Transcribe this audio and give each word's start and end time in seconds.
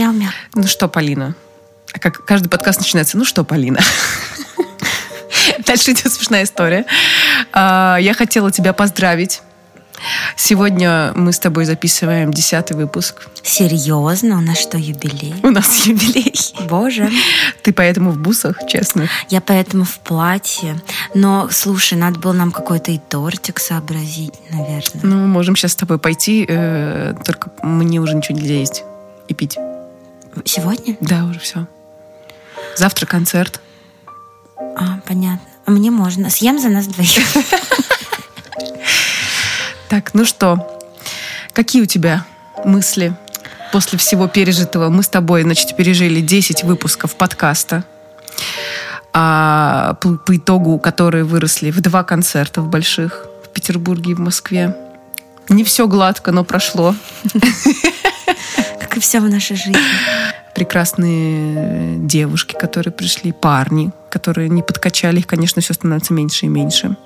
Мяу-мяу. 0.00 0.30
Ну 0.54 0.66
что, 0.66 0.88
Полина? 0.88 1.34
А 1.92 1.98
Как 1.98 2.24
каждый 2.24 2.48
подкаст 2.48 2.78
начинается. 2.78 3.18
Ну 3.18 3.26
что, 3.26 3.44
Полина? 3.44 3.80
Дальше 5.66 5.90
идет 5.90 6.10
смешная 6.10 6.44
история. 6.44 6.86
А, 7.52 7.98
Я 8.00 8.14
хотела 8.14 8.50
тебя 8.50 8.72
поздравить. 8.72 9.42
Сегодня 10.36 11.12
мы 11.14 11.34
с 11.34 11.38
тобой 11.38 11.66
записываем 11.66 12.32
десятый 12.32 12.78
выпуск. 12.78 13.28
Серьезно? 13.42 14.38
У 14.38 14.40
нас 14.40 14.58
что, 14.58 14.78
юбилей? 14.78 15.34
У 15.42 15.50
нас 15.50 15.84
юбилей. 15.84 16.32
Боже. 16.66 17.10
Ты 17.62 17.74
поэтому 17.74 18.10
в 18.10 18.16
бусах, 18.16 18.56
честно. 18.66 19.06
Я 19.28 19.42
поэтому 19.42 19.84
в 19.84 19.98
платье. 19.98 20.80
Но, 21.12 21.50
слушай, 21.50 21.98
надо 21.98 22.18
было 22.18 22.32
нам 22.32 22.52
какой-то 22.52 22.90
и 22.90 22.98
тортик 22.98 23.60
сообразить, 23.60 24.32
наверное. 24.48 25.02
Ну, 25.02 25.26
можем 25.26 25.56
сейчас 25.56 25.72
с 25.72 25.76
тобой 25.76 25.98
пойти, 25.98 26.46
э, 26.48 27.12
только 27.22 27.50
мне 27.62 28.00
уже 28.00 28.14
ничего 28.14 28.38
нельзя 28.38 28.54
есть 28.54 28.84
и 29.28 29.34
пить. 29.34 29.58
Сегодня? 30.44 30.96
Да, 31.00 31.24
уже 31.24 31.38
все. 31.38 31.66
Завтра 32.76 33.06
концерт. 33.06 33.60
А, 34.56 35.00
понятно. 35.06 35.46
А 35.66 35.70
мне 35.70 35.90
можно. 35.90 36.30
Съем 36.30 36.58
за 36.58 36.68
нас 36.68 36.86
двоих. 36.86 37.22
Так, 39.90 40.14
ну 40.14 40.24
что, 40.24 40.80
какие 41.52 41.82
у 41.82 41.86
тебя 41.86 42.24
мысли 42.64 43.12
после 43.72 43.98
всего 43.98 44.28
пережитого? 44.28 44.88
Мы 44.88 45.02
с 45.02 45.08
тобой, 45.08 45.42
значит, 45.42 45.76
пережили 45.76 46.20
10 46.20 46.62
выпусков 46.62 47.16
подкаста, 47.16 47.82
а, 49.12 49.94
по, 50.00 50.10
по 50.10 50.36
итогу 50.36 50.78
которые 50.78 51.24
выросли 51.24 51.72
в 51.72 51.80
два 51.80 52.04
концерта 52.04 52.62
в 52.62 52.68
больших 52.68 53.26
в 53.44 53.48
Петербурге 53.48 54.12
и 54.12 54.14
в 54.14 54.20
Москве. 54.20 54.76
Не 55.48 55.64
все 55.64 55.88
гладко, 55.88 56.30
но 56.30 56.44
прошло. 56.44 56.94
Как 58.80 58.96
и 58.96 59.00
все 59.00 59.18
в 59.18 59.28
нашей 59.28 59.56
жизни. 59.56 59.76
Прекрасные 60.54 61.96
девушки, 61.98 62.54
которые 62.54 62.92
пришли, 62.92 63.32
парни, 63.32 63.90
которые 64.08 64.48
не 64.48 64.62
подкачали, 64.62 65.18
их, 65.20 65.26
конечно, 65.26 65.62
все 65.62 65.74
становится 65.74 66.12
меньше 66.12 66.46
и 66.46 66.48
меньше. 66.48 66.96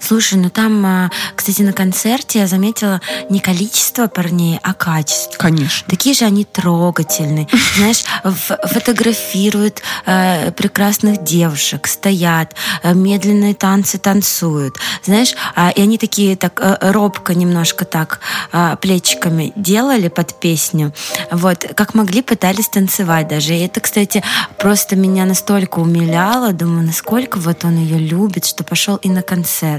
Слушай, 0.00 0.38
ну 0.38 0.50
там, 0.50 0.84
а, 0.84 1.10
кстати, 1.34 1.62
на 1.62 1.72
концерте 1.72 2.40
я 2.40 2.46
заметила 2.46 3.00
не 3.30 3.40
количество 3.40 4.08
парней, 4.08 4.58
а 4.62 4.74
качество. 4.74 5.38
Конечно. 5.38 5.88
Такие 5.88 6.14
же 6.14 6.24
они 6.24 6.44
трогательные. 6.44 7.48
Знаешь, 7.76 8.04
фотографируют 8.22 9.82
э, 10.06 10.50
прекрасных 10.52 11.22
девушек, 11.24 11.86
стоят, 11.86 12.54
э, 12.82 12.94
медленные 12.94 13.54
танцы 13.54 13.98
танцуют. 13.98 14.76
Знаешь, 15.04 15.34
а, 15.54 15.70
и 15.70 15.80
они 15.80 15.98
такие 15.98 16.36
так 16.36 16.60
э, 16.60 16.76
робко 16.92 17.34
немножко 17.34 17.84
так 17.84 18.20
а, 18.52 18.76
плечиками 18.76 19.52
делали 19.56 20.08
под 20.08 20.38
песню. 20.40 20.92
Вот, 21.30 21.64
как 21.74 21.94
могли, 21.94 22.22
пытались 22.22 22.68
танцевать 22.68 23.28
даже. 23.28 23.54
И 23.54 23.60
это, 23.60 23.80
кстати, 23.80 24.22
просто 24.58 24.96
меня 24.96 25.24
настолько 25.24 25.78
умиляло. 25.78 26.52
Думаю, 26.52 26.86
насколько 26.86 27.38
вот 27.38 27.64
он 27.64 27.76
ее 27.78 27.98
любит, 27.98 28.46
что 28.46 28.64
пошел 28.64 28.96
и 28.96 29.08
на 29.08 29.22
концерт. 29.22 29.71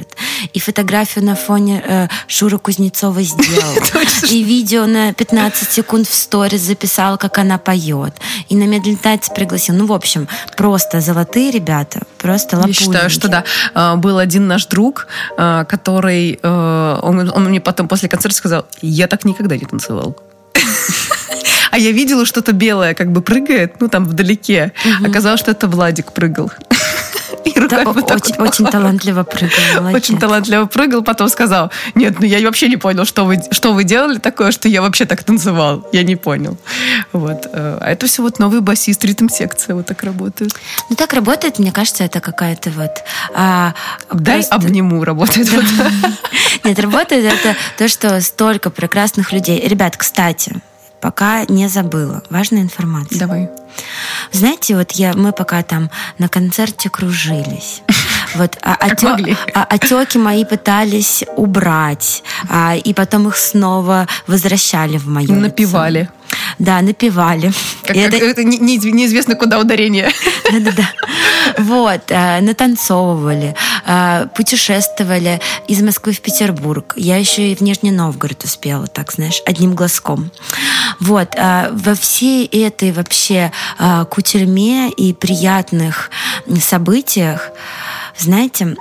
И 0.53 0.59
фотографию 0.59 1.23
на 1.25 1.36
фоне 1.36 1.83
э, 1.86 2.08
Шура 2.27 2.58
Кузнецова 2.58 3.22
сделал. 3.22 3.75
И 4.30 4.44
видео 4.44 4.86
на 4.86 5.13
15 5.13 5.72
секунд 5.72 6.08
в 6.08 6.13
сторис 6.13 6.61
записал, 6.61 7.17
как 7.17 7.38
она 7.38 7.58
поет. 7.58 8.14
И 8.49 8.55
на 8.55 8.66
медленный 8.66 8.97
танец 8.97 9.30
пригласил. 9.30 9.75
Ну, 9.75 9.86
в 9.86 9.94
общем, 9.94 10.27
просто 10.58 10.99
золотые 11.02 11.52
ребята. 11.52 12.02
Просто 12.17 12.55
Я 12.55 12.58
лапулинки. 12.59 12.83
считаю, 12.83 13.09
что 13.09 13.27
да. 13.27 13.44
А, 13.73 13.95
Был 13.95 14.17
один 14.17 14.47
наш 14.47 14.66
друг, 14.67 15.08
а, 15.38 15.64
который... 15.66 16.39
э, 16.41 16.99
Он, 17.02 17.31
он 17.33 17.44
мне 17.45 17.61
потом 17.61 17.88
после 17.88 18.09
концерта 18.09 18.38
сказал, 18.38 18.66
я 18.81 19.08
так 19.08 19.25
никогда 19.25 19.55
не 19.58 19.66
танцевал. 19.66 20.17
А 21.71 21.80
я 21.80 21.91
видела 21.91 22.23
что-то 22.23 22.52
белое, 22.52 22.94
как 22.94 23.11
бы 23.11 23.21
прыгает, 23.23 23.81
ну 23.81 23.88
там 23.88 24.05
вдалеке. 24.05 24.73
Оказалось, 25.04 25.39
что 25.39 25.49
это 25.49 25.67
Владик 25.67 26.11
прыгал. 26.11 26.52
Да, 27.67 27.79
руками 27.83 27.99
вот 28.01 28.11
очень, 28.11 28.35
вот 28.37 28.49
очень 28.49 28.65
талантливо 28.65 29.23
прыгал. 29.23 29.49
молодец. 29.75 29.95
Очень 30.03 30.17
талантливо 30.19 30.65
прыгал, 30.65 31.03
потом 31.03 31.29
сказал, 31.29 31.71
нет, 31.95 32.19
ну 32.19 32.25
я 32.25 32.39
вообще 32.45 32.67
не 32.67 32.77
понял, 32.77 33.05
что 33.05 33.25
вы, 33.25 33.39
что 33.51 33.73
вы 33.73 33.83
делали 33.83 34.19
такое, 34.19 34.51
что 34.51 34.67
я 34.69 34.81
вообще 34.81 35.05
так 35.05 35.23
танцевал. 35.23 35.87
Я 35.93 36.03
не 36.03 36.15
понял. 36.15 36.57
Вот. 37.11 37.47
э, 37.51 37.77
А 37.81 37.91
это 37.91 38.07
все 38.07 38.21
вот 38.21 38.39
новый 38.39 38.61
басист, 38.61 39.03
ритм-секция 39.05 39.75
вот 39.75 39.85
так 39.87 40.03
работает. 40.03 40.53
Ну, 40.89 40.95
так 40.95 41.13
работает, 41.13 41.59
мне 41.59 41.71
кажется, 41.71 42.03
это 42.03 42.19
какая-то 42.19 42.69
вот... 42.71 42.91
а, 43.35 43.73
Дай 44.11 44.37
просто- 44.39 44.55
обниму 44.55 45.03
работает. 45.03 45.49
вот. 45.49 45.63
Нет, 46.63 46.80
работает 46.80 47.25
это 47.33 47.55
то, 47.77 47.87
что 47.87 48.19
столько 48.21 48.69
прекрасных 48.69 49.31
людей. 49.31 49.59
Ребят, 49.67 49.97
кстати, 49.97 50.61
пока 51.03 51.43
не 51.49 51.67
забыла. 51.67 52.23
Важная 52.30 52.61
информация. 52.61 53.19
Давай. 53.19 53.49
Знаете, 54.31 54.77
вот 54.77 54.93
я, 54.93 55.14
мы 55.14 55.33
пока 55.33 55.61
там 55.61 55.91
на 56.17 56.30
концерте 56.30 56.89
кружились. 56.89 57.81
Вот, 58.36 58.58
а, 58.61 58.77
могли. 59.02 59.38
а 59.54 59.64
отеки 59.64 60.17
мои 60.17 60.45
пытались 60.45 61.23
убрать, 61.38 62.23
а, 62.49 62.76
и 62.76 62.94
потом 62.94 63.27
их 63.27 63.38
снова 63.38 64.08
возвращали 64.27 64.98
в 64.98 65.08
мое 65.08 65.32
Напевали. 65.32 66.10
Да, 66.60 66.82
напевали. 66.82 67.52
Как- 67.83 67.95
как- 67.95 67.98
это- 67.98 68.17
это 68.17 68.43
не- 68.43 68.58
не- 68.58 68.77
неизвестно, 68.92 69.36
куда 69.36 69.60
ударение. 69.60 70.10
Да-да-да. 70.52 70.89
Вот, 71.60 72.02
э, 72.10 72.42
натанцовывали, 72.42 73.55
э, 73.86 74.27
путешествовали 74.36 75.39
из 75.67 75.82
Москвы 75.82 76.14
в 76.14 76.22
Петербург. 76.22 76.93
Я 76.95 77.17
еще 77.17 77.52
и 77.52 77.55
в 77.55 77.61
Нижний 77.61 77.92
Новгород 77.92 78.43
успела, 78.43 78.88
так 78.88 79.11
знаешь, 79.11 79.42
одним 79.45 79.76
глазком. 79.76 80.32
Вот, 80.99 81.36
э, 81.36 81.70
во 81.72 81.93
всей 81.95 82.45
этой 82.48 82.92
вообще 82.92 83.52
э, 83.80 84.05
кутерьме 84.10 84.89
и 84.89 85.14
приятных 85.14 86.10
событиях, 86.61 87.52
знаете, 88.17 88.75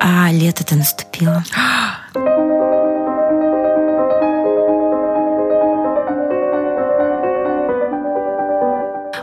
а 0.00 0.30
лето-то 0.32 0.76
наступило. 0.76 1.44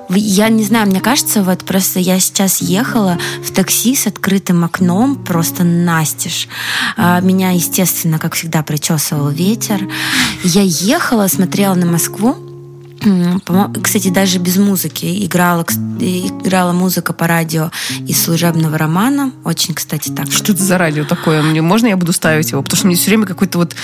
Я 0.10 0.50
не 0.50 0.64
знаю, 0.64 0.88
мне 0.88 1.00
кажется, 1.00 1.44
вот 1.44 1.64
просто 1.64 2.00
я 2.00 2.20
сейчас 2.20 2.62
ехала 2.62 3.20
в 3.44 3.52
такси 3.52 3.96
с 3.96 4.08
открытым 4.08 4.64
окном, 4.64 5.16
просто 5.16 5.64
настежь. 5.64 6.48
А, 6.96 7.20
Меня, 7.22 7.52
естественно, 7.52 8.18
как 8.18 8.34
всегда, 8.34 8.64
причесывал 8.64 9.30
ветер. 9.30 9.88
Я 10.44 10.62
ехала, 10.64 11.28
смотрела 11.28 11.76
на 11.76 11.86
Москву, 11.86 12.36
Кстати, 13.82 14.10
даже 14.10 14.40
без 14.40 14.58
музыки 14.58 15.26
играла, 15.26 15.64
играла 16.00 16.74
музыка 16.74 17.14
по 17.14 17.28
радио 17.28 17.72
из 18.08 18.24
служебного 18.24 18.78
романа. 18.78 19.32
Очень, 19.44 19.74
кстати, 19.74 20.10
так. 20.10 20.32
Что 20.32 20.54
это 20.54 20.64
за 20.64 20.78
радио 20.78 21.04
такое? 21.06 21.42
Мне 21.42 21.62
можно 21.62 21.88
я 21.88 21.98
буду 21.98 22.14
ставить 22.14 22.52
его? 22.52 22.62
Потому 22.62 22.78
что 22.78 22.88
мне 22.88 22.96
все 22.96 23.10
время 23.10 23.26
какой-то 23.26 23.58
вот 23.60 23.76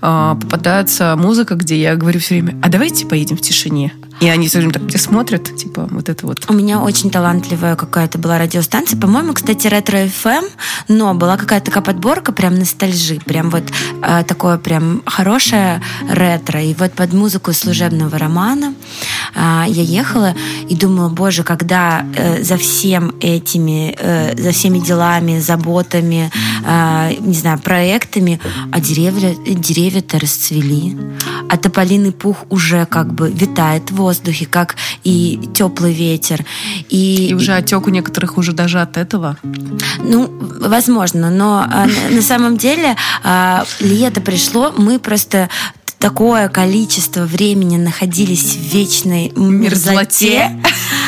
а, 0.00 0.34
попадается 0.36 1.16
музыка, 1.16 1.54
где 1.54 1.80
я 1.80 1.96
говорю 1.96 2.20
все 2.20 2.34
время, 2.34 2.58
а 2.62 2.68
давайте 2.68 3.06
поедем 3.06 3.36
в 3.36 3.40
тишине. 3.40 3.92
И 4.22 4.28
они 4.28 4.46
время 4.46 4.72
так 4.72 4.82
мне 4.82 4.98
смотрят, 4.98 5.56
типа, 5.56 5.88
вот 5.90 6.08
это 6.08 6.24
вот. 6.28 6.44
У 6.48 6.52
меня 6.52 6.80
очень 6.80 7.10
талантливая 7.10 7.74
какая-то 7.74 8.18
была 8.18 8.38
радиостанция. 8.38 8.96
По-моему, 9.00 9.32
кстати, 9.32 9.66
ретро 9.66 9.96
FM, 9.96 10.48
но 10.86 11.12
была 11.12 11.36
какая-то 11.36 11.66
такая 11.66 11.82
подборка 11.82 12.30
прям 12.30 12.54
ностальжи, 12.56 13.18
прям 13.24 13.50
вот 13.50 13.64
э, 14.00 14.22
такое 14.22 14.58
прям 14.58 15.02
хорошее 15.06 15.82
ретро. 16.08 16.62
И 16.62 16.72
вот 16.74 16.92
под 16.92 17.12
музыку 17.12 17.52
служебного 17.52 18.16
романа 18.16 18.74
э, 19.34 19.64
я 19.66 19.82
ехала 19.82 20.36
и 20.68 20.76
думала, 20.76 21.08
боже, 21.08 21.42
когда 21.42 22.06
э, 22.14 22.44
за 22.44 22.58
всем 22.58 23.16
этими, 23.20 23.96
э, 23.98 24.40
за 24.40 24.52
всеми 24.52 24.78
делами, 24.78 25.40
заботами, 25.40 26.30
э, 26.64 27.14
не 27.18 27.34
знаю, 27.34 27.58
проектами, 27.58 28.38
а 28.70 28.78
деревья, 28.78 29.34
деревья-то 29.34 30.20
расцвели, 30.20 30.96
а 31.48 31.56
тополиный 31.56 32.12
пух 32.12 32.44
уже 32.50 32.86
как 32.86 33.12
бы 33.12 33.28
витает 33.28 33.90
в 33.90 34.11
воздухе, 34.12 34.46
как 34.46 34.76
и 35.04 35.40
теплый 35.54 35.92
ветер. 35.92 36.44
И, 36.88 37.28
И 37.30 37.34
уже 37.34 37.54
отек 37.54 37.86
у 37.86 37.90
некоторых 37.90 38.38
уже 38.38 38.52
даже 38.52 38.80
от 38.80 38.96
этого. 38.96 39.36
ну, 39.98 40.30
возможно, 40.60 41.30
но 41.30 41.66
а, 41.68 41.86
на, 42.10 42.22
самом 42.22 42.56
деле 42.56 42.96
а, 43.24 43.64
лето 43.80 44.20
пришло, 44.20 44.72
мы 44.76 44.98
просто 44.98 45.48
такое 45.98 46.48
количество 46.48 47.24
времени 47.24 47.76
находились 47.76 48.56
в 48.56 48.74
вечной 48.74 49.32
мерзлоте, 49.36 50.50
Мерзлоте. 50.50 50.62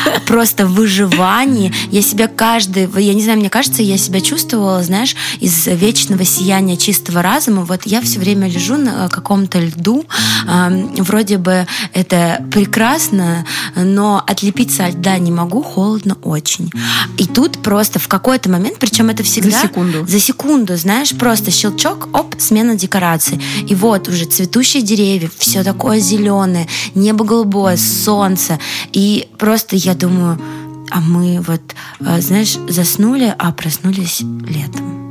просто 0.26 0.66
выживании. 0.66 1.72
Я 1.90 2.02
себя 2.02 2.28
каждый, 2.28 2.88
я 3.00 3.14
не 3.14 3.22
знаю, 3.22 3.38
мне 3.38 3.50
кажется, 3.50 3.82
я 3.82 3.98
себя 3.98 4.20
чувствовала, 4.20 4.82
знаешь, 4.82 5.14
из 5.40 5.66
вечного 5.66 6.24
сияния 6.24 6.76
чистого 6.76 7.22
разума. 7.22 7.64
Вот 7.64 7.82
я 7.84 8.00
все 8.00 8.18
время 8.18 8.48
лежу 8.48 8.76
на 8.76 9.08
каком-то 9.08 9.60
льду, 9.60 10.04
вроде 10.98 11.38
бы 11.38 11.66
это 11.92 12.44
прекрасно, 12.50 13.46
но 13.76 14.22
отлепиться 14.26 14.86
от 14.86 14.94
льда 14.94 15.18
не 15.18 15.30
могу, 15.30 15.62
холодно 15.62 16.16
очень. 16.22 16.70
И 17.18 17.26
тут 17.26 17.62
просто 17.62 17.98
в 17.98 18.08
какой-то 18.08 18.50
момент, 18.50 18.78
причем 18.78 19.10
это 19.10 19.22
всегда... 19.22 19.50
За 19.50 19.68
секунду. 19.68 20.06
За 20.06 20.20
секунду, 20.20 20.76
знаешь, 20.76 21.10
просто 21.10 21.50
щелчок, 21.50 22.08
оп, 22.12 22.34
смена 22.38 22.74
декорации. 22.74 23.40
И 23.68 23.74
вот 23.74 24.08
уже 24.08 24.24
цветущие 24.24 24.82
деревья, 24.82 25.30
все 25.38 25.62
такое 25.62 26.00
зеленое, 26.00 26.66
небо 26.94 27.24
голубое, 27.24 27.76
солнце. 27.76 28.58
И 28.92 29.28
просто 29.38 29.76
я 29.76 29.93
думаю, 29.94 30.38
а 30.90 31.00
мы 31.00 31.40
вот, 31.40 31.62
э, 32.00 32.20
знаешь, 32.20 32.56
заснули, 32.68 33.34
а 33.38 33.52
проснулись 33.52 34.20
летом. 34.20 35.04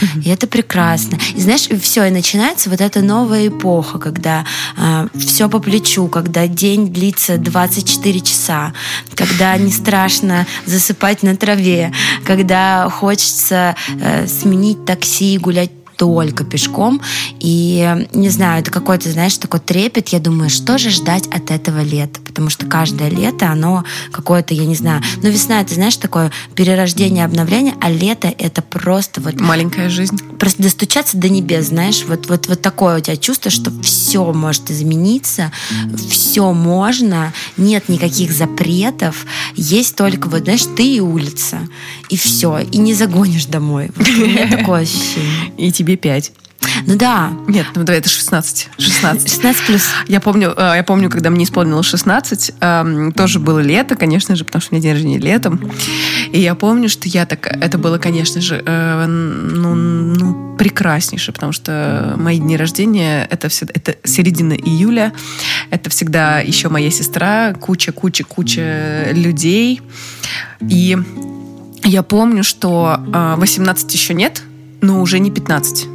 И 0.24 0.28
это 0.28 0.46
прекрасно. 0.46 1.18
И 1.34 1.40
знаешь, 1.40 1.68
все, 1.82 2.04
и 2.04 2.10
начинается 2.10 2.70
вот 2.70 2.80
эта 2.80 3.02
новая 3.02 3.48
эпоха, 3.48 3.98
когда 3.98 4.44
э, 4.76 5.08
все 5.14 5.48
по 5.48 5.58
плечу, 5.58 6.08
когда 6.08 6.46
день 6.46 6.92
длится 6.92 7.38
24 7.38 8.20
часа, 8.20 8.72
когда 9.14 9.56
не 9.56 9.72
страшно 9.72 10.46
засыпать 10.64 11.22
на 11.22 11.36
траве, 11.36 11.92
когда 12.24 12.88
хочется 12.90 13.76
э, 14.00 14.26
сменить 14.26 14.84
такси 14.84 15.34
и 15.34 15.38
гулять 15.38 15.70
только 15.96 16.44
пешком. 16.44 17.00
И, 17.40 18.06
не 18.12 18.28
знаю, 18.28 18.60
это 18.60 18.70
какой-то, 18.70 19.10
знаешь, 19.10 19.36
такой 19.38 19.60
трепет. 19.60 20.08
Я 20.08 20.18
думаю, 20.18 20.50
что 20.50 20.78
же 20.78 20.90
ждать 20.90 21.26
от 21.28 21.50
этого 21.50 21.82
лета? 21.82 22.20
Потому 22.20 22.50
что 22.50 22.66
каждое 22.66 23.08
лето, 23.08 23.50
оно 23.50 23.84
какое-то, 24.12 24.54
я 24.54 24.64
не 24.64 24.74
знаю... 24.74 25.02
Ну, 25.22 25.30
весна, 25.30 25.60
это, 25.60 25.74
знаешь, 25.74 25.96
такое 25.96 26.30
перерождение, 26.54 27.24
обновление, 27.24 27.74
а 27.80 27.90
лето— 27.90 28.32
это 28.38 28.62
просто 28.62 29.20
вот... 29.20 29.40
Маленькая 29.40 29.88
жизнь. 29.88 30.18
Просто 30.38 30.62
достучаться 30.62 31.16
до 31.16 31.28
небес, 31.28 31.68
знаешь, 31.68 32.04
вот, 32.06 32.28
вот, 32.28 32.48
вот 32.48 32.60
такое 32.60 32.98
у 32.98 33.00
тебя 33.00 33.16
чувство, 33.16 33.50
что 33.50 33.72
все 33.82 34.32
может 34.32 34.70
измениться, 34.70 35.50
все 36.10 36.52
можно, 36.52 37.32
нет 37.56 37.88
никаких 37.88 38.32
запретов, 38.32 39.24
есть 39.54 39.96
только, 39.96 40.28
вот, 40.28 40.42
знаешь, 40.44 40.64
ты 40.76 40.96
и 40.96 41.00
улица, 41.00 41.58
и 42.08 42.16
все, 42.16 42.58
и 42.58 42.78
не 42.78 42.94
загонишь 42.94 43.46
домой. 43.46 43.90
Вот 43.96 44.08
у 44.08 44.26
меня 44.26 44.48
такое 44.50 44.82
ощущение. 44.82 45.52
И 45.56 45.72
тебе 45.72 45.85
5. 45.94 46.32
Ну 46.86 46.96
да. 46.96 47.32
Нет, 47.46 47.66
ну 47.74 47.84
давай, 47.84 48.00
это 48.00 48.08
16. 48.08 48.70
16. 48.78 49.28
16 49.28 49.66
плюс. 49.66 49.82
Я 50.08 50.20
помню, 50.20 50.52
э, 50.56 50.74
я 50.76 50.82
помню, 50.82 51.10
когда 51.10 51.30
мне 51.30 51.44
исполнилось 51.44 51.86
16, 51.86 52.52
эм, 52.60 53.12
тоже 53.12 53.38
было 53.38 53.60
лето, 53.60 53.96
конечно 53.96 54.36
же, 54.36 54.44
потому 54.44 54.60
что 54.60 54.74
у 54.74 54.76
меня 54.76 54.82
день 54.82 54.92
рождения 54.92 55.18
летом. 55.18 55.60
И 56.32 56.40
я 56.40 56.54
помню, 56.54 56.88
что 56.88 57.08
я 57.08 57.26
так... 57.26 57.46
Это 57.46 57.78
было, 57.78 57.98
конечно 57.98 58.40
же, 58.40 58.62
э, 58.64 59.06
ну, 59.06 59.74
ну, 59.74 60.56
прекраснейше, 60.56 61.32
потому 61.32 61.52
что 61.52 62.14
мои 62.18 62.38
дни 62.38 62.56
рождения 62.56 63.26
это, 63.30 63.48
все, 63.48 63.66
это 63.72 63.96
середина 64.04 64.52
июля. 64.54 65.12
Это 65.70 65.90
всегда 65.90 66.40
еще 66.40 66.68
моя 66.68 66.90
сестра, 66.90 67.54
куча-куча-куча 67.54 69.08
людей. 69.12 69.80
И 70.68 70.96
я 71.84 72.02
помню, 72.02 72.42
что 72.42 73.00
18 73.36 73.94
еще 73.94 74.14
нет, 74.14 74.42
но 74.80 75.00
уже 75.00 75.18
не 75.18 75.30
15. 75.30 75.88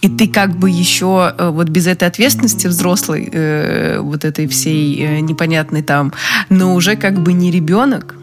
И 0.00 0.08
ты 0.08 0.28
как 0.28 0.56
бы 0.56 0.70
еще 0.70 1.34
э, 1.36 1.50
вот 1.50 1.68
без 1.68 1.86
этой 1.86 2.06
ответственности 2.06 2.68
взрослой, 2.68 3.28
э, 3.32 3.98
вот 4.00 4.24
этой 4.24 4.46
всей 4.46 4.96
э, 5.00 5.20
непонятной 5.20 5.82
там, 5.82 6.12
но 6.50 6.74
уже 6.74 6.94
как 6.96 7.20
бы 7.20 7.32
не 7.32 7.50
ребенок, 7.50 8.14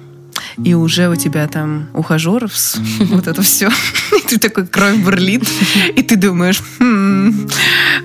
и 0.63 0.74
уже 0.74 1.09
у 1.09 1.15
тебя 1.15 1.47
там 1.47 1.88
ухажеров, 1.94 2.53
вот 3.00 3.27
это 3.27 3.42
все. 3.42 3.69
И 4.18 4.27
ты 4.27 4.38
такой, 4.38 4.68
кровь 4.68 4.97
бурлит, 4.97 5.44
и 5.95 6.01
ты 6.01 6.15
думаешь, 6.15 6.62
хм, 6.80 7.50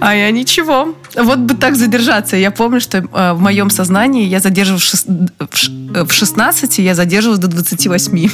а 0.01 0.15
я 0.15 0.31
ничего. 0.31 0.95
Вот 1.15 1.39
бы 1.39 1.55
так 1.55 1.77
задержаться. 1.77 2.37
Я 2.37 2.51
помню, 2.51 2.81
что 2.81 2.99
э, 2.99 3.33
в 3.33 3.41
моем 3.41 3.71
сознании 3.71 4.27
я 4.27 4.41
задерживалась 4.41 5.07
в 5.39 6.13
16, 6.13 6.79
я 6.79 6.95
задерживалась 6.95 7.41
до 7.41 7.49
28. 7.49 8.31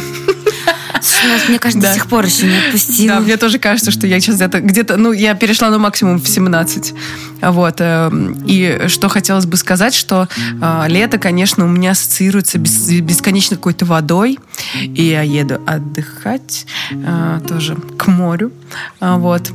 Мне 1.48 1.58
кажется, 1.58 1.82
да. 1.82 1.88
до 1.88 1.94
сих 1.94 2.06
пор 2.06 2.24
еще 2.24 2.46
не 2.46 2.56
отпустила. 2.58 3.16
Да, 3.16 3.20
мне 3.20 3.36
тоже 3.36 3.58
кажется, 3.58 3.90
что 3.90 4.06
я 4.06 4.20
сейчас 4.20 4.36
где-то, 4.36 4.60
где-то, 4.60 4.96
ну, 4.96 5.12
я 5.12 5.34
перешла 5.34 5.70
на 5.70 5.78
максимум 5.78 6.20
в 6.20 6.28
17. 6.28 6.94
Вот. 7.42 7.74
Эм, 7.78 8.44
и 8.46 8.88
что 8.88 9.08
хотелось 9.08 9.46
бы 9.46 9.56
сказать, 9.56 9.94
что 9.94 10.28
э, 10.60 10.84
лето, 10.88 11.18
конечно, 11.18 11.64
у 11.64 11.68
меня 11.68 11.92
ассоциируется 11.92 12.58
бесконечно 12.58 13.56
какой-то 13.56 13.84
водой. 13.84 14.38
И 14.74 15.02
я 15.02 15.22
еду 15.22 15.60
отдыхать 15.66 16.66
э, 16.90 17.40
тоже 17.48 17.76
к 17.96 18.06
морю. 18.06 18.52
А, 19.00 19.16
вот. 19.18 19.50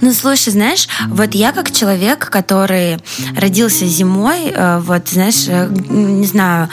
Ну, 0.00 0.12
слушай, 0.12 0.50
знаешь, 0.50 0.88
вот 1.08 1.34
я 1.34 1.52
как 1.52 1.72
человек, 1.72 2.30
который 2.30 2.98
родился 3.36 3.84
зимой, 3.86 4.52
э, 4.54 4.78
вот, 4.78 5.08
знаешь, 5.08 5.46
э, 5.48 5.68
не 5.88 6.26
знаю, 6.26 6.68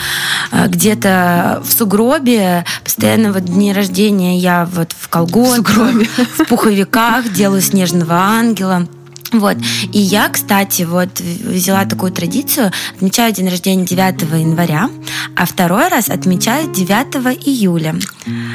э, 0.52 0.68
где-то 0.68 1.64
в 1.66 1.72
сугробе, 1.72 2.66
постоянно 2.84 3.34
вот 3.34 3.46
дни 3.46 3.74
рождения 3.74 4.38
я 4.38 4.68
вот 4.72 4.94
в 4.98 5.08
колготках, 5.10 5.78
в, 5.78 6.44
в 6.44 6.48
пуховиках, 6.48 7.32
делаю 7.34 7.62
снежного 7.62 8.16
ангела. 8.16 8.88
Вот. 9.32 9.58
И 9.92 10.00
я, 10.00 10.30
кстати, 10.30 10.84
вот 10.84 11.20
взяла 11.20 11.86
такую 11.86 12.12
традицию, 12.12 12.72
отмечаю 12.96 13.34
день 13.34 13.50
рождения 13.50 13.86
9 13.86 14.22
января, 14.40 14.90
а 15.36 15.46
второй 15.46 15.88
раз 15.88 16.10
отмечаю 16.10 16.72
9 16.72 17.48
июля. 17.48 17.96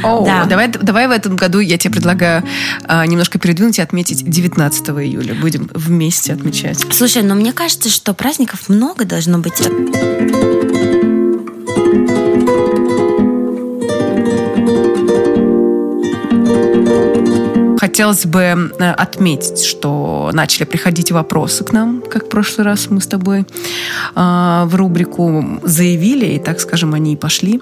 О, 0.03 0.25
да. 0.25 0.45
давай, 0.45 0.69
давай 0.69 1.09
в 1.09 1.11
этом 1.11 1.37
году 1.37 1.61
я 1.61 1.79
тебе 1.79 1.95
предлагаю 1.95 2.45
а, 2.85 3.07
немножко 3.07 3.39
передвинуть 3.39 3.79
и 3.79 3.83
отметить 3.83 4.29
19 4.29 4.89
июля. 4.91 5.35
Будем 5.35 5.71
вместе 5.75 6.33
отмечать. 6.33 6.85
Слушай, 6.93 7.23
но 7.23 7.35
мне 7.35 7.53
кажется, 7.53 7.89
что 7.89 8.15
праздников 8.15 8.69
много 8.69 9.05
должно 9.05 9.39
быть. 9.39 9.61
Хотелось 17.91 18.25
бы 18.25 18.41
э, 18.79 18.93
отметить, 18.93 19.65
что 19.65 20.31
начали 20.33 20.65
приходить 20.65 21.11
вопросы 21.11 21.65
к 21.65 21.73
нам, 21.73 22.03
как 22.03 22.27
в 22.27 22.29
прошлый 22.29 22.65
раз 22.65 22.89
мы 22.89 23.01
с 23.01 23.07
тобой 23.09 23.41
э, 23.41 23.45
в 24.15 24.71
рубрику 24.77 25.45
заявили, 25.65 26.27
и 26.27 26.39
так 26.39 26.61
скажем, 26.61 26.95
они 26.95 27.15
и 27.15 27.17
пошли. 27.17 27.61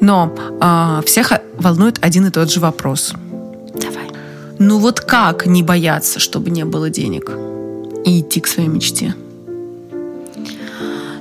Но 0.00 0.34
э, 0.60 1.02
всех 1.06 1.32
волнует 1.56 1.98
один 2.00 2.26
и 2.26 2.30
тот 2.30 2.50
же 2.50 2.58
вопрос. 2.58 3.12
Давай. 3.74 4.10
Ну 4.58 4.78
вот 4.78 5.00
как 5.00 5.46
не 5.46 5.62
бояться, 5.62 6.18
чтобы 6.18 6.50
не 6.50 6.64
было 6.64 6.90
денег 6.90 7.30
и 8.04 8.20
идти 8.20 8.40
к 8.40 8.48
своей 8.48 8.68
мечте? 8.68 9.14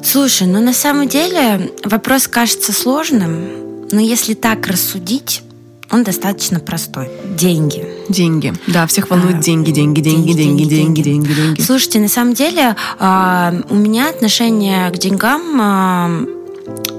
Слушай, 0.03 0.47
ну 0.47 0.59
на 0.59 0.73
самом 0.73 1.07
деле 1.07 1.71
вопрос 1.83 2.27
кажется 2.27 2.73
сложным, 2.73 3.85
но 3.91 3.99
если 3.99 4.33
так 4.33 4.65
рассудить, 4.65 5.43
он 5.91 6.03
достаточно 6.03 6.59
простой. 6.59 7.09
Деньги. 7.37 7.87
Деньги. 8.09 8.53
Да, 8.67 8.85
всех 8.87 9.09
волнуют 9.09 9.37
а, 9.37 9.41
деньги, 9.41 9.71
деньги, 9.71 10.01
деньги, 10.01 10.33
деньги, 10.33 10.63
деньги, 10.63 11.01
деньги, 11.01 11.33
деньги. 11.33 11.61
Слушайте, 11.61 11.99
на 11.99 12.09
самом 12.09 12.33
деле 12.33 12.75
а, 12.99 13.53
у 13.69 13.75
меня 13.75 14.09
отношение 14.09 14.91
к 14.91 14.97
деньгам 14.97 15.41
а, 15.61 16.25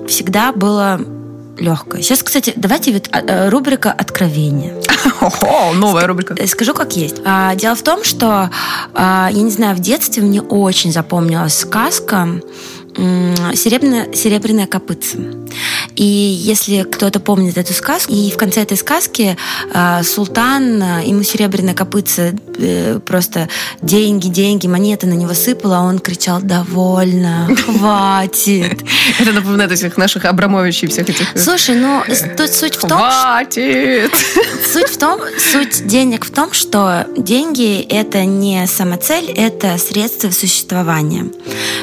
всегда 0.08 0.52
было 0.52 1.00
легкое. 1.58 2.02
Сейчас, 2.02 2.22
кстати, 2.22 2.54
давайте 2.56 2.92
вот 2.92 3.10
э, 3.12 3.50
рубрика 3.50 3.92
«Откровение». 3.92 4.82
О, 5.20 5.72
новая 5.74 6.06
рубрика. 6.06 6.34
Скажу, 6.46 6.72
как 6.72 6.96
есть. 6.96 7.16
Дело 7.56 7.74
в 7.74 7.82
том, 7.82 8.02
что, 8.02 8.50
я 8.94 9.30
не 9.30 9.50
знаю, 9.50 9.76
в 9.76 9.80
детстве 9.80 10.22
мне 10.22 10.40
очень 10.40 10.90
запомнилась 10.90 11.58
сказка 11.58 12.40
серебряная, 12.96 14.12
серебряная 14.14 14.66
копытца. 14.66 15.18
И 15.96 16.04
если 16.04 16.82
кто-то 16.82 17.20
помнит 17.20 17.58
эту 17.58 17.72
сказку, 17.72 18.12
и 18.12 18.30
в 18.30 18.36
конце 18.36 18.62
этой 18.62 18.76
сказки 18.76 19.36
э, 19.72 20.02
султан, 20.02 20.82
э, 20.82 21.06
ему 21.06 21.22
серебряная 21.22 21.74
копытца 21.74 22.32
э, 22.58 23.00
просто 23.00 23.48
деньги, 23.82 24.28
деньги, 24.28 24.66
монеты 24.66 25.06
на 25.06 25.14
него 25.14 25.34
сыпала, 25.34 25.78
а 25.78 25.82
он 25.82 25.98
кричал 25.98 26.40
«довольно, 26.40 27.48
хватит». 27.64 28.80
Это 29.18 29.32
напоминает 29.32 29.72
этих 29.72 29.96
наших 29.96 30.24
Абрамовичей 30.24 30.88
всех 30.88 31.08
этих. 31.08 31.26
Слушай, 31.36 31.76
ну 31.76 32.02
тут 32.36 32.50
суть 32.50 32.76
в 32.76 32.80
том... 32.80 32.98
Хватит! 32.98 34.12
Суть 34.72 34.88
в 34.88 34.98
том, 34.98 35.20
суть 35.38 35.86
денег 35.86 36.24
в 36.24 36.30
том, 36.30 36.52
что 36.52 37.06
деньги– 37.16 37.80
это 37.88 38.24
не 38.24 38.66
самоцель, 38.66 39.30
это 39.30 39.78
средство 39.78 40.30
существования. 40.30 41.26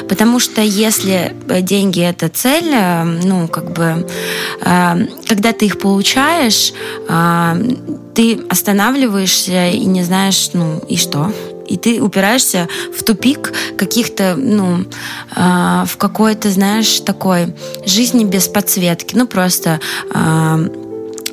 Потому 0.08 0.38
что 0.38 0.60
если 0.62 1.36
деньги– 1.62 2.00
это 2.02 2.28
цель, 2.28 2.74
ну, 3.24 3.48
как 3.48 3.72
бы 3.72 3.97
Э, 4.60 5.06
когда 5.26 5.52
ты 5.52 5.66
их 5.66 5.78
получаешь, 5.78 6.72
э, 7.08 7.54
ты 8.14 8.40
останавливаешься 8.48 9.68
и 9.68 9.84
не 9.84 10.02
знаешь, 10.02 10.50
ну 10.52 10.78
и 10.88 10.96
что? 10.96 11.32
И 11.66 11.76
ты 11.76 12.02
упираешься 12.02 12.66
в 12.96 13.02
тупик 13.02 13.52
каких-то, 13.76 14.36
ну, 14.36 14.86
э, 15.36 15.84
в 15.86 15.96
какой-то, 15.98 16.50
знаешь, 16.50 17.00
такой 17.00 17.54
жизни 17.84 18.24
без 18.24 18.48
подсветки. 18.48 19.14
Ну, 19.14 19.26
просто 19.26 19.80
э, 20.14 20.68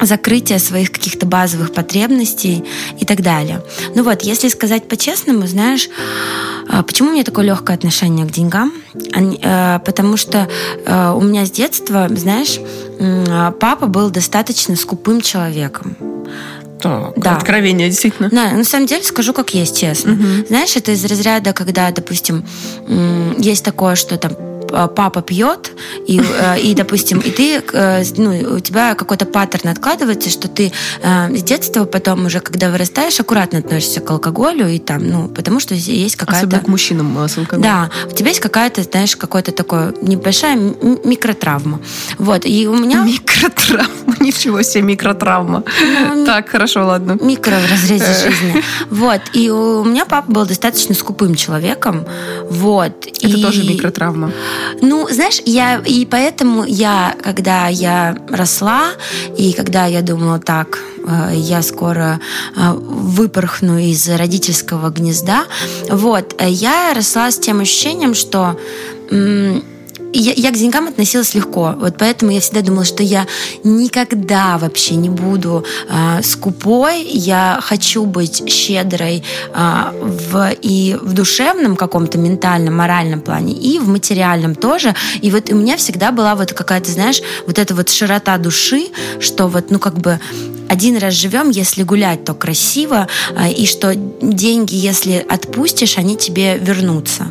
закрытие 0.02 0.60
своих 0.60 0.92
каких-то 0.92 1.25
базовых 1.25 1.74
потребностей 1.74 2.64
и 3.00 3.06
так 3.06 3.22
далее. 3.22 3.64
Ну 3.96 4.04
вот, 4.04 4.22
если 4.22 4.50
сказать 4.50 4.88
по-честному, 4.88 5.48
знаешь, 5.48 5.90
а, 6.68 6.84
почему 6.84 7.10
у 7.10 7.12
меня 7.14 7.24
такое 7.24 7.46
легкое 7.46 7.75
отношение 7.75 8.25
к 8.25 8.32
деньгам? 8.32 8.74
Э, 8.94 9.80
потому 9.86 10.18
что 10.18 10.48
э, 10.86 11.14
у 11.16 11.22
меня 11.22 11.46
с 11.46 11.52
детства, 11.52 12.08
знаешь, 12.12 12.60
папа 13.60 13.88
был 13.88 14.10
достаточно 14.10 14.75
скупым 14.75 15.22
человеком. 15.22 15.96
Так, 16.82 17.14
да. 17.18 17.38
откровение, 17.38 17.90
действительно. 17.90 18.30
Да, 18.30 18.52
на 18.52 18.64
самом 18.64 18.86
деле 18.86 19.04
скажу, 19.04 19.34
как 19.34 19.54
есть, 19.54 19.80
честно. 19.80 20.14
Угу. 20.14 20.48
Знаешь, 20.50 20.75
это 20.75 20.92
из 20.92 21.04
разряда, 21.06 21.54
когда, 21.54 21.90
допустим, 21.92 22.46
есть 23.38 23.64
такое, 23.64 23.96
что 23.96 24.18
там 24.18 24.34
папа 24.68 25.22
пьет, 25.22 25.72
и, 26.08 26.20
э, 26.20 26.60
и 26.60 26.74
допустим, 26.74 27.20
и 27.20 27.32
ты, 27.32 27.64
э, 27.74 28.04
ну, 28.18 28.56
у 28.56 28.60
тебя 28.60 28.96
какой-то 28.96 29.26
паттерн 29.26 29.70
откладывается, 29.70 30.30
что 30.30 30.48
ты 30.48 30.72
с 31.04 31.44
детства 31.44 31.86
потом 31.86 32.26
уже, 32.26 32.40
когда 32.40 32.70
вырастаешь, 32.70 33.20
аккуратно 33.20 33.60
относишься 33.60 34.02
к 34.02 34.10
алкоголю, 34.10 34.68
и 34.68 34.80
там, 34.80 35.08
ну, 35.08 35.28
потому 35.28 35.60
что 35.60 35.76
есть 35.76 36.16
какая-то... 36.16 36.48
Особенно 36.48 36.62
к 36.62 36.68
мужчинам 36.68 37.28
с 37.28 37.38
алкоголем. 37.38 37.64
Да, 37.64 37.90
у 38.10 38.16
тебя 38.16 38.30
есть 38.30 38.40
какая-то, 38.40 38.84
знаешь, 38.84 39.16
какой-то 39.16 39.52
такой 39.52 39.94
небольшая 40.02 40.56
микротравма. 40.56 41.80
Вот, 42.18 42.46
и 42.46 42.68
у 42.68 42.76
меня... 42.76 43.04
Микротравма, 43.06 44.16
ничего 44.20 44.62
себе, 44.62 44.84
микротравма. 44.84 45.64
Ну, 46.14 46.26
так, 46.26 46.50
хорошо, 46.50 46.86
ладно. 46.86 47.18
Микро 47.22 47.56
в 47.56 47.72
разрезе 47.72 48.06
жизни. 48.06 48.64
Вот, 48.90 49.22
и 49.34 49.50
у 49.50 49.84
меня 49.84 50.06
папа 50.06 50.32
был 50.32 50.46
достаточно 50.46 50.96
скупым 50.96 51.36
человеком, 51.36 52.06
вот. 52.50 53.08
Это 53.08 53.28
и... 53.28 53.42
тоже 53.42 53.64
микротравма. 53.64 54.32
Ну, 54.82 55.08
знаешь, 55.10 55.42
я 55.46 55.82
и 55.86 56.06
поэтому 56.06 56.66
я, 56.66 57.16
когда 57.24 57.68
я 57.68 58.18
росла, 58.30 58.92
и 59.38 59.54
когда 59.54 59.86
я 59.86 60.02
думала 60.02 60.40
так, 60.40 60.80
э, 61.08 61.32
я 61.36 61.62
скоро 61.62 62.20
э, 62.56 62.72
выпорхну 62.72 63.78
из 63.78 64.08
родительского 64.10 64.90
гнезда, 64.90 65.46
вот, 65.90 66.36
э, 66.38 66.50
я 66.50 66.94
росла 66.94 67.32
с 67.32 67.40
тем 67.40 67.60
ощущением, 67.60 68.14
что 68.14 68.58
я, 70.18 70.34
я 70.36 70.52
к 70.52 70.58
деньгам 70.58 70.88
относилась 70.88 71.34
легко. 71.36 71.76
Вот 71.78 71.98
поэтому 71.98 72.32
я 72.32 72.40
всегда 72.40 72.62
думала, 72.62 72.86
что 72.86 73.04
я 73.04 73.28
никогда 73.64 74.58
вообще 74.58 74.96
не 74.96 75.10
буду 75.10 75.66
э, 75.90 76.22
скупой. 76.24 77.04
Я 77.04 77.60
хочу 77.62 78.06
быть 78.06 78.50
щедрой 78.50 79.24
э, 79.54 79.84
в, 80.02 80.52
и 80.62 80.98
в 81.02 81.14
душевном 81.14 81.76
каком-то 81.76 82.18
ментальном, 82.18 82.76
моральном 82.76 83.22
плане, 83.22 83.54
и 83.54 83.80
в 83.80 83.88
материальном 83.88 84.56
тоже. 84.56 84.96
И 85.22 85.32
вот 85.32 85.50
у 85.50 85.56
меня 85.56 85.78
всегда 85.78 86.12
была 86.12 86.36
вот 86.36 86.54
какая-то, 86.54 86.92
знаешь, 86.92 87.22
вот 87.48 87.60
эта 87.60 87.76
вот 87.76 87.90
широта 87.90 88.38
души, 88.38 88.88
что 89.20 89.48
вот, 89.48 89.72
ну, 89.72 89.80
как 89.80 89.96
бы 89.96 90.20
один 90.70 90.98
раз 90.98 91.14
живем, 91.14 91.50
если 91.50 91.84
гулять, 91.84 92.26
то 92.26 92.34
красиво, 92.34 93.08
а, 93.36 93.50
и 93.50 93.66
что 93.66 93.96
деньги, 93.96 94.76
если 94.76 95.26
отпустишь, 95.28 95.98
они 95.98 96.18
тебе 96.18 96.58
вернутся. 96.58 97.28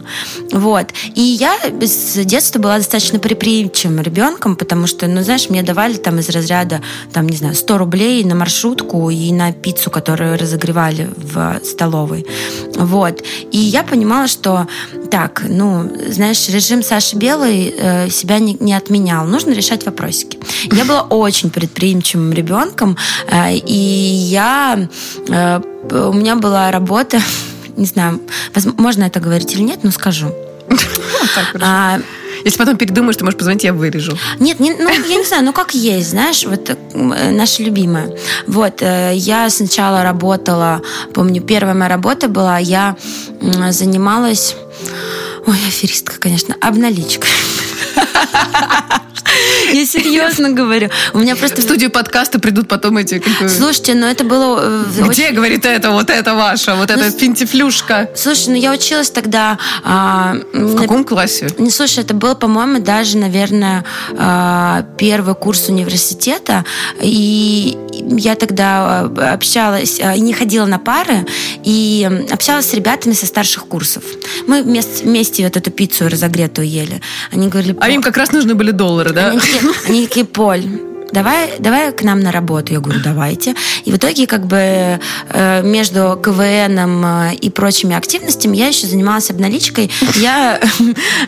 Вот. 0.53 0.87
И 1.15 1.21
я 1.21 1.57
с 1.81 2.25
детства 2.25 2.59
была 2.59 2.79
достаточно 2.79 3.19
предприимчивым 3.19 4.01
ребенком, 4.01 4.57
потому 4.57 4.87
что, 4.87 5.07
ну, 5.07 5.23
знаешь, 5.23 5.49
мне 5.51 5.63
давали 5.63 5.95
там 5.95 6.19
из 6.19 6.29
разряда, 6.29 6.81
там, 7.13 7.29
не 7.29 7.37
знаю, 7.37 7.55
100 7.55 7.79
рублей 7.79 8.25
на 8.25 8.35
маршрутку 8.35 9.11
и 9.11 9.33
на 9.33 9.53
пиццу, 9.53 9.91
которую 9.91 10.39
разогревали 10.39 11.11
в 11.17 11.61
столовой. 11.65 12.27
Вот. 12.77 13.23
И 13.51 13.59
я 13.59 13.83
понимала, 13.83 14.29
что 14.29 14.67
так, 15.11 15.45
ну, 15.49 15.91
знаешь, 16.09 16.49
режим 16.49 16.83
Саши 16.83 17.17
Белой 17.17 17.75
э, 17.77 18.11
себя 18.11 18.39
не, 18.39 18.57
не 18.61 18.75
отменял. 18.75 19.27
Нужно 19.27 19.53
решать 19.53 19.87
вопросики. 19.87 20.39
Я 20.73 20.85
была 20.85 21.03
очень 21.03 21.51
предприимчивым 21.51 22.33
ребенком, 22.33 22.97
и 23.53 23.73
я... 23.73 24.89
Э, 25.29 25.61
у 25.91 26.13
меня 26.13 26.37
была 26.37 26.71
работа, 26.71 27.21
не 27.77 27.87
знаю, 27.87 28.21
можно 28.79 29.05
это 29.05 29.21
говорить 29.21 29.53
или 29.55 29.63
нет, 29.63 29.81
но 29.83 29.91
скажу. 29.91 30.35
А, 31.61 31.99
если 32.45 32.59
потом 32.59 32.77
передумаешь, 32.77 33.17
ты 33.17 33.25
можешь 33.25 33.39
позвонить, 33.39 33.65
я 33.65 33.73
вырежу. 33.73 34.17
Нет, 34.39 34.61
не, 34.61 34.73
ну, 34.75 34.89
я 34.89 35.17
не 35.17 35.25
знаю, 35.25 35.45
ну 35.45 35.53
как 35.53 35.75
есть, 35.75 36.11
знаешь, 36.11 36.45
вот 36.45 36.71
э, 36.71 37.31
наша 37.31 37.63
любимая. 37.63 38.15
Вот, 38.47 38.83
э, 38.83 39.13
я 39.15 39.49
сначала 39.51 40.03
работала, 40.03 40.83
помню, 41.13 41.43
первая 41.43 41.75
моя 41.75 41.89
работа 41.89 42.29
была, 42.29 42.59
я 42.59 42.97
занималась 43.71 44.55
Ой, 45.47 45.57
аферистка, 45.69 46.19
конечно, 46.19 46.57
обналичка. 46.61 47.27
Я 49.73 49.87
серьезно 49.87 50.51
говорю. 50.51 50.91
У 51.13 51.19
меня 51.19 51.37
просто... 51.37 51.61
В 51.61 51.65
студию 51.65 51.91
подкаста 51.91 52.39
придут 52.39 52.69
потом 52.69 52.97
эти... 52.99 53.23
Слушайте, 53.49 53.95
ну 53.95 54.07
это 54.07 54.25
было... 54.25 54.61
Э, 54.63 55.09
Где, 55.09 55.31
говорит, 55.31 55.65
это, 55.65 55.91
вот 55.91 56.11
это 56.11 56.35
ваша, 56.35 56.75
вот 56.75 56.89
ну, 56.89 56.95
эта 56.95 57.11
финтифлюшка? 57.11 58.11
Слушай, 58.15 58.49
ну 58.51 58.55
я 58.55 58.73
училась 58.73 59.11
тогда... 59.11 59.59
А, 59.83 60.37
в 60.53 60.77
каком 60.77 61.05
классе? 61.05 61.49
Не, 61.59 61.71
слушай, 61.71 62.05
это 62.05 62.15
был, 62.15 62.35
по-моему, 62.35 62.81
даже, 62.81 63.17
наверное, 63.19 63.85
а, 64.17 64.85
первый 64.99 65.35
курс 65.35 65.69
университета. 65.69 66.65
И 67.01 67.77
я 67.93 68.35
тогда 68.35 69.01
а, 69.01 69.33
общалась, 69.35 70.01
а, 70.01 70.17
не 70.17 70.33
ходила 70.33 70.67
на 70.67 70.79
пары, 70.79 71.27
и 71.65 72.09
общалась 72.31 72.71
с 72.71 72.75
ребятами 72.75 73.15
со 73.15 73.27
старших 73.27 73.67
курсов. 73.67 74.05
Мы 74.47 74.63
вместе, 74.63 75.05
вместе 75.05 75.45
вот 75.45 75.57
эту 75.57 75.71
пиццу 75.71 76.09
разогретую 76.09 76.69
ели. 76.69 77.01
Они 77.33 77.49
говорили... 77.49 77.77
А 77.81 77.91
им 77.91 78.03
как 78.03 78.14
раз 78.17 78.33
нужны 78.33 78.55
были 78.55 78.71
доллары, 78.71 79.13
да? 79.13 79.31
Они 79.31 79.41
такие, 79.41 79.61
они 79.89 80.07
такие 80.07 80.27
Поль, 80.27 80.65
давай, 81.15 81.55
давай 81.59 81.93
к 81.93 82.03
нам 82.03 82.21
на 82.21 82.33
работу. 82.33 82.73
Я 82.73 82.81
говорю, 82.81 83.01
давайте. 83.03 83.55
И 83.85 83.93
в 83.93 83.97
итоге 83.97 84.27
как 84.27 84.47
бы 84.47 85.01
э, 85.29 85.63
между 85.63 86.19
КВНом 86.23 87.05
э, 87.07 87.35
и 87.37 87.51
прочими 87.51 87.95
активностями 87.97 88.57
я 88.57 88.69
еще 88.69 88.87
занималась 88.87 89.31
обналичкой. 89.31 89.91
Я, 90.17 90.61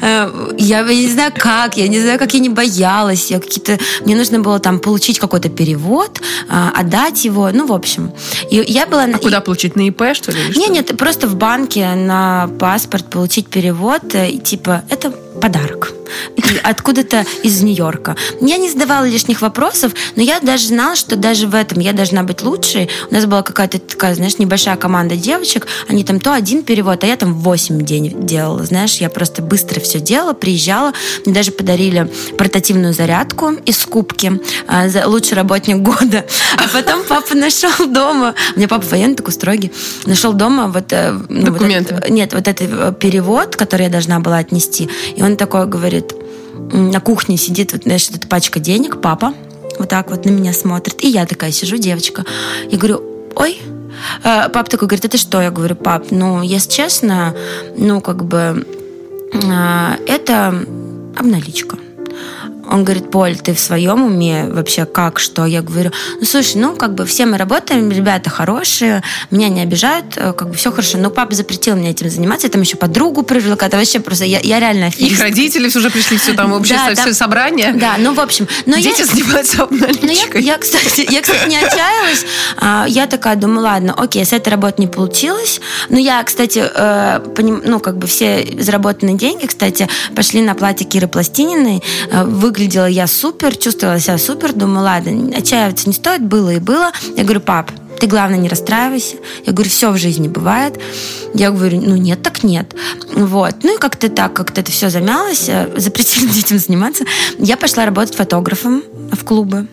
э, 0.03 0.55
я 0.59 0.83
не 0.83 1.09
знаю 1.09 1.33
как, 1.37 1.77
я 1.77 1.89
не 1.89 2.01
знаю, 2.01 2.19
как 2.19 2.35
я 2.35 2.41
не 2.41 2.49
боялась. 2.49 3.31
Я 3.31 3.39
какие-то, 3.39 3.79
мне 4.05 4.17
нужно 4.17 4.41
было 4.41 4.59
там 4.59 4.81
получить 4.81 5.19
какой-то 5.19 5.49
перевод, 5.49 6.21
отдать 6.49 7.25
его. 7.25 7.51
Ну, 7.53 7.67
в 7.67 7.73
общем. 7.73 8.11
И 8.51 8.57
я 8.57 8.87
была... 8.87 9.05
А 9.05 9.19
куда 9.19 9.41
получить? 9.41 9.77
На 9.77 9.87
ИП, 9.89 10.03
что 10.13 10.33
ли? 10.33 10.39
Нет, 10.57 10.71
нет, 10.71 10.97
просто 10.97 11.29
в 11.29 11.37
банке 11.37 11.95
на 11.95 12.49
паспорт 12.59 13.09
получить 13.09 13.47
перевод. 13.49 14.03
И 14.15 14.39
типа, 14.39 14.83
это 14.91 15.13
подарок. 15.41 15.93
Откуда-то 16.63 17.25
из 17.43 17.63
Нью-Йорка. 17.63 18.17
Я 18.41 18.57
не 18.57 18.71
задавала 18.71 19.05
лишних 19.05 19.43
вопросов, 19.43 19.93
но 20.15 20.23
я 20.23 20.41
даже 20.41 20.67
знала, 20.67 20.95
что 20.95 21.17
даже 21.17 21.47
в 21.47 21.55
этом 21.55 21.81
я 21.81 21.93
должна 21.93 22.23
быть 22.23 22.43
лучшей. 22.43 22.89
У 23.11 23.15
нас 23.15 23.27
была 23.27 23.43
какая-то 23.43 23.79
такая, 23.79 24.15
знаешь, 24.15 24.39
небольшая 24.39 24.77
команда 24.77 25.17
девочек. 25.17 25.67
Они 25.89 26.05
там 26.05 26.21
то 26.21 26.33
один 26.33 26.63
перевод, 26.63 27.03
а 27.05 27.07
я 27.07 27.17
там 27.17 27.35
восемь 27.35 27.85
день 27.85 28.27
делала. 28.27 28.65
Знаешь, 28.65 28.97
я 28.97 29.11
просто 29.11 29.43
быстро 29.43 29.81
все 29.81 30.01
делала, 30.01 30.33
приезжала. 30.33 30.93
Мне 31.25 31.35
даже 31.35 31.51
подарили 31.51 32.11
портативную 32.39 32.95
зарядку 32.95 33.51
из 33.51 33.79
скупки 33.79 34.41
а, 34.67 34.89
за 34.89 35.07
лучший 35.07 35.35
работник 35.35 35.77
года. 35.79 36.25
А 36.57 36.69
потом 36.69 37.03
папа 37.09 37.35
нашел 37.35 37.87
дома, 37.87 38.35
у 38.55 38.59
меня 38.59 38.69
папа 38.69 38.87
военный 38.87 39.17
такой 39.17 39.33
строгий, 39.33 39.73
нашел 40.07 40.33
дома 40.33 40.69
вот... 40.69 40.93
Э, 40.93 41.19
ну, 41.29 41.47
Документы? 41.47 41.95
Вот 41.95 42.05
этот, 42.05 42.11
нет, 42.11 42.33
вот 42.33 42.49
этот 42.49 42.69
э, 42.71 42.95
перевод, 42.99 43.57
который 43.57 43.83
я 43.83 43.89
должна 43.89 44.21
была 44.21 44.39
отнести. 44.39 44.89
И 45.17 45.23
он 45.27 45.37
такой 45.37 45.67
говорит, 45.67 46.15
на 46.73 47.01
кухне 47.01 47.37
сидит, 47.37 47.73
вот, 47.73 47.83
знаешь, 47.83 48.09
эта 48.11 48.27
пачка 48.27 48.61
денег, 48.61 49.01
папа 49.01 49.35
вот 49.79 49.89
так 49.89 50.11
вот 50.11 50.25
на 50.25 50.31
меня 50.31 50.53
смотрит. 50.53 51.03
И 51.03 51.09
я 51.09 51.27
такая 51.27 51.53
сижу, 51.53 51.77
девочка. 51.77 52.25
Я 52.71 52.79
говорю, 52.79 53.03
ой, 53.35 53.61
э, 54.25 54.49
Пап 54.49 54.69
такой 54.69 54.89
говорит, 54.89 55.05
это 55.05 55.19
что? 55.19 55.41
Я 55.41 55.51
говорю, 55.51 55.77
пап, 55.77 56.07
ну, 56.11 56.43
если 56.43 56.71
честно, 56.71 57.35
ну, 57.77 58.01
как 58.01 58.25
бы, 58.25 58.67
э, 59.33 59.97
это 60.07 60.65
обналичка. 61.17 61.77
Он 62.69 62.85
говорит, 62.85 63.11
Поль, 63.11 63.37
ты 63.37 63.55
в 63.55 63.61
своем 63.61 64.03
уме 64.03 64.47
вообще 64.49 64.85
как, 64.85 65.19
что? 65.19 65.47
Я 65.47 65.63
говорю, 65.63 65.93
ну, 66.21 66.27
слушай, 66.27 66.57
ну, 66.57 66.75
как 66.77 66.95
бы 66.95 67.07
все 67.07 67.27
мы 67.27 67.39
работаем, 67.39 67.91
ребята 67.91 68.31
хорошие, 68.31 69.03
меня 69.31 69.49
не 69.49 69.63
обижают, 69.63 70.17
э, 70.17 70.33
как 70.33 70.49
бы 70.49 70.55
все 70.55 70.71
хорошо. 70.71 70.99
Но 70.99 71.11
папа 71.11 71.35
запретил 71.35 71.77
мне 71.77 71.91
этим 71.91 72.11
заниматься, 72.11 72.47
я 72.47 72.51
там 72.51 72.61
еще 72.61 72.77
подругу 72.77 73.23
привела, 73.23 73.55
это 73.55 73.77
вообще 73.77 74.01
просто, 74.01 74.25
я, 74.25 74.41
я 74.41 74.61
реально 74.61 74.87
аферист. 74.87 75.13
Их 75.13 75.21
родители 75.21 75.67
уже 75.67 75.91
пришли, 75.91 76.17
все 76.19 76.33
там 76.35 76.53
вообще 76.53 76.75
да, 76.75 76.95
все 76.95 77.07
да, 77.07 77.15
собрание. 77.15 77.73
Да, 77.73 77.97
ну, 77.99 78.15
в 78.15 78.21
общем. 78.21 78.49
Но 78.67 78.77
Дети 78.77 79.01
я, 79.01 79.07
занимаются 79.07 79.63
обналичкой. 79.63 80.43
Я, 80.43 80.55
я, 80.55 80.59
кстати, 80.59 81.07
я, 81.11 81.23
кстати, 81.23 81.49
не 81.49 81.57
отчаялась. 81.57 82.25
А, 82.57 82.87
я 82.89 83.07
такая 83.07 83.37
думаю, 83.37 83.63
ладно, 83.63 83.95
окей, 83.97 84.25
с 84.25 84.33
этой 84.33 84.51
работы 84.51 84.83
не 84.83 84.87
получилось. 84.89 85.61
Но 85.89 85.99
я, 85.99 86.23
кстати, 86.23 86.63
э, 86.65 87.21
поним, 87.35 87.63
ну, 87.65 87.81
как 87.81 87.99
бы 87.99 88.07
все 88.07 88.47
заработанные 88.59 89.17
деньги, 89.17 89.47
кстати, 89.47 89.89
пошли 90.15 90.43
на 90.43 90.55
платье 90.55 90.87
Киры 90.87 91.09
Пластининой, 91.09 91.83
э, 92.11 92.25
выглядела 92.57 92.87
я 92.87 93.07
супер, 93.07 93.55
чувствовала 93.55 94.01
себя 94.01 94.17
супер, 94.17 94.55
думаю, 94.55 94.85
ладно, 94.85 95.37
отчаиваться 95.37 95.89
не 95.89 95.93
стоит, 95.93 96.23
было 96.23 96.55
и 96.55 96.59
было. 96.59 96.91
Я 97.15 97.23
говорю, 97.25 97.41
пап, 97.41 97.71
ты, 98.01 98.07
главное, 98.07 98.39
не 98.39 98.49
расстраивайся. 98.49 99.17
Я 99.45 99.53
говорю, 99.53 99.69
все 99.69 99.91
в 99.91 99.99
жизни 99.99 100.27
бывает. 100.27 100.81
Я 101.35 101.51
говорю, 101.51 101.83
ну 101.83 101.97
нет, 101.97 102.23
так 102.23 102.43
нет. 102.43 102.75
Вот. 103.13 103.57
Ну 103.63 103.75
и 103.75 103.79
как-то 103.79 104.09
так, 104.09 104.33
как-то 104.33 104.63
это 104.63 104.73
все 104.73 104.89
замялось, 104.89 105.51
э, 105.51 105.69
запретили 105.77 106.27
детям 106.33 106.59
заниматься. 106.59 107.05
Я 107.39 107.59
пошла 107.59 107.85
работать 107.85 108.15
фотографом 108.15 108.83
в 109.13 109.23
клубы. 109.25 109.67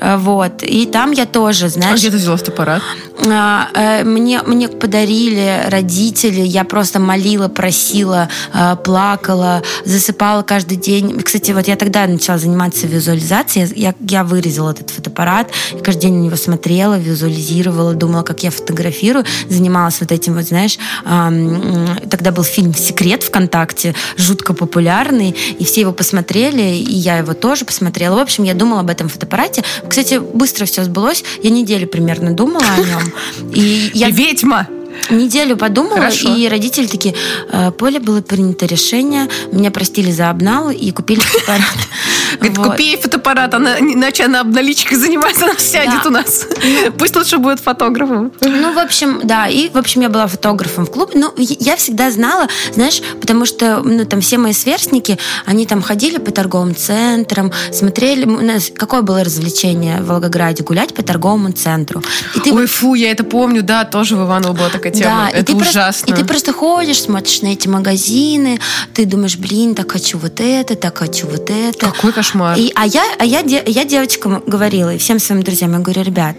Э, 0.00 0.16
вот. 0.16 0.62
И 0.62 0.86
там 0.86 1.12
я 1.12 1.26
тоже, 1.26 1.68
знаешь... 1.68 1.94
А 1.94 1.96
где 1.96 2.10
ты 2.10 2.16
взяла 2.16 2.36
фотоаппарат? 2.36 2.82
А, 3.26 3.68
э, 3.74 4.04
мне, 4.04 4.42
мне 4.42 4.68
подарили 4.68 5.64
родители, 5.68 6.40
я 6.40 6.64
просто 6.64 6.98
молила, 6.98 7.48
просила, 7.48 8.28
э, 8.52 8.76
плакала, 8.84 9.62
засыпала 9.84 10.42
каждый 10.42 10.76
день. 10.76 11.20
Кстати, 11.20 11.52
вот 11.52 11.68
я 11.68 11.76
тогда 11.76 12.06
начала 12.06 12.38
заниматься 12.38 12.86
визуализацией, 12.86 13.72
я, 13.76 13.94
я 14.00 14.24
вырезала 14.24 14.70
этот 14.70 14.90
фотоаппарат, 14.90 15.50
я 15.72 15.78
каждый 15.80 16.02
день 16.02 16.14
на 16.14 16.24
него 16.24 16.36
смотрела, 16.36 16.98
визуализировала, 16.98 17.94
думала, 17.94 18.22
как 18.22 18.42
я 18.42 18.50
фотографирую, 18.50 19.24
занималась 19.48 20.00
вот 20.00 20.12
этим 20.12 20.34
вот, 20.34 20.44
знаешь, 20.44 20.78
тогда 21.04 22.30
был 22.30 22.44
фильм 22.44 22.74
«Секрет» 22.74 23.22
ВКонтакте, 23.22 23.94
жутко 24.16 24.52
популярный, 24.54 25.30
и 25.30 25.64
все 25.64 25.82
его 25.82 25.92
посмотрели, 25.92 26.62
и 26.62 26.94
я 26.94 27.18
его 27.18 27.34
тоже 27.34 27.64
посмотрела. 27.64 28.16
В 28.16 28.20
общем, 28.20 28.44
я 28.44 28.54
думала 28.54 28.80
об 28.80 28.90
этом 28.90 29.08
фотоаппарате. 29.08 29.55
Кстати, 29.88 30.18
быстро 30.18 30.64
все 30.64 30.84
сбылось, 30.84 31.24
я 31.42 31.50
неделю 31.50 31.86
примерно 31.86 32.32
думала 32.32 32.64
о 32.76 32.78
нем. 32.78 33.52
И 33.52 33.90
я... 33.94 34.10
Ведьма! 34.10 34.68
Неделю 35.10 35.56
подумала, 35.56 35.96
Хорошо. 35.96 36.34
и 36.34 36.48
родители 36.48 36.86
такие, 36.86 37.14
«Э, 37.52 37.70
Поле 37.70 38.00
было 38.00 38.22
принято 38.22 38.66
решение, 38.66 39.28
меня 39.52 39.70
простили 39.70 40.10
за 40.10 40.30
обнал 40.30 40.70
и 40.70 40.90
купили 40.90 41.20
фотоаппарат. 41.20 41.85
Говорит, 42.36 42.58
вот. 42.58 42.70
купи 42.72 42.84
ей 42.84 42.96
фотоаппарат, 42.96 43.54
она, 43.54 43.78
иначе 43.78 44.24
она 44.24 44.40
обналичкой 44.40 44.96
занимается, 44.96 45.44
она 45.44 45.56
сядет 45.58 46.02
да. 46.02 46.08
у 46.08 46.12
нас. 46.12 46.46
Пусть 46.98 47.16
лучше 47.16 47.38
будет 47.38 47.60
фотографом. 47.60 48.32
Ну, 48.40 48.72
в 48.72 48.78
общем, 48.78 49.20
да, 49.24 49.48
и, 49.48 49.68
в 49.68 49.76
общем, 49.76 50.02
я 50.02 50.08
была 50.08 50.26
фотографом 50.26 50.86
в 50.86 50.90
клубе. 50.90 51.12
Ну, 51.14 51.32
я 51.36 51.76
всегда 51.76 52.10
знала, 52.10 52.48
знаешь, 52.72 53.02
потому 53.20 53.46
что, 53.46 53.80
ну, 53.82 54.04
там 54.04 54.20
все 54.20 54.38
мои 54.38 54.52
сверстники, 54.52 55.18
они 55.44 55.66
там 55.66 55.82
ходили 55.82 56.18
по 56.18 56.30
торговым 56.30 56.74
центрам, 56.74 57.52
смотрели, 57.72 58.24
у 58.24 58.40
нас 58.40 58.70
какое 58.74 59.02
было 59.02 59.24
развлечение 59.24 60.00
в 60.00 60.06
Волгограде? 60.06 60.62
Гулять 60.62 60.94
по 60.94 61.02
торговому 61.02 61.52
центру. 61.52 62.02
И 62.34 62.40
ты... 62.40 62.52
Ой, 62.52 62.66
фу, 62.66 62.94
я 62.94 63.10
это 63.10 63.24
помню, 63.24 63.62
да, 63.62 63.84
тоже 63.84 64.16
в 64.16 64.24
Иваново 64.24 64.52
была 64.52 64.68
такая 64.68 64.92
тема. 64.92 65.28
Да, 65.32 65.38
это 65.38 65.52
и 65.52 65.54
ужасно. 65.54 66.06
Просто, 66.06 66.12
и 66.12 66.14
ты 66.14 66.24
просто 66.24 66.52
ходишь, 66.52 67.02
смотришь 67.02 67.42
на 67.42 67.48
эти 67.48 67.68
магазины, 67.68 68.58
ты 68.94 69.04
думаешь, 69.06 69.36
блин, 69.36 69.74
так 69.74 69.92
хочу 69.92 70.18
вот 70.18 70.40
это, 70.40 70.74
так 70.74 70.98
хочу 70.98 71.26
вот 71.26 71.50
это. 71.50 71.86
Какой 71.86 72.12
кошмар. 72.12 72.25
И, 72.58 72.72
а 72.74 72.86
я, 72.86 73.02
а 73.18 73.24
я, 73.24 73.40
я 73.40 73.84
девочкам 73.84 74.42
говорила, 74.46 74.94
и 74.94 74.98
всем 74.98 75.18
своим 75.18 75.42
друзьям, 75.42 75.72
я 75.72 75.78
говорю, 75.78 76.02
ребят, 76.02 76.36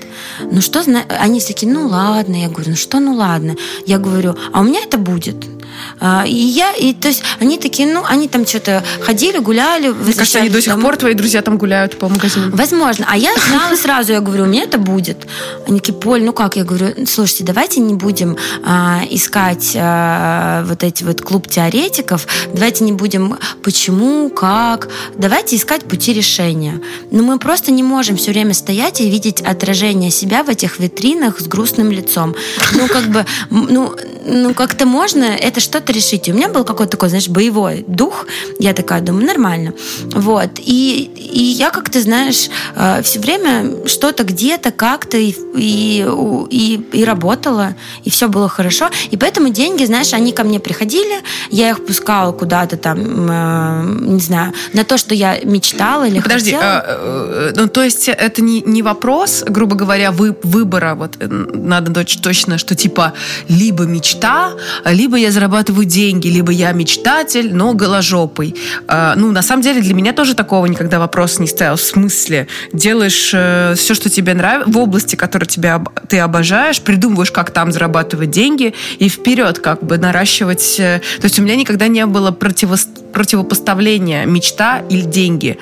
ну 0.51 0.61
что, 0.61 0.83
они 1.19 1.39
такие, 1.41 1.71
ну 1.71 1.87
ладно, 1.87 2.35
я 2.35 2.49
говорю, 2.49 2.71
ну 2.71 2.75
что, 2.75 2.99
ну 2.99 3.13
ладно. 3.13 3.55
Я 3.85 3.97
говорю, 3.97 4.35
а 4.53 4.61
у 4.61 4.63
меня 4.63 4.81
это 4.81 4.97
будет. 4.97 5.56
А, 5.99 6.25
и 6.27 6.33
я, 6.33 6.73
и 6.73 6.93
то 6.93 7.07
есть 7.07 7.23
они 7.39 7.57
такие, 7.57 7.91
ну, 7.91 8.03
они 8.05 8.27
там 8.27 8.45
что-то 8.45 8.83
ходили, 9.01 9.37
гуляли. 9.37 9.89
Мне 9.89 10.13
кажется, 10.13 10.39
они 10.39 10.49
до 10.49 10.61
сих 10.61 10.71
домой. 10.71 10.85
пор, 10.85 10.97
твои 10.97 11.13
друзья 11.13 11.41
там 11.41 11.57
гуляют 11.57 11.97
по 11.97 12.09
магазинам. 12.09 12.51
Возможно. 12.51 13.05
А 13.09 13.17
я 13.17 13.33
знала 13.35 13.75
сразу, 13.75 14.13
я 14.13 14.21
говорю, 14.21 14.43
у 14.43 14.47
меня 14.47 14.63
это 14.63 14.77
будет. 14.77 15.27
Они 15.67 15.79
такие, 15.79 15.93
Поль, 15.93 16.23
ну 16.23 16.33
как? 16.33 16.55
Я 16.55 16.63
говорю, 16.63 17.05
слушайте, 17.07 17.43
давайте 17.43 17.79
не 17.79 17.93
будем 17.93 18.37
а, 18.63 19.01
искать 19.09 19.73
а, 19.75 20.63
вот 20.65 20.83
эти 20.83 21.03
вот 21.03 21.21
клуб 21.21 21.47
теоретиков, 21.47 22.27
давайте 22.53 22.83
не 22.83 22.91
будем 22.91 23.37
почему, 23.63 24.29
как, 24.29 24.89
давайте 25.15 25.55
искать 25.55 25.83
пути 25.83 26.13
решения. 26.13 26.81
Но 27.11 27.23
мы 27.23 27.39
просто 27.39 27.71
не 27.71 27.83
можем 27.83 28.17
все 28.17 28.31
время 28.31 28.53
стоять 28.53 29.01
и 29.01 29.09
видеть 29.09 29.41
отражение 29.41 30.11
себя 30.11 30.43
в 30.43 30.49
этих 30.49 30.79
витринах 30.79 31.39
с 31.39 31.47
грустным 31.47 31.91
лицом. 31.91 32.35
Ну, 32.73 32.87
как 32.87 33.05
бы, 33.05 33.25
ну, 33.49 33.95
ну 34.25 34.53
как-то 34.53 34.85
можно, 34.85 35.23
это 35.23 35.59
что-то 35.67 35.93
решить. 35.93 36.27
И 36.27 36.31
у 36.31 36.35
меня 36.35 36.49
был 36.49 36.63
какой-то 36.63 36.91
такой, 36.91 37.09
знаешь, 37.09 37.27
боевой 37.27 37.83
дух. 37.87 38.25
Я 38.59 38.73
такая 38.73 39.01
думаю, 39.01 39.25
нормально. 39.25 39.73
Вот. 40.13 40.51
И, 40.59 41.11
и 41.15 41.43
я 41.43 41.69
как-то, 41.69 42.01
знаешь, 42.01 42.49
э, 42.75 43.01
все 43.03 43.19
время 43.19 43.87
что-то 43.87 44.23
где-то 44.23 44.71
как-то 44.71 45.17
и, 45.17 45.35
и, 45.55 46.07
и, 46.49 46.87
и 46.93 47.05
работала, 47.05 47.75
и 48.05 48.09
все 48.09 48.27
было 48.27 48.49
хорошо. 48.49 48.89
И 49.11 49.17
поэтому 49.17 49.49
деньги, 49.49 49.85
знаешь, 49.85 50.13
они 50.13 50.31
ко 50.31 50.43
мне 50.43 50.59
приходили, 50.59 51.21
я 51.49 51.69
их 51.69 51.85
пускала 51.85 52.31
куда-то 52.31 52.77
там, 52.77 52.99
э, 53.29 53.83
не 54.01 54.19
знаю, 54.19 54.53
на 54.73 54.83
то, 54.83 54.97
что 54.97 55.13
я 55.13 55.39
мечтала 55.43 56.07
или 56.07 56.19
Подожди, 56.19 56.53
хотела. 56.53 56.83
А, 56.85 57.53
ну 57.55 57.67
то 57.67 57.83
есть 57.83 58.07
это 58.07 58.41
не, 58.41 58.61
не 58.61 58.81
вопрос, 58.81 59.43
грубо 59.47 59.75
говоря, 59.75 60.11
вы, 60.11 60.35
выбора, 60.43 60.95
вот 60.95 61.17
э, 61.19 61.27
надо 61.27 62.05
точно, 62.21 62.57
что 62.57 62.75
типа 62.75 63.13
либо 63.49 63.83
мечта, 63.83 64.51
либо 64.85 65.17
я 65.17 65.31
зарабатываю 65.31 65.56
зарабатываю 65.57 65.85
деньги, 65.85 66.27
либо 66.27 66.51
я 66.51 66.71
мечтатель, 66.71 67.55
но 67.55 67.73
голожопый. 67.73 68.55
А, 68.87 69.15
ну, 69.15 69.31
на 69.31 69.41
самом 69.41 69.63
деле, 69.63 69.81
для 69.81 69.93
меня 69.95 70.13
тоже 70.13 70.35
такого 70.35 70.67
никогда 70.67 70.99
вопрос 70.99 71.39
не 71.39 71.47
стоял. 71.47 71.77
В 71.77 71.81
смысле, 71.81 72.47
делаешь 72.73 73.31
э, 73.33 73.73
все, 73.75 73.95
что 73.95 74.09
тебе 74.09 74.35
нравится, 74.35 74.69
в 74.71 74.77
области, 74.77 75.15
которую 75.15 75.47
тебя, 75.47 75.83
ты 76.07 76.19
обожаешь, 76.19 76.79
придумываешь, 76.81 77.31
как 77.31 77.49
там 77.51 77.71
зарабатывать 77.71 78.29
деньги, 78.29 78.75
и 78.99 79.09
вперед 79.09 79.57
как 79.59 79.83
бы 79.83 79.97
наращивать. 79.97 80.79
Э, 80.79 81.01
то 81.19 81.25
есть 81.25 81.39
у 81.39 81.41
меня 81.43 81.55
никогда 81.55 81.87
не 81.87 82.05
было 82.05 82.31
противо, 82.31 82.77
противопоставления 83.13 84.25
мечта 84.25 84.83
или 84.89 85.01
деньги. 85.01 85.57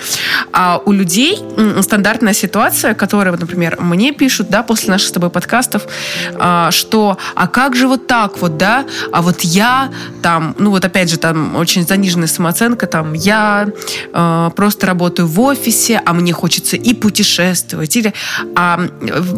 А 0.51 0.81
у 0.85 0.91
людей 0.91 1.39
стандартная 1.81 2.33
ситуация, 2.33 2.93
которая, 2.93 3.37
например, 3.37 3.77
мне 3.79 4.11
пишут, 4.11 4.49
да, 4.49 4.61
после 4.61 4.89
наших 4.89 5.07
с 5.07 5.11
тобой 5.11 5.29
подкастов, 5.29 5.83
а, 6.35 6.69
что, 6.71 7.17
а 7.35 7.47
как 7.47 7.75
же 7.75 7.87
вот 7.87 8.07
так 8.07 8.41
вот, 8.41 8.57
да, 8.57 8.85
а 9.11 9.21
вот 9.21 9.41
я 9.41 9.74
там, 10.21 10.55
ну 10.59 10.69
вот 10.69 10.85
опять 10.85 11.09
же, 11.09 11.17
там 11.17 11.55
очень 11.55 11.85
заниженная 11.85 12.27
самооценка, 12.27 12.87
там, 12.87 13.13
я 13.13 13.67
э, 14.13 14.49
просто 14.55 14.87
работаю 14.87 15.27
в 15.27 15.39
офисе, 15.39 16.01
а 16.05 16.13
мне 16.13 16.33
хочется 16.33 16.75
и 16.77 16.93
путешествовать, 16.93 17.95
или, 17.95 18.13
а, 18.55 18.79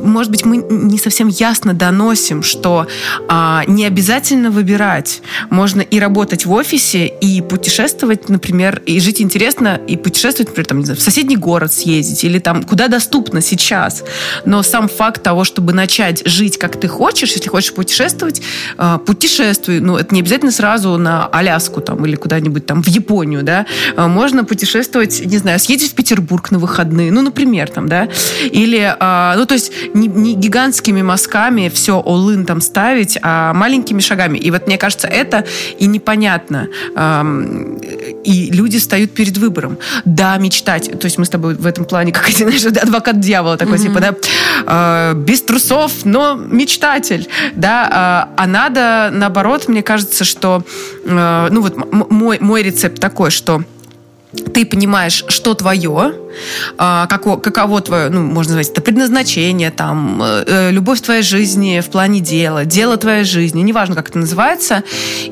может 0.03 0.31
быть, 0.31 0.45
мы 0.45 0.57
не 0.57 0.97
совсем 0.97 1.27
ясно 1.27 1.73
доносим, 1.73 2.43
что 2.43 2.87
а, 3.27 3.63
не 3.67 3.85
обязательно 3.85 4.51
выбирать. 4.51 5.21
Можно 5.49 5.81
и 5.81 5.99
работать 5.99 6.45
в 6.45 6.51
офисе, 6.51 7.07
и 7.07 7.41
путешествовать, 7.41 8.29
например, 8.29 8.81
и 8.85 8.99
жить 8.99 9.21
интересно, 9.21 9.79
и 9.87 9.97
путешествовать, 9.97 10.49
например, 10.49 10.65
там, 10.67 10.79
не 10.79 10.85
знаю, 10.85 10.99
в 10.99 11.03
соседний 11.03 11.37
город 11.37 11.73
съездить, 11.73 12.23
или 12.23 12.39
там, 12.39 12.63
куда 12.63 12.87
доступно 12.87 13.41
сейчас. 13.41 14.03
Но 14.45 14.63
сам 14.63 14.87
факт 14.87 15.23
того, 15.23 15.43
чтобы 15.43 15.73
начать 15.73 16.27
жить, 16.27 16.57
как 16.57 16.79
ты 16.79 16.87
хочешь, 16.87 17.31
если 17.31 17.49
хочешь 17.49 17.73
путешествовать, 17.73 18.41
э, 18.77 18.99
путешествуй. 19.05 19.79
Ну, 19.79 19.97
это 19.97 20.13
не 20.13 20.21
обязательно 20.27 20.51
сразу 20.51 20.97
на 20.97 21.27
Аляску 21.27 21.79
там 21.79 22.05
или 22.05 22.17
куда-нибудь 22.17 22.65
там 22.65 22.83
в 22.83 22.87
Японию, 22.87 23.43
да. 23.43 23.65
А, 23.95 24.07
можно 24.09 24.43
путешествовать, 24.43 25.25
не 25.25 25.37
знаю, 25.37 25.57
съездить 25.57 25.91
в 25.91 25.95
Петербург 25.95 26.51
на 26.51 26.59
выходные, 26.59 27.11
ну, 27.11 27.21
например, 27.21 27.69
там, 27.69 27.87
да. 27.87 28.09
Или, 28.43 28.93
а, 28.99 29.35
ну, 29.37 29.45
то 29.45 29.53
есть 29.53 29.71
не, 29.93 30.07
не 30.07 30.33
гигантскими 30.35 31.01
мазками 31.01 31.69
все 31.73 32.03
all 32.05 32.43
там 32.43 32.59
ставить, 32.59 33.17
а 33.21 33.53
маленькими 33.53 34.01
шагами. 34.01 34.37
И 34.37 34.51
вот 34.51 34.67
мне 34.67 34.77
кажется, 34.77 35.07
это 35.07 35.45
и 35.79 35.87
непонятно. 35.87 36.67
И 38.25 38.49
люди 38.51 38.79
встают 38.79 39.11
перед 39.11 39.37
выбором. 39.37 39.77
Да, 40.03 40.35
мечтать. 40.37 40.99
То 40.99 41.05
есть 41.05 41.17
мы 41.17 41.23
с 41.23 41.29
тобой 41.29 41.55
в 41.55 41.65
этом 41.65 41.85
плане, 41.85 42.11
как 42.11 42.27
один, 42.27 42.49
знаешь, 42.49 42.65
адвокат 42.65 43.21
дьявола 43.21 43.55
такой, 43.55 43.77
mm-hmm. 43.77 43.81
типа, 43.81 43.99
да, 44.01 44.15
а, 44.65 45.13
без 45.13 45.41
трусов, 45.41 46.03
но 46.03 46.35
мечтатель, 46.35 47.29
да. 47.55 48.27
А 48.35 48.45
надо, 48.45 49.09
наоборот, 49.13 49.69
мне 49.69 49.81
кажется, 49.81 50.16
что, 50.25 50.63
э, 51.05 51.47
ну 51.51 51.61
вот 51.61 51.75
мой, 52.11 52.37
мой 52.39 52.63
рецепт 52.63 52.99
такой, 52.99 53.31
что 53.31 53.63
ты 54.53 54.65
понимаешь, 54.65 55.23
что 55.27 55.53
твое, 55.53 56.13
а, 56.77 57.07
како, 57.07 57.37
каково 57.37 57.81
твое, 57.81 58.09
ну, 58.09 58.23
можно 58.23 58.55
назвать 58.55 58.71
это 58.71 58.81
предназначение, 58.81 59.71
там, 59.71 60.21
э, 60.21 60.43
э, 60.45 60.71
любовь 60.71 61.01
твоей 61.01 61.23
жизни 61.23 61.79
в 61.79 61.89
плане 61.89 62.19
дела, 62.19 62.65
дело 62.65 62.97
твоей 62.97 63.23
жизни, 63.23 63.61
неважно, 63.61 63.95
как 63.95 64.09
это 64.09 64.19
называется, 64.19 64.83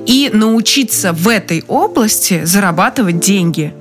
и 0.08 0.30
научиться 0.34 1.12
в 1.12 1.28
этой 1.28 1.64
области 1.68 2.46
зарабатывать 2.46 3.20
деньги 3.20 3.74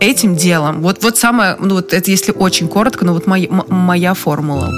этим 0.00 0.34
делом. 0.34 0.80
Вот, 0.80 1.02
вот 1.02 1.18
самое, 1.18 1.56
ну, 1.60 1.76
вот 1.76 1.92
это 1.92 2.10
если 2.10 2.32
очень 2.32 2.68
коротко, 2.68 3.04
но 3.04 3.12
вот 3.12 3.26
моя, 3.26 3.48
моя 3.50 4.14
формула. 4.14 4.70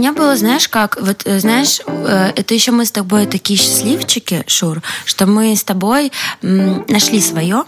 Меня 0.00 0.12
было, 0.12 0.34
знаешь, 0.34 0.66
как, 0.68 0.96
вот, 1.00 1.22
э, 1.26 1.40
знаешь, 1.40 1.80
э, 1.86 2.32
это 2.34 2.54
еще 2.54 2.72
мы 2.72 2.86
с 2.86 2.90
тобой 2.90 3.26
такие 3.26 3.58
счастливчики, 3.58 4.44
Шур, 4.46 4.82
что 5.04 5.26
мы 5.26 5.54
с 5.54 5.62
тобой 5.62 6.10
нашли 6.40 7.20
свое, 7.20 7.64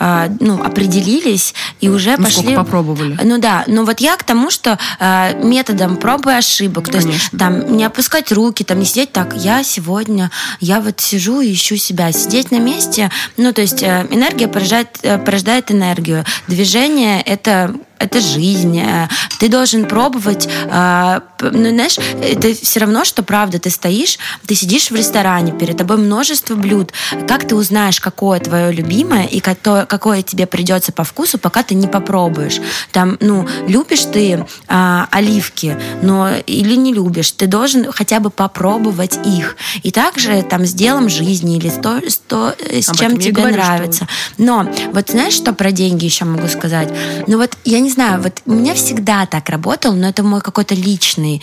э, 0.00 0.28
ну, 0.40 0.62
определились 0.64 1.54
и 1.80 1.90
уже 1.90 2.16
ну, 2.16 2.24
пошли... 2.24 2.56
Попробовали. 2.56 3.18
Ну 3.22 3.38
да, 3.38 3.64
но 3.66 3.84
вот 3.84 4.00
я 4.00 4.16
к 4.16 4.22
тому, 4.22 4.50
что 4.50 4.78
э, 4.98 5.44
методом 5.44 5.96
проб 5.98 6.26
и 6.26 6.32
ошибок, 6.32 6.86
то 6.86 6.92
Конечно. 6.92 7.10
есть 7.10 7.30
там 7.38 7.76
не 7.76 7.84
опускать 7.84 8.32
руки, 8.32 8.64
там 8.64 8.78
не 8.78 8.86
сидеть 8.86 9.12
так, 9.12 9.36
я 9.36 9.62
сегодня, 9.62 10.30
я 10.60 10.80
вот 10.80 11.00
сижу 11.00 11.42
и 11.42 11.52
ищу 11.52 11.76
себя, 11.76 12.12
сидеть 12.12 12.50
на 12.50 12.60
месте, 12.60 13.10
ну 13.36 13.52
то 13.52 13.60
есть 13.60 13.82
энергия 13.84 14.48
порождает, 14.48 14.88
порождает 15.24 15.70
энергию, 15.70 16.24
движение 16.48 17.20
это 17.20 17.74
это 18.04 18.20
жизнь. 18.20 18.78
Э, 18.78 19.08
Ты 19.40 19.48
должен 19.48 19.86
пробовать. 19.86 20.48
э, 20.48 21.20
Ну, 21.40 21.68
знаешь, 21.70 21.98
это 22.22 22.54
все 22.54 22.80
равно, 22.80 23.04
что 23.04 23.22
правда. 23.22 23.58
Ты 23.58 23.70
стоишь, 23.70 24.18
ты 24.46 24.54
сидишь 24.54 24.90
в 24.90 24.94
ресторане, 24.94 25.52
перед 25.52 25.76
тобой 25.76 25.98
множество 25.98 26.54
блюд. 26.54 26.92
Как 27.28 27.46
ты 27.46 27.54
узнаешь, 27.54 28.00
какое 28.00 28.40
твое 28.40 28.72
любимое 28.72 29.26
и 29.26 29.40
какое, 29.40 30.22
тебе 30.22 30.46
придется 30.46 30.92
по 30.92 31.04
вкусу, 31.04 31.38
пока 31.38 31.62
ты 31.62 31.74
не 31.74 31.86
попробуешь? 31.86 32.60
Там, 32.92 33.16
ну, 33.20 33.46
любишь 33.68 34.04
ты 34.12 34.46
а, 34.68 35.06
оливки, 35.10 35.76
но 36.02 36.30
или 36.46 36.76
не 36.76 36.92
любишь, 36.94 37.30
ты 37.32 37.46
должен 37.46 37.92
хотя 37.92 38.20
бы 38.20 38.30
попробовать 38.30 39.18
их. 39.26 39.56
И 39.82 39.90
также 39.90 40.42
там 40.42 40.64
с 40.64 40.72
делом 40.72 41.08
жизни 41.08 41.56
или 41.56 41.68
то, 41.70 42.00
с, 42.08 42.18
то, 42.18 42.54
э, 42.58 42.80
с 42.80 42.88
Об 42.88 42.96
чем 42.96 43.16
тебе 43.18 43.32
говорю, 43.32 43.54
что 43.54 43.64
нравится. 43.64 44.08
Но 44.38 44.66
вот 44.92 45.10
знаешь, 45.10 45.34
что 45.34 45.52
про 45.52 45.72
деньги 45.72 46.04
еще 46.04 46.24
могу 46.24 46.48
сказать? 46.48 46.88
Ну 47.26 47.38
вот 47.38 47.56
я 47.64 47.80
не 47.80 47.90
знаю, 47.94 48.22
вот 48.22 48.42
у 48.46 48.52
меня 48.52 48.74
всегда 48.74 49.26
так 49.26 49.48
работало, 49.48 49.94
но 49.94 50.08
это 50.08 50.22
мой 50.22 50.40
какой-то 50.40 50.74
личный 50.74 51.42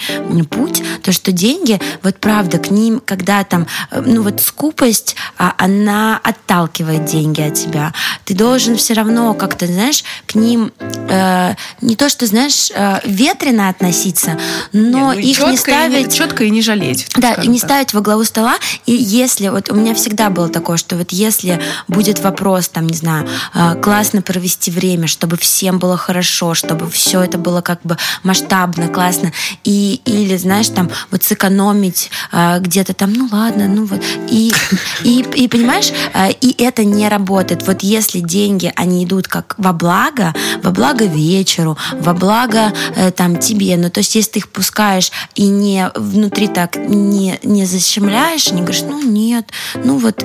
путь, 0.49 0.83
то 1.01 1.11
что 1.11 1.31
деньги, 1.31 1.79
вот 2.03 2.17
правда, 2.17 2.57
к 2.59 2.71
ним, 2.71 3.01
когда 3.03 3.43
там, 3.43 3.67
э, 3.89 4.01
ну 4.05 4.21
вот 4.21 4.41
скупость, 4.41 5.15
а, 5.37 5.53
она 5.57 6.19
отталкивает 6.23 7.05
деньги 7.05 7.41
от 7.41 7.53
тебя. 7.53 7.93
Ты 8.25 8.33
должен 8.35 8.75
все 8.75 8.93
равно 8.93 9.33
как-то, 9.33 9.65
знаешь, 9.65 10.03
к 10.25 10.35
ним 10.35 10.71
э, 10.79 11.55
не 11.81 11.95
то, 11.95 12.09
что, 12.09 12.25
знаешь, 12.25 12.69
э, 12.73 12.99
ветрено 13.05 13.69
относиться, 13.69 14.37
но 14.73 14.81
Не, 14.81 14.91
ну 14.91 15.11
их 15.13 15.25
не 15.25 15.33
четко 15.33 15.51
и 15.51 15.57
ставить... 15.57 16.13
четко 16.13 16.43
и 16.43 16.49
не 16.49 16.61
жалеть. 16.61 17.07
Да, 17.15 17.33
и 17.33 17.47
не 17.47 17.59
так. 17.59 17.69
ставить 17.69 17.93
во 17.93 18.01
главу 18.01 18.23
стола. 18.23 18.55
И 18.85 18.93
если, 18.93 19.47
вот 19.49 19.71
у 19.71 19.75
меня 19.75 19.93
всегда 19.95 20.29
было 20.29 20.49
такое, 20.49 20.77
что 20.77 20.97
вот 20.97 21.11
если 21.11 21.61
будет 21.87 22.19
вопрос, 22.19 22.67
там, 22.69 22.87
не 22.87 22.97
знаю, 22.97 23.27
э, 23.53 23.75
классно 23.81 24.21
провести 24.21 24.71
время, 24.71 25.07
чтобы 25.07 25.37
всем 25.37 25.79
было 25.79 25.97
хорошо, 25.97 26.40
чтобы 26.53 26.89
все 26.89 27.21
это 27.21 27.37
было 27.37 27.61
как 27.61 27.81
бы 27.83 27.97
масштабно, 28.23 28.87
классно, 28.87 29.31
и, 29.63 30.01
или, 30.05 30.37
знаешь, 30.37 30.69
там, 30.69 30.89
вот 31.11 31.23
сэкономить 31.23 32.09
э, 32.31 32.59
где-то 32.59 32.93
там, 32.93 33.13
ну 33.13 33.29
ладно, 33.31 33.67
ну 33.67 33.85
вот, 33.85 34.01
и, 34.29 34.51
и, 35.03 35.21
и 35.21 35.47
понимаешь, 35.47 35.91
э, 36.13 36.31
и 36.31 36.55
это 36.63 36.83
не 36.83 37.07
работает. 37.09 37.65
Вот 37.67 37.83
если 37.83 38.19
деньги, 38.19 38.71
они 38.75 39.03
идут 39.05 39.27
как 39.27 39.55
во 39.57 39.73
благо, 39.73 40.33
во 40.63 40.71
благо 40.71 41.05
вечеру, 41.05 41.77
во 41.93 42.13
благо 42.13 42.73
э, 42.95 43.11
там 43.11 43.37
тебе, 43.37 43.77
ну 43.77 43.89
то 43.89 43.99
есть 43.99 44.15
если 44.15 44.31
ты 44.31 44.39
их 44.39 44.49
пускаешь 44.49 45.11
и 45.35 45.47
не 45.47 45.91
внутри 45.95 46.47
так 46.47 46.75
не, 46.75 47.39
не 47.43 47.65
защемляешь, 47.65 48.51
не 48.51 48.61
говоришь, 48.61 48.83
ну 48.83 49.01
нет, 49.01 49.49
ну 49.83 49.97
вот, 49.97 50.23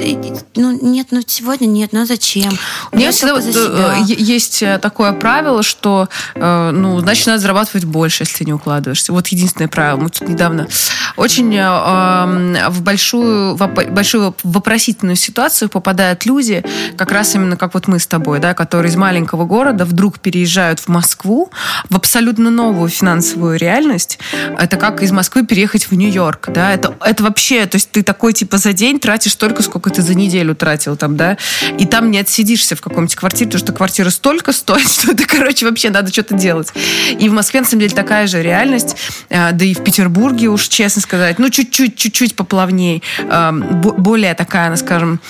ну 0.55 0.79
нет, 0.81 1.09
ну 1.11 1.21
сегодня 1.27 1.67
нет, 1.67 1.93
ну 1.93 2.03
а 2.03 2.07
зачем? 2.07 2.57
У 2.93 2.97
меня 2.97 3.11
всегда 3.11 3.39
э, 3.39 4.03
есть 4.07 4.63
э, 4.63 4.79
такое 4.79 5.13
правило, 5.13 5.63
что, 5.63 5.96
э, 6.35 6.71
ну, 6.73 7.01
значит, 7.01 7.27
надо 7.27 7.39
зарабатывать 7.39 7.85
больше, 7.85 8.23
если 8.23 8.39
ты 8.39 8.45
не 8.45 8.53
укладываешься. 8.53 9.13
Вот 9.13 9.29
единственное 9.29 9.69
правило. 9.69 9.99
Мы 9.99 10.11
тут 10.11 10.29
недавно 10.29 10.69
очень 11.17 11.55
э, 11.55 12.69
в 12.69 12.83
большую, 12.83 13.57
в 13.57 13.67
большую 13.91 14.35
вопросительную 14.43 15.17
ситуацию 15.17 15.69
попадают 15.69 16.27
люди, 16.27 16.63
как 16.97 17.13
раз 17.13 17.35
именно 17.35 17.57
как 17.57 17.75
вот 17.75 17.89
мы 17.89 17.99
с 17.99 18.07
тобой, 18.07 18.39
да, 18.39 18.55
которые 18.55 18.91
из 18.91 18.97
маленького 18.97 19.45
города 19.45 19.85
вдруг 19.85 20.21
переезжают 20.21 20.81
в 20.81 20.89
Москву, 20.89 21.51
в 21.89 21.97
абсолютно 21.97 22.51
новую 22.51 22.89
финансовую 22.89 23.59
реальность. 23.59 24.19
Это 24.59 24.77
как 24.77 25.03
из 25.03 25.13
Москвы 25.13 25.47
переехать 25.47 25.91
в 25.91 25.93
Нью-Йорк, 25.93 26.49
да, 26.49 26.73
это, 26.73 26.95
это 27.05 27.23
вообще, 27.23 27.67
то 27.67 27.77
есть 27.77 27.91
ты 27.91 28.03
такой, 28.03 28.33
типа, 28.33 28.59
за 28.59 28.73
день 28.73 29.01
тратишь 29.01 29.33
столько, 29.33 29.63
сколько 29.63 29.91
ты 29.91 30.03
за 30.03 30.15
неделю 30.15 30.55
тратил 30.55 30.97
там, 30.97 31.17
да, 31.17 31.37
и 31.79 31.87
там 31.87 32.11
не 32.11 32.19
отсидишься 32.19 32.77
в 32.77 32.81
каком-нибудь 32.81 33.15
квартире, 33.15 33.47
потому 33.47 33.65
что 33.65 33.73
квартира 33.73 34.11
столько 34.11 34.53
стоит, 34.53 34.89
что 34.93 35.13
это, 35.13 35.25
короче, 35.27 35.67
вообще 35.67 35.86
надо 35.91 36.13
что-то 36.13 36.35
делать. 36.35 36.73
И 37.19 37.29
в 37.29 37.33
Москве, 37.33 37.61
на 37.61 37.67
самом 37.67 37.81
деле, 37.81 37.95
такая 37.95 38.27
же 38.27 38.43
реальность, 38.43 38.97
э, 39.29 39.53
да 39.53 39.65
и 39.65 39.75
в 39.75 39.83
Петербурге, 39.83 40.49
уж 40.49 40.69
честно 40.69 41.03
сказать, 41.03 41.39
ну, 41.39 41.49
чуть-чуть, 41.51 41.97
чуть-чуть 41.97 42.37
поплавнее, 42.37 43.03
э, 43.19 43.53
бо- 43.53 43.93
более 43.93 44.35
такая, 44.35 44.71
ну, 44.71 44.77
скажем, 44.77 45.21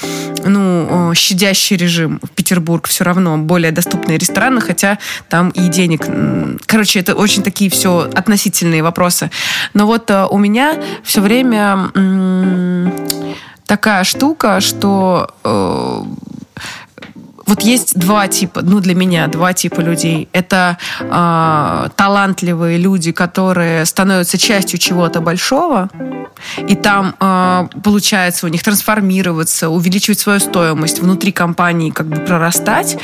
ну, 0.45 1.13
щадящий 1.15 1.77
режим 1.77 2.21
в 2.23 2.31
Петербург 2.31 2.87
все 2.87 3.05
равно, 3.05 3.39
более 3.39 3.73
доступные 3.73 4.19
рестораны, 4.19 4.61
хотя 4.61 4.99
там 5.29 5.51
и 5.51 5.69
денег, 5.69 6.07
короче, 6.67 7.01
это 7.01 7.15
очень 7.15 7.43
такие 7.43 7.71
все 7.71 8.11
относительные 8.15 8.83
вопросы. 8.83 9.31
Но 9.75 9.87
вот 9.87 10.11
э, 10.11 10.27
у 10.31 10.39
меня 10.39 10.75
все 11.03 11.21
время 11.21 11.91
такая 13.67 14.05
штука, 14.05 14.61
что 14.61 15.35
э, 15.45 16.03
вот 17.47 17.63
есть 17.63 17.99
два 17.99 18.29
типа, 18.29 18.61
ну 18.63 18.81
для 18.81 18.95
меня 18.95 19.29
два 19.29 19.53
типа 19.53 19.81
людей. 19.81 20.29
Это 20.33 20.79
э, 21.01 21.89
талантливые 21.95 22.79
люди, 22.79 23.13
которые 23.13 23.85
становятся 23.85 24.37
частью 24.37 24.79
чего-то 24.79 25.21
большого, 25.21 25.89
и 26.67 26.75
там 26.75 27.15
э, 27.21 27.69
получается 27.83 28.47
у 28.47 28.49
них 28.49 28.63
трансформироваться, 28.63 29.69
увеличивать 29.69 30.19
свою 30.19 30.41
стоимость 30.41 31.01
внутри 31.01 31.33
компании, 31.33 31.91
как 31.91 32.07
бы 32.07 32.17
прорастать. 32.17 32.99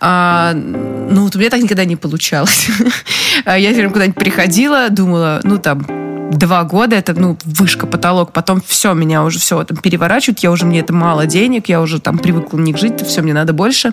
А, 0.00 0.52
ну 0.54 1.22
вот 1.22 1.36
у 1.36 1.38
меня 1.38 1.50
так 1.50 1.62
никогда 1.62 1.84
не 1.84 1.96
получалось. 1.96 2.68
Я 3.46 3.70
все 3.70 3.74
время 3.74 3.90
куда-нибудь 3.90 4.18
приходила, 4.18 4.88
думала, 4.90 5.40
ну 5.44 5.58
там 5.58 6.03
два 6.30 6.64
года, 6.64 6.96
это, 6.96 7.14
ну, 7.14 7.38
вышка, 7.44 7.86
потолок, 7.86 8.32
потом 8.32 8.62
все, 8.66 8.94
меня 8.94 9.24
уже 9.24 9.38
все 9.38 9.62
там 9.64 9.76
переворачивают, 9.76 10.40
я 10.40 10.50
уже, 10.50 10.66
мне 10.66 10.80
это 10.80 10.92
мало 10.92 11.26
денег, 11.26 11.68
я 11.68 11.80
уже 11.80 12.00
там 12.00 12.18
привыкла 12.18 12.56
в 12.56 12.60
них 12.60 12.76
жить, 12.78 13.00
все, 13.06 13.22
мне 13.22 13.34
надо 13.34 13.52
больше. 13.52 13.92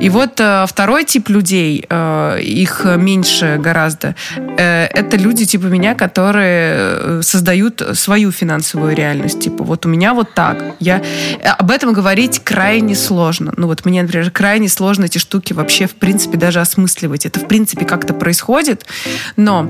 И 0.00 0.08
вот 0.08 0.40
э, 0.40 0.64
второй 0.68 1.04
тип 1.04 1.28
людей, 1.28 1.84
э, 1.88 2.40
их 2.42 2.84
меньше 2.84 3.58
гораздо, 3.58 4.14
э, 4.36 4.84
это 4.84 5.16
люди 5.16 5.44
типа 5.44 5.66
меня, 5.66 5.94
которые 5.94 7.22
создают 7.22 7.82
свою 7.94 8.32
финансовую 8.32 8.94
реальность. 8.94 9.40
Типа, 9.40 9.64
вот 9.64 9.86
у 9.86 9.88
меня 9.88 10.14
вот 10.14 10.34
так. 10.34 10.62
Я... 10.80 11.02
Об 11.58 11.70
этом 11.70 11.92
говорить 11.92 12.40
крайне 12.42 12.94
сложно. 12.94 13.52
Ну 13.56 13.66
вот 13.66 13.84
мне, 13.84 14.02
например, 14.02 14.30
крайне 14.30 14.68
сложно 14.68 15.04
эти 15.04 15.18
штуки 15.18 15.52
вообще, 15.52 15.86
в 15.86 15.94
принципе, 15.94 16.36
даже 16.36 16.60
осмысливать. 16.60 17.26
Это, 17.26 17.40
в 17.40 17.48
принципе, 17.48 17.84
как-то 17.84 18.14
происходит, 18.14 18.86
но 19.36 19.68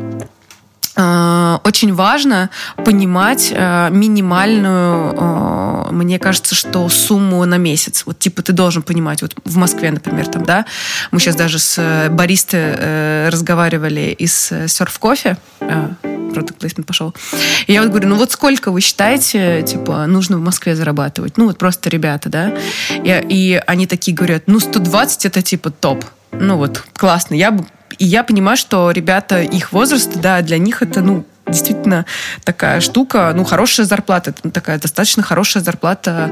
очень 0.99 1.95
важно 1.95 2.51
понимать 2.85 3.53
э, 3.55 3.89
минимальную, 3.91 5.15
э, 5.17 5.93
мне 5.93 6.19
кажется, 6.19 6.55
что 6.55 6.89
сумму 6.89 7.45
на 7.45 7.57
месяц. 7.57 8.03
Вот 8.05 8.19
типа 8.19 8.43
ты 8.43 8.53
должен 8.53 8.83
понимать, 8.83 9.23
вот 9.23 9.35
в 9.45 9.57
Москве, 9.57 9.93
например, 9.93 10.27
там, 10.27 10.45
да, 10.45 10.67
мы 11.13 11.21
сейчас 11.21 11.37
даже 11.37 11.61
с 11.61 11.79
э, 11.79 12.09
баристой 12.11 12.61
э, 12.61 13.29
разговаривали 13.31 14.15
из 14.19 14.51
э, 14.51 14.65
Coffee, 14.65 15.37
э, 15.61 15.89
product 16.03 16.59
placement 16.59 16.85
пошел. 16.85 17.15
И 17.67 17.73
я 17.73 17.83
вот 17.83 17.91
говорю, 17.91 18.09
ну 18.09 18.17
вот 18.17 18.33
сколько 18.33 18.71
вы 18.71 18.81
считаете, 18.81 19.63
типа, 19.63 20.07
нужно 20.07 20.39
в 20.39 20.41
Москве 20.41 20.75
зарабатывать? 20.75 21.37
Ну 21.37 21.47
вот 21.47 21.59
просто 21.59 21.91
ребята, 21.91 22.29
да? 22.29 22.55
И, 22.91 23.25
и 23.29 23.63
они 23.67 23.87
такие 23.87 24.17
говорят, 24.17 24.45
ну 24.47 24.61
120 24.61 25.27
это 25.27 25.43
типа 25.43 25.71
топ. 25.71 26.05
Ну 26.33 26.57
вот, 26.57 26.83
классно. 26.95 27.35
Я 27.35 27.51
бы 27.51 27.65
и 27.99 28.05
я 28.05 28.23
понимаю, 28.23 28.57
что 28.57 28.91
ребята 28.91 29.43
их 29.43 29.73
возраста, 29.73 30.19
да, 30.19 30.43
для 30.43 30.59
них 30.59 30.83
это, 30.83 31.01
ну, 31.01 31.25
действительно 31.47 32.05
такая 32.45 32.81
штука, 32.81 33.33
ну, 33.35 33.45
хорошая 33.45 33.87
зарплата, 33.87 34.33
такая 34.33 34.79
достаточно 34.79 35.23
хорошая 35.23 35.63
зарплата 35.63 36.31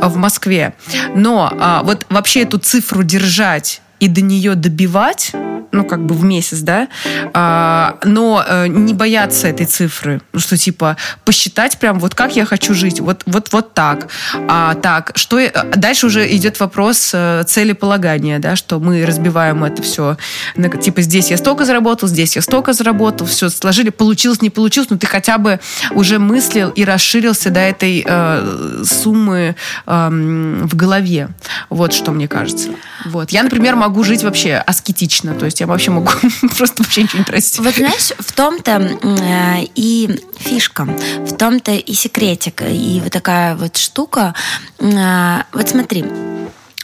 а, 0.00 0.08
в 0.08 0.16
Москве. 0.16 0.74
Но 1.14 1.52
а, 1.58 1.82
вот 1.82 2.06
вообще 2.08 2.42
эту 2.42 2.58
цифру 2.58 3.02
держать 3.02 3.80
и 4.00 4.08
до 4.08 4.20
нее 4.20 4.54
добивать, 4.54 5.32
ну, 5.72 5.84
как 5.84 6.06
бы 6.06 6.14
в 6.14 6.24
месяц, 6.24 6.60
да, 6.60 6.88
а, 7.34 7.98
но 8.04 8.42
э, 8.46 8.66
не 8.68 8.94
бояться 8.94 9.48
этой 9.48 9.66
цифры, 9.66 10.22
ну, 10.32 10.40
что, 10.40 10.56
типа, 10.56 10.96
посчитать 11.24 11.78
прям, 11.78 11.98
вот 11.98 12.14
как 12.14 12.36
я 12.36 12.44
хочу 12.46 12.72
жить, 12.72 13.00
вот, 13.00 13.22
вот, 13.26 13.52
вот 13.52 13.74
так. 13.74 14.08
А, 14.48 14.74
так, 14.74 15.12
что... 15.16 15.38
я- 15.38 15.50
Дальше 15.76 16.06
уже 16.06 16.34
идет 16.34 16.60
вопрос 16.60 17.10
э, 17.12 17.42
целеполагания, 17.46 18.38
да, 18.38 18.56
что 18.56 18.78
мы 18.78 19.04
разбиваем 19.04 19.64
это 19.64 19.82
все, 19.82 20.16
на, 20.56 20.68
типа, 20.68 21.02
здесь 21.02 21.30
я 21.30 21.36
столько 21.36 21.64
заработал, 21.64 22.08
здесь 22.08 22.36
я 22.36 22.42
столько 22.42 22.72
заработал, 22.72 23.26
все 23.26 23.48
сложили, 23.50 23.90
получилось, 23.90 24.40
не 24.42 24.50
получилось, 24.50 24.88
но 24.90 24.96
ты 24.96 25.06
хотя 25.06 25.36
бы 25.38 25.60
уже 25.90 26.18
мыслил 26.18 26.70
и 26.70 26.84
расширился 26.84 27.50
до 27.50 27.60
этой 27.60 28.04
э, 28.06 28.82
суммы 28.84 29.56
эм, 29.86 30.66
в 30.68 30.74
голове. 30.74 31.28
Вот 31.70 31.92
что 31.92 32.12
мне 32.12 32.28
кажется. 32.28 32.70
Вот. 33.04 33.30
Я, 33.30 33.42
например, 33.42 33.76
могу 33.76 33.85
жить 34.04 34.22
вообще 34.22 34.54
аскетично, 34.56 35.34
то 35.34 35.44
есть 35.44 35.60
я 35.60 35.66
вообще 35.66 35.90
могу 35.90 36.10
просто 36.56 36.82
вообще 36.82 37.02
ничего 37.02 37.18
не 37.20 37.24
тратить. 37.24 37.58
Вот 37.58 37.74
знаешь, 37.74 38.12
в 38.18 38.32
том-то 38.32 38.98
э, 39.02 39.66
и 39.74 40.20
фишка, 40.38 40.84
в 40.84 41.36
том-то 41.36 41.72
и 41.72 41.92
секретик, 41.94 42.62
и 42.62 43.00
вот 43.02 43.12
такая 43.12 43.56
вот 43.56 43.76
штука. 43.76 44.34
Э, 44.78 45.42
Вот 45.52 45.68
смотри, 45.68 46.04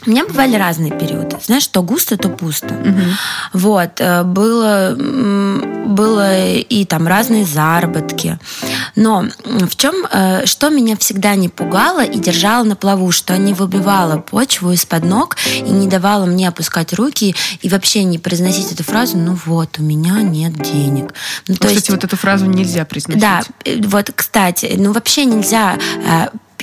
У 0.05 0.09
меня 0.09 0.25
бывали 0.25 0.57
разные 0.57 0.91
периоды. 0.91 1.37
Знаешь, 1.45 1.65
то 1.67 1.81
густо, 1.81 2.17
то 2.17 2.27
пусто. 2.27 2.73
Угу. 2.73 3.01
Вот. 3.53 4.01
Э, 4.01 4.23
было, 4.23 4.95
было 4.97 6.45
и 6.59 6.83
там 6.85 7.07
разные 7.07 7.45
заработки. 7.45 8.37
Но 8.95 9.25
в 9.45 9.75
чем, 9.75 10.05
э, 10.11 10.45
что 10.45 10.69
меня 10.69 10.95
всегда 10.97 11.35
не 11.35 11.49
пугало 11.49 12.03
и 12.03 12.19
держало 12.19 12.63
на 12.63 12.75
плаву, 12.75 13.11
что 13.11 13.37
не 13.37 13.53
выбивало 13.53 14.19
почву 14.19 14.71
из-под 14.71 15.03
ног 15.03 15.37
и 15.55 15.61
не 15.61 15.87
давало 15.87 16.25
мне 16.25 16.47
опускать 16.47 16.93
руки 16.93 17.35
и 17.61 17.69
вообще 17.69 18.03
не 18.03 18.19
произносить 18.19 18.71
эту 18.71 18.83
фразу, 18.83 19.17
ну 19.17 19.37
вот, 19.45 19.79
у 19.79 19.83
меня 19.83 20.21
нет 20.21 20.53
денег. 20.53 21.13
Ну, 21.47 21.55
то 21.55 21.67
Кстати, 21.67 21.73
есть, 21.73 21.89
вот 21.89 22.03
эту 22.03 22.17
фразу 22.17 22.45
нельзя 22.45 22.85
произносить. 22.85 23.21
Да, 23.21 23.41
э, 23.65 23.81
вот, 23.83 24.11
кстати, 24.15 24.73
ну 24.77 24.91
вообще 24.91 25.25
нельзя 25.25 25.77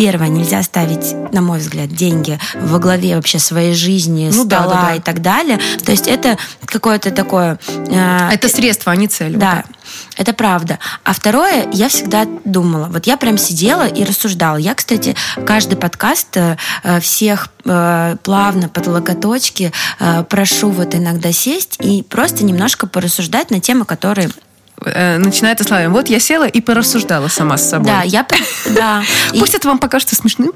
Первое, 0.01 0.29
нельзя 0.29 0.63
ставить, 0.63 1.15
на 1.33 1.43
мой 1.43 1.59
взгляд, 1.59 1.89
деньги 1.89 2.39
во 2.55 2.79
главе 2.79 3.17
вообще 3.17 3.39
своей 3.39 3.75
жизни, 3.75 4.31
ну, 4.33 4.45
стола 4.45 4.67
да, 4.67 4.69
да, 4.69 4.83
да. 4.83 4.95
и 4.95 5.01
так 5.01 5.21
далее. 5.21 5.59
То 5.85 5.93
есть 5.93 6.07
это 6.07 6.39
какое-то 6.65 7.11
такое... 7.11 7.59
Э, 7.69 8.31
это 8.33 8.49
средство, 8.49 8.93
а 8.93 8.97
не 8.97 9.09
цель. 9.09 9.37
Да, 9.37 9.57
вот 9.57 9.80
это 10.17 10.33
правда. 10.33 10.79
А 11.05 11.13
второе, 11.13 11.69
я 11.73 11.89
всегда 11.89 12.27
думала, 12.45 12.87
вот 12.87 13.07
я 13.07 13.17
прям 13.17 13.39
сидела 13.39 13.87
и 13.87 14.05
рассуждала. 14.05 14.57
Я, 14.57 14.75
кстати, 14.75 15.17
каждый 15.47 15.77
подкаст 15.77 16.37
э, 16.37 16.57
всех 17.01 17.49
э, 17.65 18.17
плавно 18.23 18.69
под 18.69 18.87
локоточки 18.87 19.73
э, 19.99 20.25
прошу 20.29 20.71
вот 20.71 20.95
иногда 20.95 21.33
сесть 21.33 21.77
и 21.81 22.03
просто 22.03 22.45
немножко 22.45 22.87
порассуждать 22.87 23.51
на 23.51 23.61
темы, 23.61 23.85
которые 23.85 24.31
э, 24.85 25.19
начинает 25.19 25.61
словами. 25.63 25.89
Вот 25.89 26.09
я 26.09 26.21
села 26.21 26.47
и 26.47 26.61
порассуждала 26.61 27.29
сама 27.29 27.57
с 27.57 27.69
собой. 27.69 27.87
Да, 27.87 28.03
я... 28.03 28.27
Да. 28.75 29.03
Пусть 29.39 29.55
это 29.55 29.69
вам 29.69 29.79
покажется 29.79 30.17
смешным, 30.17 30.53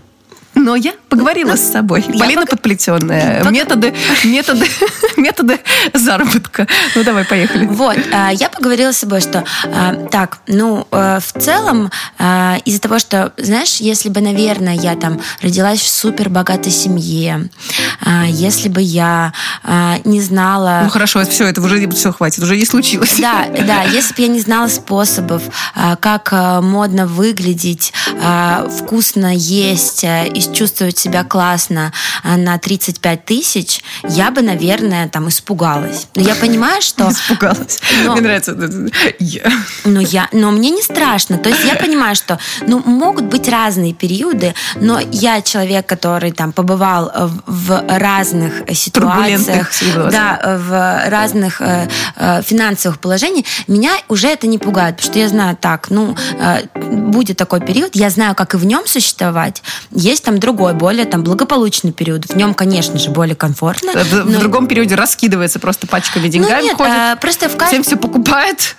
но 0.55 0.77
я 0.77 0.93
поговорила 1.09 1.51
ну, 1.51 1.57
с 1.57 1.73
собой. 1.73 2.05
Я 2.09 2.19
Полина 2.19 2.43
пог... 2.43 2.51
подплетенная. 2.51 3.43
Пог... 3.43 3.53
Методы, 3.53 3.95
методы, 4.25 4.67
методы 5.17 5.61
заработка. 5.93 6.67
Ну, 6.95 7.05
давай, 7.05 7.25
поехали. 7.25 7.67
Вот, 7.67 7.97
а, 8.13 8.31
я 8.31 8.49
поговорила 8.49 8.93
с 8.93 8.99
собой, 8.99 9.21
что 9.21 9.45
а, 9.65 9.95
так, 10.11 10.39
ну, 10.47 10.87
э, 10.91 11.19
в 11.21 11.41
целом, 11.41 11.91
из-за 12.65 12.81
того, 12.81 12.99
что, 12.99 13.33
знаешь, 13.37 13.77
если 13.77 14.09
бы, 14.09 14.21
наверное, 14.21 14.75
я 14.75 14.97
там 14.97 15.21
родилась 15.43 15.81
в 15.81 15.89
супер 15.89 16.29
богатой 16.29 16.73
семье, 16.73 17.49
если 18.27 18.69
бы 18.69 18.81
я 18.81 19.33
не 20.05 20.21
знала... 20.21 20.83
Ну, 20.85 20.91
хорошо, 20.91 21.25
все, 21.25 21.47
это 21.47 21.61
уже 21.61 21.89
все 21.91 22.13
хватит, 22.13 22.43
уже 22.43 22.57
не 22.57 22.65
случилось. 22.65 23.17
Да, 23.19 23.47
да, 23.67 23.83
если 23.83 24.15
бы 24.15 24.23
я 24.23 24.29
не 24.29 24.41
знала 24.41 24.69
способов, 24.69 25.43
как 26.01 26.33
модно 26.63 27.07
выглядеть, 27.07 27.93
вкусно 28.79 29.35
есть 29.35 30.05
и 30.05 30.41
чувствовать 30.53 30.99
себя 30.99 31.25
классно 31.25 31.93
а, 32.23 32.37
на 32.37 32.59
35 32.59 33.25
тысяч, 33.25 33.83
я 34.09 34.31
бы, 34.31 34.43
наверное, 34.43 35.09
там 35.09 35.29
испугалась. 35.29 36.09
Но 36.15 36.23
я 36.23 36.35
понимаю, 36.35 36.83
что... 36.83 37.09
Испугалась. 37.11 37.81
Но... 38.05 38.13
Мне 38.13 38.23
нравится. 38.23 38.55
Но, 39.85 40.01
я... 40.01 40.29
но 40.33 40.51
мне 40.51 40.71
не 40.71 40.83
страшно. 40.83 41.39
То 41.39 41.49
есть 41.49 41.65
я 41.65 41.77
понимаю, 41.77 42.15
что 42.15 42.39
ну, 42.67 42.83
могут 42.85 43.25
быть 43.25 43.49
разные 43.49 43.93
периоды, 43.93 44.55
но 44.77 45.01
я 45.01 45.43
человек, 45.43 45.87
который 45.87 46.33
там 46.33 46.53
побывал 46.53 47.13
в 47.47 47.85
разных 47.89 48.63
ситуациях, 48.73 49.71
да, 50.11 50.59
в 50.61 51.09
разных 51.09 51.61
э, 51.61 51.89
э, 52.17 52.43
финансовых 52.43 52.99
положениях, 52.99 53.47
меня 53.67 53.93
уже 54.09 54.29
это 54.29 54.47
не 54.47 54.59
пугает, 54.59 54.97
потому 54.97 55.13
что 55.13 55.19
я 55.19 55.29
знаю, 55.29 55.57
так, 55.61 55.91
ну, 55.91 56.17
э, 56.39 56.63
будет 56.75 57.37
такой 57.37 57.61
период, 57.61 57.95
я 57.95 58.11
знаю, 58.11 58.35
как 58.35 58.55
и 58.55 58.57
в 58.57 58.65
нем 58.65 58.87
существовать. 58.87 59.63
Есть 59.91 60.25
там 60.25 60.34
другой, 60.39 60.75
более 60.75 61.05
там 61.05 61.23
благополучный 61.23 61.93
период. 61.93 62.27
В 62.27 62.37
нем, 62.37 62.55
конечно 62.55 62.99
же, 62.99 63.11
более 63.11 63.37
комфортно. 63.37 63.93
В, 63.93 64.13
но... 64.13 64.39
в 64.39 64.39
другом 64.41 64.67
периоде 64.67 64.95
раскидывается 64.95 65.59
просто 65.59 65.87
пачками 65.87 66.29
деньгами, 66.29 66.61
ну, 66.61 66.67
нет, 66.69 66.77
ходит, 66.77 66.93
а, 66.93 67.17
просто 67.17 67.49
в 67.49 67.57
кажд... 67.57 67.73
всем 67.73 67.83
все 67.83 67.97
покупает. 67.97 68.77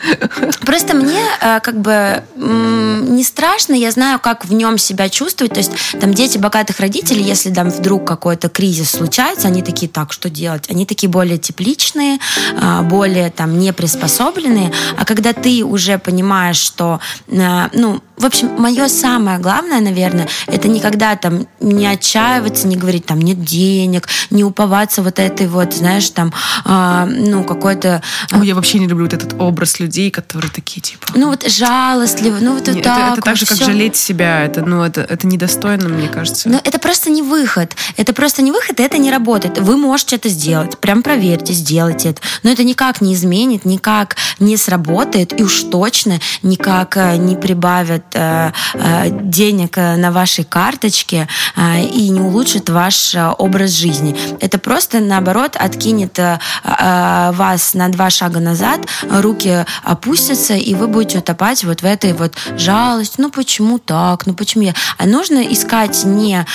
Просто 0.66 0.96
мне 0.96 1.22
а, 1.42 1.60
как 1.60 1.80
бы 1.80 2.24
не 2.36 3.24
страшно, 3.24 3.74
я 3.74 3.92
знаю, 3.92 4.20
как 4.20 4.46
в 4.46 4.54
нем 4.54 4.78
себя 4.78 5.10
чувствовать. 5.10 5.54
То 5.54 5.60
есть 5.60 5.72
там 6.00 6.14
дети 6.14 6.38
богатых 6.38 6.80
родителей, 6.80 7.24
если 7.24 7.54
там 7.54 7.70
вдруг 7.70 8.08
какой-то 8.08 8.50
кризис 8.50 8.92
случается, 8.92 9.48
они 9.48 9.62
такие, 9.62 9.90
так, 9.90 10.14
что 10.14 10.30
делать? 10.30 10.70
Они 10.70 10.86
такие 10.86 11.10
более 11.10 11.38
тепличные, 11.38 12.20
а, 12.62 12.82
более 12.82 13.30
там 13.30 13.58
не 13.60 13.74
приспособленные. 13.74 14.72
А 14.98 15.06
когда 15.06 15.34
ты 15.34 15.64
уже 15.64 15.98
понимаешь, 15.98 16.58
что, 16.58 17.00
ну, 17.28 18.02
в 18.18 18.26
общем, 18.26 18.50
мое 18.58 18.88
самое 18.88 19.40
главное, 19.40 19.82
наверное, 19.82 20.28
это 20.48 20.68
никогда 20.68 21.16
там 21.16 21.48
не 21.60 21.86
отчаиваться, 21.86 22.68
не 22.68 22.76
говорить 22.76 23.06
там 23.06 23.20
нет 23.20 23.44
денег, 23.44 24.08
не 24.30 24.44
уповаться 24.44 25.02
вот 25.02 25.20
этой 25.20 25.48
вот, 25.48 25.74
знаешь, 25.74 26.10
там, 26.10 26.34
э, 26.66 27.06
ну, 27.06 27.44
какой-то... 27.44 28.02
О, 28.32 28.44
я 28.44 28.56
вообще 28.56 28.80
не 28.80 28.88
люблю 28.88 29.06
вот 29.06 29.14
этот 29.14 29.40
образ 29.40 29.80
людей, 29.80 30.12
которые 30.12 30.50
такие, 30.50 30.82
типа... 30.82 31.08
Ну, 31.16 31.30
вот 31.30 31.50
жалостливо, 31.50 32.38
ну, 32.40 32.54
вот 32.54 32.68
Нет, 32.68 32.84
так 32.84 32.98
Это, 32.98 33.14
это 33.14 33.22
так 33.22 33.36
же, 33.36 33.46
как 33.46 33.58
все. 33.58 33.66
жалеть 33.66 33.96
себя, 33.98 34.44
это, 34.44 34.62
ну, 34.62 34.84
это, 34.84 35.02
это 35.02 35.28
недостойно, 35.28 35.90
мне 35.90 36.08
кажется. 36.08 36.48
Но 36.50 36.60
это 36.64 36.80
просто 36.80 37.10
не 37.10 37.22
выход. 37.22 37.76
Это 37.98 38.14
просто 38.14 38.42
не 38.42 38.52
выход, 38.52 38.80
и 38.80 38.84
это 38.84 38.98
не 38.98 39.12
работает. 39.12 39.60
Вы 39.60 39.78
можете 39.78 40.16
это 40.16 40.30
сделать, 40.30 40.78
прям 40.80 41.04
проверьте, 41.04 41.54
сделайте 41.54 42.10
это. 42.10 42.22
Но 42.44 42.50
это 42.50 42.64
никак 42.64 43.02
не 43.02 43.14
изменит, 43.14 43.66
никак 43.66 44.16
не 44.40 44.56
сработает, 44.58 45.38
и 45.38 45.44
уж 45.44 45.64
точно 45.64 46.20
никак 46.42 46.96
э, 46.98 47.18
не 47.18 47.36
прибавит 47.36 48.05
денег 48.14 49.78
на 49.78 50.12
вашей 50.12 50.44
карточке 50.44 51.28
и 51.58 52.10
не 52.10 52.22
улучшит 52.22 52.70
ваш 52.70 53.16
образ 53.38 53.72
жизни. 53.72 54.16
Это 54.40 54.58
просто, 54.58 55.00
наоборот, 55.00 55.56
откинет 55.56 56.20
вас 56.64 57.74
на 57.74 57.90
два 57.90 58.10
шага 58.10 58.40
назад, 58.40 58.82
руки 59.10 59.66
опустятся, 59.84 60.56
и 60.56 60.76
вы 60.76 60.88
будете 60.88 61.20
утопать 61.20 61.64
вот 61.64 61.82
в 61.82 61.86
этой 61.86 62.14
вот 62.14 62.34
жалости. 62.58 63.16
Ну, 63.18 63.30
почему 63.30 63.80
так? 63.80 64.26
Ну, 64.26 64.34
почему 64.34 64.64
я? 64.64 64.74
А 64.98 65.06
нужно 65.06 65.40
искать 65.40 66.04
не 66.06 66.46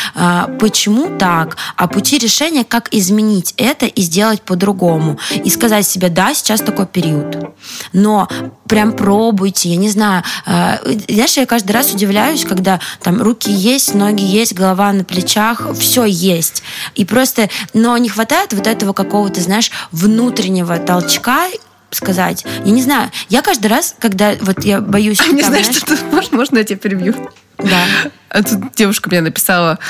почему 0.59 1.19
так, 1.19 1.57
а 1.77 1.89
пути 1.89 2.19
решения, 2.19 2.65
как 2.65 2.89
изменить 2.93 3.55
это 3.57 3.87
и 3.87 4.03
сделать 4.03 4.43
по-другому. 4.43 5.19
И 5.45 5.51
сказать 5.51 5.87
себе, 5.87 6.09
да, 6.09 6.35
сейчас 6.35 6.61
такой 6.61 6.87
период. 6.87 7.55
Но 7.93 8.29
прям 8.71 8.93
пробуйте, 8.93 9.69
я 9.69 9.77
не 9.77 9.91
знаю. 9.91 10.23
Э, 10.47 10.79
знаешь, 11.09 11.37
я 11.37 11.45
каждый 11.45 11.73
раз 11.73 11.93
удивляюсь, 11.93 12.45
когда 12.45 12.79
там 13.03 13.21
руки 13.21 13.51
есть, 13.51 13.95
ноги 13.95 14.23
есть, 14.23 14.55
голова 14.55 14.93
на 14.93 15.03
плечах, 15.03 15.75
все 15.77 16.05
есть. 16.05 16.63
И 16.95 17.05
просто, 17.05 17.51
но 17.75 17.99
не 17.99 18.09
хватает 18.09 18.53
вот 18.53 18.69
этого 18.69 18.93
какого-то, 18.93 19.41
знаешь, 19.41 19.73
внутреннего 19.91 20.79
толчка, 20.79 21.49
сказать. 21.91 22.45
Я 22.65 22.73
не 22.73 22.83
знаю, 22.83 23.11
я 23.29 23.43
каждый 23.43 23.67
раз, 23.67 23.95
когда 23.99 24.35
вот 24.41 24.65
я 24.65 24.81
боюсь... 24.81 25.21
А 25.21 25.33
не 25.33 25.43
знаю, 25.43 25.65
что 25.65 25.97
можно, 26.13 26.37
можно 26.37 26.59
я 26.59 26.65
тебя 26.65 26.79
перебью? 26.79 27.15
Да. 27.59 27.85
А 28.31 28.43
тут 28.43 28.75
девушка 28.77 29.09
мне 29.11 29.21
написала, 29.21 29.81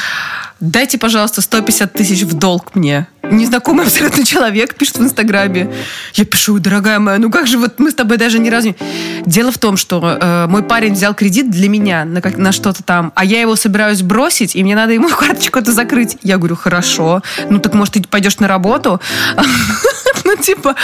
дайте, 0.60 0.96
пожалуйста, 0.98 1.42
150 1.42 1.92
тысяч 1.92 2.22
в 2.22 2.32
долг 2.34 2.74
мне. 2.74 3.06
Незнакомый 3.22 3.84
абсолютно 3.84 4.24
человек 4.24 4.74
пишет 4.76 4.96
в 4.96 5.02
Инстаграме. 5.02 5.70
Я 6.14 6.24
пишу, 6.24 6.58
дорогая 6.58 6.98
моя, 6.98 7.18
ну 7.18 7.30
как 7.30 7.46
же 7.46 7.58
вот 7.58 7.78
мы 7.78 7.90
с 7.90 7.94
тобой 7.94 8.16
даже 8.16 8.38
ни 8.38 8.48
разу. 8.48 8.74
Дело 9.26 9.52
в 9.52 9.58
том, 9.58 9.76
что 9.76 10.18
э, 10.20 10.46
мой 10.48 10.62
парень 10.62 10.94
взял 10.94 11.14
кредит 11.14 11.50
для 11.50 11.68
меня 11.68 12.06
на, 12.06 12.22
как, 12.22 12.38
на 12.38 12.52
что-то 12.52 12.82
там, 12.82 13.12
а 13.14 13.26
я 13.26 13.42
его 13.42 13.56
собираюсь 13.56 14.00
бросить, 14.00 14.56
и 14.56 14.64
мне 14.64 14.74
надо 14.74 14.92
ему 14.94 15.08
карточку 15.16 15.58
это 15.58 15.72
закрыть. 15.72 16.16
Я 16.22 16.38
говорю, 16.38 16.56
хорошо. 16.56 17.22
Ну 17.50 17.58
так, 17.58 17.74
может, 17.74 17.94
ты 17.94 18.02
пойдешь 18.02 18.38
на 18.38 18.48
работу? 18.48 19.00
Ну, 20.30 20.36
типа, 20.36 20.76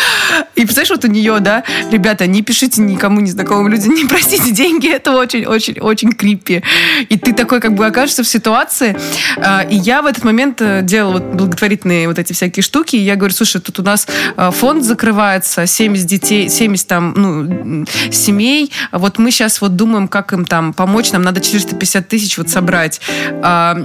и 0.57 0.63
представляешь, 0.63 0.91
вот 0.91 1.05
у 1.05 1.09
нее, 1.09 1.39
да, 1.39 1.63
ребята, 1.93 2.27
не 2.27 2.43
пишите 2.43 2.81
никому 2.81 3.21
незнакомым 3.21 3.69
людям, 3.69 3.95
не 3.95 4.05
просите 4.05 4.51
деньги, 4.51 4.89
это 4.89 5.13
очень-очень-очень 5.13 6.13
крипи. 6.13 6.65
И 7.09 7.17
ты 7.17 7.33
такой 7.33 7.61
как 7.61 7.75
бы 7.75 7.87
окажешься 7.87 8.25
в 8.25 8.29
ситуации, 8.29 8.97
э, 9.37 9.71
и 9.71 9.77
я 9.77 10.03
в 10.03 10.07
этот 10.07 10.25
момент 10.25 10.61
э, 10.61 10.81
делала 10.83 11.13
вот 11.15 11.23
благотворительные 11.23 12.09
вот 12.09 12.19
эти 12.19 12.33
всякие 12.33 12.65
штуки, 12.65 12.97
и 12.97 13.01
я 13.01 13.15
говорю, 13.15 13.35
слушай, 13.35 13.61
тут 13.61 13.79
у 13.79 13.83
нас 13.85 14.09
э, 14.37 14.51
фонд 14.51 14.83
закрывается, 14.83 15.65
70 15.65 16.07
детей, 16.07 16.49
70 16.49 16.87
там, 16.89 17.15
ну, 17.17 17.87
семей, 18.11 18.73
вот 18.91 19.19
мы 19.19 19.31
сейчас 19.31 19.61
вот 19.61 19.77
думаем, 19.77 20.09
как 20.09 20.33
им 20.33 20.45
там 20.45 20.73
помочь, 20.73 21.13
нам 21.13 21.23
надо 21.23 21.41
450 21.41 22.09
тысяч 22.09 22.37
вот 22.37 22.49
собрать. 22.49 23.01
А, 23.43 23.77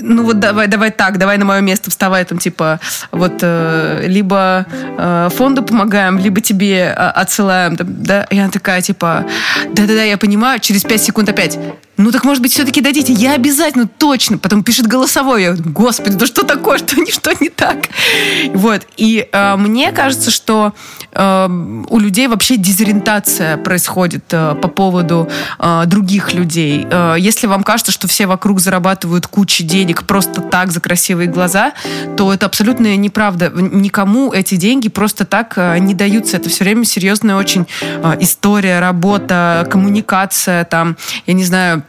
ну 0.00 0.24
вот 0.24 0.38
давай, 0.38 0.66
давай 0.68 0.90
так, 0.90 1.18
давай 1.18 1.38
на 1.38 1.44
мое 1.44 1.60
место 1.60 1.90
вставай, 1.90 2.24
там, 2.24 2.38
типа, 2.38 2.80
вот, 3.10 3.38
э, 3.42 4.04
либо 4.06 4.66
э, 4.98 5.28
фонду 5.34 5.62
помогаем, 5.62 6.18
либо 6.18 6.40
тебе 6.40 6.76
э, 6.76 6.92
отсылаем, 6.92 7.76
да, 7.78 8.24
и 8.24 8.38
она 8.38 8.50
такая, 8.50 8.80
типа, 8.82 9.24
да-да-да, 9.72 10.02
я 10.02 10.16
понимаю, 10.16 10.60
через 10.60 10.82
5 10.82 11.02
секунд 11.02 11.28
опять, 11.28 11.58
ну 11.96 12.10
так 12.10 12.24
может 12.24 12.42
быть 12.42 12.52
все-таки 12.52 12.80
дадите, 12.80 13.12
я 13.12 13.34
обязательно, 13.34 13.86
точно. 13.86 14.38
Потом 14.38 14.64
пишет 14.64 14.86
голосовой, 14.86 15.42
я 15.42 15.54
господи, 15.54 16.16
да 16.16 16.26
что 16.26 16.42
такое, 16.42 16.78
что 16.78 16.98
ничто 17.00 17.32
не 17.40 17.48
так. 17.48 17.88
Вот, 18.54 18.82
и 18.96 19.28
э, 19.30 19.56
мне 19.56 19.92
кажется, 19.92 20.30
что 20.30 20.72
э, 21.12 21.48
у 21.88 21.98
людей 21.98 22.28
вообще 22.28 22.56
дезориентация 22.56 23.56
происходит 23.58 24.24
э, 24.30 24.54
по 24.60 24.68
поводу 24.68 25.28
э, 25.58 25.82
других 25.86 26.32
людей. 26.32 26.86
Э, 26.90 27.16
если 27.18 27.46
вам 27.46 27.62
кажется, 27.62 27.92
что 27.92 28.08
все 28.08 28.26
вокруг 28.26 28.60
зарабатывают 28.60 29.26
кучу 29.26 29.62
денег 29.62 30.04
просто 30.04 30.40
так 30.40 30.72
за 30.72 30.80
красивые 30.80 31.28
глаза, 31.28 31.72
то 32.16 32.32
это 32.32 32.46
абсолютно 32.46 32.96
неправда. 32.96 33.50
Никому 33.54 34.32
эти 34.32 34.56
деньги 34.56 34.88
просто 34.88 35.24
так 35.24 35.54
э, 35.56 35.78
не 35.78 35.94
даются. 35.94 36.38
Это 36.38 36.48
все 36.48 36.64
время 36.64 36.84
серьезная 36.84 37.36
очень 37.36 37.66
э, 37.80 38.16
история, 38.20 38.80
работа, 38.80 39.68
коммуникация, 39.70 40.64
там, 40.64 40.96
я 41.26 41.34
не 41.34 41.44
знаю, 41.44 41.82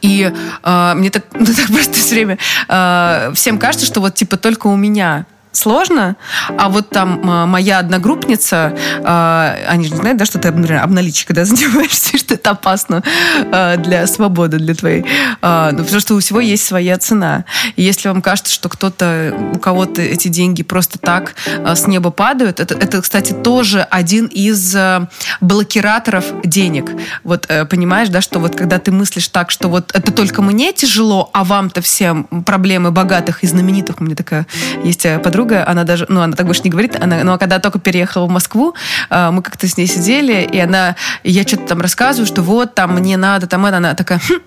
и 0.00 0.32
э, 0.62 0.92
мне 0.94 1.10
так, 1.10 1.24
ну, 1.32 1.46
так 1.46 1.66
просто 1.66 1.94
все 1.94 2.14
время 2.14 2.38
э, 2.68 3.32
всем 3.34 3.58
кажется, 3.58 3.86
что 3.86 4.00
вот 4.00 4.14
типа 4.14 4.36
только 4.36 4.66
у 4.68 4.76
меня 4.76 5.26
сложно, 5.52 6.16
а 6.58 6.68
вот 6.68 6.90
там 6.90 7.20
моя 7.48 7.78
одногруппница, 7.78 8.74
э, 9.04 9.64
они 9.68 9.84
же 9.84 9.90
не 9.90 9.96
знают, 9.96 10.18
да, 10.18 10.24
что 10.24 10.38
ты, 10.38 10.50
например, 10.50 10.82
обналичие, 10.82 11.26
когда 11.26 11.44
занимаешься, 11.44 12.18
что 12.18 12.34
это 12.34 12.50
опасно 12.50 13.02
э, 13.04 13.76
для 13.78 14.06
свободы, 14.06 14.58
для 14.58 14.74
твоей. 14.74 15.04
Э, 15.42 15.70
ну, 15.72 15.84
потому 15.84 16.00
что 16.00 16.14
у 16.14 16.20
всего 16.20 16.40
есть 16.40 16.64
своя 16.64 16.98
цена. 16.98 17.44
И 17.76 17.82
если 17.82 18.08
вам 18.08 18.22
кажется, 18.22 18.52
что 18.52 18.68
кто-то, 18.68 19.34
у 19.54 19.58
кого-то 19.58 20.02
эти 20.02 20.28
деньги 20.28 20.62
просто 20.62 20.98
так 20.98 21.34
э, 21.46 21.74
с 21.74 21.86
неба 21.86 22.10
падают, 22.10 22.60
это, 22.60 22.74
это, 22.74 23.02
кстати, 23.02 23.32
тоже 23.32 23.82
один 23.82 24.26
из 24.26 24.74
э, 24.74 25.06
блокираторов 25.40 26.24
денег. 26.44 26.90
Вот 27.24 27.46
э, 27.48 27.64
понимаешь, 27.66 28.08
да, 28.08 28.20
что 28.20 28.38
вот 28.38 28.56
когда 28.56 28.78
ты 28.78 28.90
мыслишь 28.92 29.28
так, 29.28 29.50
что 29.50 29.68
вот 29.68 29.90
это 29.94 30.12
только 30.12 30.42
мне 30.42 30.72
тяжело, 30.72 31.30
а 31.32 31.44
вам-то 31.44 31.82
всем 31.82 32.24
проблемы 32.44 32.90
богатых 32.90 33.44
и 33.44 33.46
знаменитых, 33.46 33.96
у 34.00 34.04
меня 34.04 34.16
такая 34.16 34.46
есть 34.84 35.06
подруга, 35.22 35.41
подруга, 35.42 35.68
она 35.68 35.84
даже, 35.84 36.06
ну, 36.08 36.20
она 36.20 36.36
так 36.36 36.46
больше 36.46 36.62
не 36.62 36.70
говорит, 36.70 36.96
она, 37.00 37.24
но 37.24 37.38
когда 37.38 37.58
только 37.58 37.78
переехала 37.78 38.26
в 38.26 38.30
Москву, 38.30 38.74
э, 39.10 39.30
мы 39.30 39.42
как-то 39.42 39.66
с 39.66 39.76
ней 39.76 39.86
сидели, 39.86 40.42
и 40.42 40.58
она, 40.58 40.96
я 41.24 41.42
что-то 41.42 41.66
там 41.66 41.80
рассказываю, 41.80 42.26
что 42.26 42.42
вот, 42.42 42.74
там, 42.74 42.94
мне 42.94 43.16
надо, 43.16 43.46
там, 43.46 43.66
это, 43.66 43.76
она 43.76 43.94
такая, 43.94 44.20
хм, 44.20 44.40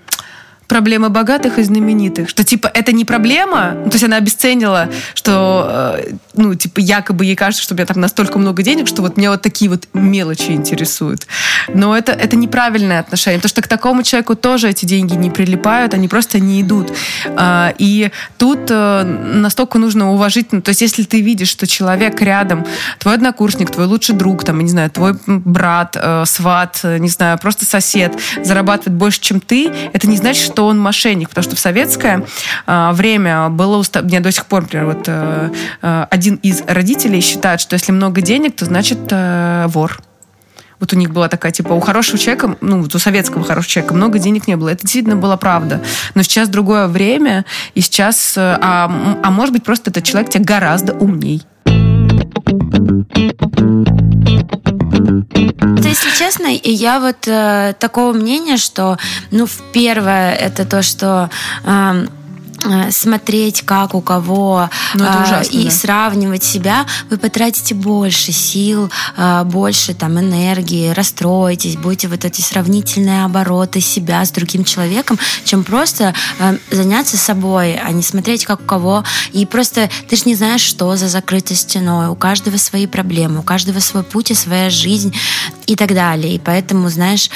проблемы 0.68 1.10
богатых 1.10 1.60
и 1.60 1.64
знаменитых. 1.64 2.30
Что, 2.30 2.44
типа, 2.44 2.70
это 2.74 2.92
не 2.92 3.06
проблема. 3.06 3.74
Ну, 3.76 3.90
то 3.90 3.96
есть 3.96 4.04
она 4.04 4.18
обесценила, 4.18 4.90
что, 5.14 5.96
э, 5.98 6.14
ну, 6.34 6.56
типа, 6.56 6.80
якобы 6.80 7.26
ей 7.26 7.36
кажется, 7.36 7.64
что 7.64 7.74
у 7.74 7.78
меня 7.78 7.86
там 7.86 8.00
настолько 8.00 8.40
много 8.40 8.64
денег, 8.64 8.88
что 8.88 9.02
вот 9.02 9.18
меня 9.18 9.32
вот 9.32 9.42
такие 9.42 9.70
вот 9.70 9.88
мелочи 9.94 10.52
интересуют. 10.52 11.28
Но 11.74 11.96
это, 11.96 12.12
это 12.12 12.36
неправильное 12.36 13.00
отношение, 13.00 13.40
потому 13.40 13.50
что 13.50 13.62
к 13.62 13.68
такому 13.68 14.04
человеку 14.04 14.36
тоже 14.36 14.70
эти 14.70 14.86
деньги 14.86 15.14
не 15.14 15.30
прилипают, 15.30 15.94
они 15.94 16.08
просто 16.08 16.40
не 16.40 16.62
идут. 16.62 16.92
А, 17.36 17.74
и 17.78 18.12
тут 18.38 18.60
э, 18.70 19.04
настолько 19.04 19.78
нужно 19.78 20.12
уважительно, 20.12 20.62
то 20.62 20.70
есть 20.70 20.82
если 20.82 21.04
ты 21.04 21.22
видишь, 21.22 21.50
что 21.50 21.68
человек 21.68 22.22
рядом, 22.22 22.66
твой 23.00 23.16
однокурсник, 23.16 23.72
твой 23.72 23.86
лучший 23.86 24.16
друг, 24.16 24.44
там, 24.44 24.60
не 24.60 24.70
знаю, 24.70 24.90
твой 24.90 25.16
брат, 25.28 25.98
э, 26.00 26.24
сват, 26.26 26.82
не 26.84 27.10
знаю, 27.10 27.38
просто 27.38 27.66
сосед 27.66 28.14
зарабатывает 28.44 28.98
больше, 28.98 29.20
чем 29.22 29.40
ты, 29.40 29.72
это 29.94 30.08
не 30.08 30.18
значит, 30.18 30.55
что 30.56 30.68
он 30.68 30.80
мошенник, 30.80 31.28
потому 31.28 31.44
что 31.44 31.58
в 31.58 31.60
советское 31.60 32.26
э, 32.66 32.92
время 32.94 33.50
было... 33.50 33.76
Уста... 33.76 34.02
Мне 34.02 34.22
до 34.22 34.32
сих 34.32 34.46
пор, 34.46 34.62
например, 34.62 34.86
вот 34.86 35.04
э, 35.08 35.50
э, 35.82 36.06
один 36.10 36.36
из 36.36 36.64
родителей 36.66 37.20
считает, 37.20 37.60
что 37.60 37.74
если 37.74 37.92
много 37.92 38.22
денег, 38.22 38.56
то 38.56 38.64
значит 38.64 39.00
э, 39.12 39.66
вор. 39.68 40.00
Вот 40.80 40.94
у 40.94 40.96
них 40.96 41.12
была 41.12 41.28
такая, 41.28 41.52
типа, 41.52 41.74
у 41.74 41.82
хорошего 41.82 42.18
человека, 42.18 42.56
ну, 42.62 42.84
вот 42.84 42.96
у 42.96 43.00
советского 43.00 43.44
хорошего 43.44 43.70
человека 43.70 43.94
много 43.96 44.18
денег 44.18 44.48
не 44.48 44.56
было. 44.56 44.70
Это 44.70 44.84
действительно 44.84 45.18
была 45.18 45.36
правда. 45.36 45.82
Но 46.14 46.24
сейчас 46.24 46.48
другое 46.48 46.88
время, 46.88 47.44
и 47.74 47.82
сейчас... 47.82 48.36
А, 48.38 49.20
а 49.24 49.32
может 49.32 49.52
быть, 49.54 49.66
просто 49.66 49.90
этот 49.90 50.06
человек 50.06 50.30
тебя 50.30 50.44
гораздо 50.46 50.94
умней. 50.94 51.44
Если 55.88 56.18
честно, 56.18 56.48
я 56.64 57.00
вот 57.00 57.28
э, 57.28 57.74
такого 57.80 58.14
мнения, 58.14 58.58
что, 58.58 58.98
ну, 59.32 59.48
первое, 59.74 60.34
это 60.34 60.66
то, 60.66 60.82
что... 60.82 61.30
Э, 61.64 62.08
смотреть, 62.92 63.62
как 63.64 63.94
у 63.94 64.02
кого, 64.02 64.70
ну, 64.94 65.06
ужасно, 65.06 65.52
и 65.52 65.66
да. 65.66 65.72
сравнивать 65.72 66.44
себя, 66.44 66.86
вы 67.10 67.18
потратите 67.18 67.76
больше 67.76 68.32
сил, 68.32 68.90
э, 69.18 69.44
больше 69.46 69.94
там 69.94 70.20
энергии, 70.20 70.90
расстроитесь, 70.90 71.78
будете 71.78 72.08
вот 72.08 72.26
эти 72.26 72.42
сравнительные 72.42 73.26
обороты 73.26 73.82
себя 73.82 74.24
с 74.24 74.32
другим 74.32 74.64
человеком, 74.64 75.20
чем 75.44 75.64
просто 75.64 76.14
э, 76.40 76.58
заняться 76.72 77.18
собой, 77.18 77.76
а 77.76 77.92
не 77.92 78.04
смотреть, 78.04 78.46
как 78.46 78.62
у 78.62 78.66
кого. 78.66 79.04
И 79.32 79.46
просто 79.46 79.90
ты 80.08 80.16
же 80.16 80.24
не 80.26 80.36
знаешь, 80.36 80.62
что 80.62 80.96
за 80.96 81.08
закрытой 81.08 81.56
стеной. 81.56 82.08
У 82.10 82.16
каждого 82.16 82.58
свои 82.58 82.88
проблемы, 82.88 83.40
у 83.40 83.44
каждого 83.44 83.80
свой 83.80 84.04
путь 84.04 84.32
и 84.32 84.34
своя 84.34 84.70
жизнь 84.70 85.16
и 85.66 85.76
так 85.76 85.94
далее. 85.94 86.36
И 86.36 86.40
поэтому, 86.40 86.90
знаешь, 86.90 87.30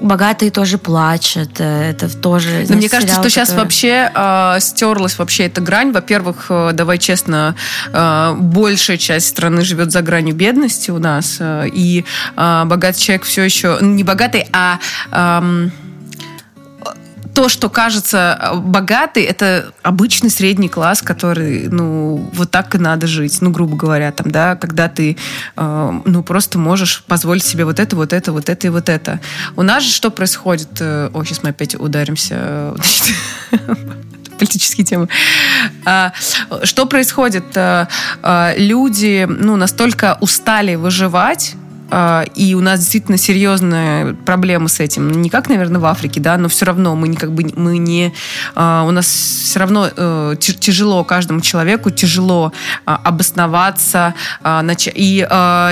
богатые 0.00 0.50
тоже 0.50 0.78
плачут. 0.78 1.60
Это 1.60 2.08
тоже... 2.08 2.66
Но 2.68 2.76
мне 2.76 2.88
кажется, 2.88 3.14
что 3.14 3.30
сейчас 3.30 3.50
вообще 3.58 4.10
э, 4.14 4.56
стерлась 4.60 5.18
вообще 5.18 5.46
эта 5.46 5.60
грань. 5.60 5.92
Во-первых, 5.92 6.46
э, 6.48 6.70
давай 6.72 6.98
честно, 6.98 7.54
э, 7.92 8.34
большая 8.38 8.96
часть 8.96 9.28
страны 9.28 9.62
живет 9.62 9.92
за 9.92 10.02
гранью 10.02 10.34
бедности 10.34 10.90
у 10.90 10.98
нас, 10.98 11.36
э, 11.40 11.68
и 11.72 12.04
э, 12.36 12.62
богатый 12.64 13.00
человек 13.00 13.24
все 13.24 13.42
еще 13.42 13.78
не 13.80 14.04
богатый, 14.04 14.46
а 14.52 14.78
э, 15.10 15.68
то, 17.38 17.48
что 17.48 17.70
кажется 17.70 18.50
богатый, 18.64 19.22
это 19.22 19.72
обычный 19.84 20.28
средний 20.28 20.68
класс, 20.68 21.02
который, 21.02 21.68
ну, 21.68 22.28
вот 22.34 22.50
так 22.50 22.74
и 22.74 22.78
надо 22.78 23.06
жить, 23.06 23.38
ну, 23.40 23.50
грубо 23.50 23.76
говоря, 23.76 24.10
там, 24.10 24.32
да, 24.32 24.56
когда 24.56 24.88
ты, 24.88 25.16
э, 25.56 26.00
ну, 26.04 26.24
просто 26.24 26.58
можешь 26.58 27.04
позволить 27.06 27.44
себе 27.44 27.64
вот 27.64 27.78
это, 27.78 27.94
вот 27.94 28.12
это, 28.12 28.32
вот 28.32 28.48
это 28.48 28.66
и 28.66 28.70
вот 28.70 28.88
это. 28.88 29.20
У 29.54 29.62
нас 29.62 29.84
же 29.84 29.92
что 29.92 30.10
происходит? 30.10 30.80
Э, 30.80 31.10
о, 31.14 31.22
сейчас 31.22 31.44
мы 31.44 31.50
опять 31.50 31.76
ударимся. 31.76 32.74
Значит, 32.74 33.14
политические 34.38 34.84
темы. 34.84 35.08
А, 35.84 36.12
что 36.64 36.86
происходит? 36.86 37.56
Э, 37.56 37.86
э, 38.20 38.54
люди 38.56 39.28
ну, 39.28 39.54
настолько 39.54 40.18
устали 40.20 40.74
выживать, 40.74 41.54
и 42.34 42.54
у 42.54 42.60
нас 42.60 42.80
действительно 42.80 43.18
серьезная 43.18 44.14
проблема 44.14 44.68
с 44.68 44.80
этим. 44.80 45.10
Не 45.10 45.30
как, 45.30 45.48
наверное, 45.48 45.80
в 45.80 45.86
Африке, 45.86 46.20
да, 46.20 46.36
но 46.36 46.48
все 46.48 46.66
равно 46.66 46.94
мы 46.96 47.08
не 47.08 47.16
как 47.16 47.32
бы 47.32 47.50
мы 47.54 47.78
не 47.78 48.12
а, 48.54 48.84
у 48.84 48.90
нас 48.90 49.06
все 49.06 49.60
равно 49.60 49.88
э, 49.94 50.34
тяжело 50.38 51.04
каждому 51.04 51.40
человеку 51.40 51.90
тяжело 51.90 52.52
а, 52.84 53.00
обосноваться 53.04 54.14
и 54.94 55.26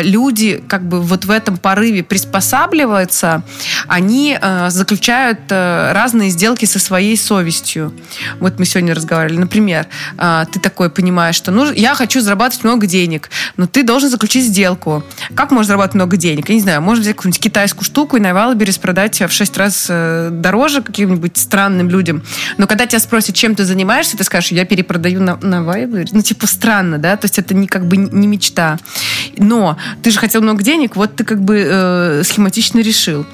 люди 0.05 0.62
как 0.68 0.87
бы 0.88 1.00
вот 1.00 1.24
в 1.24 1.31
этом 1.31 1.57
порыве 1.57 2.02
приспосабливаются, 2.02 3.42
они 3.88 4.38
заключают 4.68 5.40
э, 5.50 5.92
разные 5.92 6.31
сделки 6.31 6.64
со 6.64 6.79
своей 6.79 7.16
совестью. 7.16 7.92
Вот 8.40 8.59
мы 8.59 8.64
сегодня 8.64 8.94
разговаривали, 8.94 9.38
например, 9.38 9.87
ты 10.52 10.61
такой 10.61 10.90
понимаешь, 10.90 11.35
что 11.35 11.50
ну 11.50 11.72
я 11.72 11.94
хочу 11.94 12.20
зарабатывать 12.20 12.64
много 12.64 12.87
денег, 12.87 13.31
но 13.57 13.66
ты 13.66 13.83
должен 13.83 14.11
заключить 14.11 14.46
сделку. 14.46 15.02
Как 15.35 15.50
можно 15.50 15.68
зарабатывать 15.68 15.94
много 15.94 16.06
много 16.07 16.16
денег. 16.16 16.49
Я 16.49 16.55
не 16.55 16.61
знаю, 16.61 16.81
можно 16.83 17.03
взять 17.03 17.16
какую-нибудь 17.16 17.42
китайскую 17.42 17.85
штуку 17.85 18.16
и 18.16 18.21
на 18.21 18.33
Wildberries 18.33 18.79
продать 18.79 19.21
в 19.21 19.31
6 19.33 19.57
раз 19.57 19.87
э, 19.88 20.29
дороже 20.31 20.81
каким-нибудь 20.81 21.37
странным 21.37 21.90
людям. 21.90 22.23
Но 22.59 22.69
когда 22.69 22.87
тебя 22.87 23.01
спросят, 23.01 23.35
чем 23.35 23.57
ты 23.57 23.64
занимаешься, 23.64 24.16
ты 24.16 24.23
скажешь, 24.23 24.53
я 24.53 24.64
перепродаю 24.64 25.21
на, 25.21 25.37
на 25.37 25.64
Wildberries. 25.64 26.12
Ну, 26.12 26.23
типа, 26.23 26.47
странно, 26.47 26.99
да? 26.99 27.16
То 27.16 27.25
есть 27.25 27.40
это 27.40 27.55
не 27.55 27.66
как 27.66 27.88
бы 27.88 27.97
не 27.97 28.29
мечта. 28.29 28.79
Но 29.37 29.77
ты 30.03 30.12
же 30.12 30.19
хотел 30.21 30.42
много 30.42 30.62
денег, 30.62 30.95
вот 30.95 31.16
ты 31.16 31.25
как 31.25 31.42
бы 31.42 31.66
э, 31.69 32.23
схематично 32.25 32.79
решил. 32.79 33.27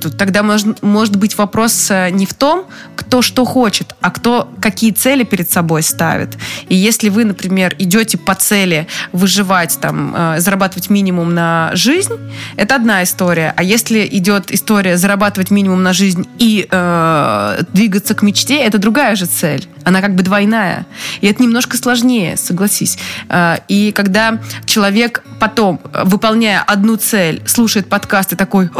Тут 0.00 0.16
тогда 0.16 0.42
может, 0.42 1.16
быть 1.16 1.36
вопрос 1.38 1.90
э, 1.90 2.10
не 2.10 2.26
в 2.26 2.34
том, 2.34 2.66
кто 2.96 3.22
что 3.22 3.44
хочет, 3.44 3.94
а 4.00 4.10
кто 4.10 4.48
какие 4.60 4.92
цели 4.92 5.24
перед 5.24 5.50
собой 5.50 5.82
ставит. 5.82 6.36
И 6.68 6.74
если 6.74 7.08
вы, 7.08 7.24
например, 7.24 7.74
идете 7.78 8.18
по 8.18 8.34
цели 8.34 8.86
выживать, 9.12 9.78
там, 9.80 10.14
э, 10.14 10.40
зарабатывать 10.40 10.90
минимум 10.90 11.34
на 11.34 11.70
жизнь, 11.74 12.14
это 12.56 12.76
одна 12.76 13.02
история. 13.02 13.54
А 13.56 13.62
если 13.62 14.06
идет 14.06 14.50
история 14.50 14.96
зарабатывать 14.96 15.50
минимум 15.50 15.82
на 15.82 15.92
жизнь 15.92 16.28
и 16.38 16.66
э, 16.70 17.62
двигаться 17.72 18.14
к 18.14 18.22
мечте, 18.22 18.58
это 18.58 18.78
другая 18.78 19.16
же 19.16 19.26
цель. 19.26 19.66
Она 19.84 20.00
как 20.00 20.14
бы 20.14 20.22
двойная. 20.22 20.86
И 21.20 21.26
это 21.26 21.42
немножко 21.42 21.76
сложнее, 21.76 22.36
согласись. 22.36 22.98
Э, 23.28 23.56
и 23.68 23.92
когда 23.92 24.38
человек 24.66 25.24
потом, 25.40 25.80
выполняя 26.04 26.62
одну 26.62 26.96
цель, 26.96 27.42
слушает 27.46 27.88
подкаст 27.88 28.32
и 28.32 28.36
такой, 28.36 28.70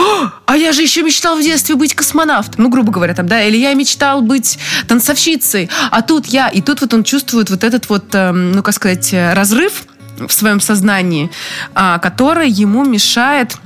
а 0.48 0.56
я 0.56 0.72
же 0.72 0.80
еще 0.80 1.02
мечтал 1.02 1.36
в 1.36 1.42
детстве 1.42 1.74
быть 1.74 1.94
космонавтом. 1.94 2.64
Ну, 2.64 2.70
грубо 2.70 2.90
говоря, 2.90 3.12
там, 3.12 3.28
да, 3.28 3.42
или 3.42 3.58
я 3.58 3.74
мечтал 3.74 4.22
быть 4.22 4.58
танцовщицей, 4.88 5.68
а 5.90 6.00
тут 6.00 6.24
я. 6.24 6.48
И 6.48 6.62
тут 6.62 6.80
вот 6.80 6.94
он 6.94 7.04
чувствует 7.04 7.50
вот 7.50 7.64
этот 7.64 7.90
вот, 7.90 8.14
эм, 8.14 8.52
ну, 8.52 8.62
как 8.62 8.74
сказать, 8.74 9.12
разрыв 9.12 9.84
в 10.26 10.32
своем 10.32 10.60
сознании, 10.60 11.30
а, 11.74 11.98
который 11.98 12.48
ему 12.48 12.82
мешает 12.82 13.56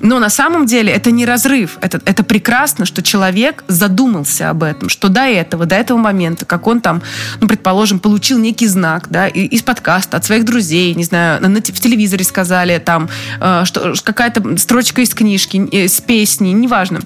Но 0.00 0.18
на 0.18 0.30
самом 0.30 0.66
деле 0.66 0.92
это 0.92 1.10
не 1.10 1.26
разрыв. 1.26 1.78
Это, 1.80 2.00
это 2.04 2.24
прекрасно, 2.24 2.86
что 2.86 3.02
человек 3.02 3.64
задумался 3.68 4.50
об 4.50 4.62
этом, 4.62 4.88
что 4.88 5.08
до 5.08 5.22
этого, 5.22 5.66
до 5.66 5.76
этого 5.76 5.98
момента, 5.98 6.44
как 6.44 6.66
он 6.66 6.80
там, 6.80 7.02
ну, 7.40 7.46
предположим, 7.46 7.98
получил 7.98 8.38
некий 8.38 8.66
знак, 8.66 9.08
да, 9.10 9.28
из 9.28 9.62
подкаста, 9.62 10.16
от 10.16 10.24
своих 10.24 10.44
друзей, 10.44 10.94
не 10.94 11.04
знаю, 11.04 11.40
на, 11.42 11.60
в 11.60 11.80
телевизоре 11.80 12.24
сказали, 12.24 12.78
там, 12.78 13.08
э, 13.40 13.62
что 13.64 13.94
какая-то 14.02 14.56
строчка 14.56 15.02
из 15.02 15.14
книжки, 15.14 15.56
из 15.56 16.00
песни, 16.00 16.50
неважно. 16.50 17.00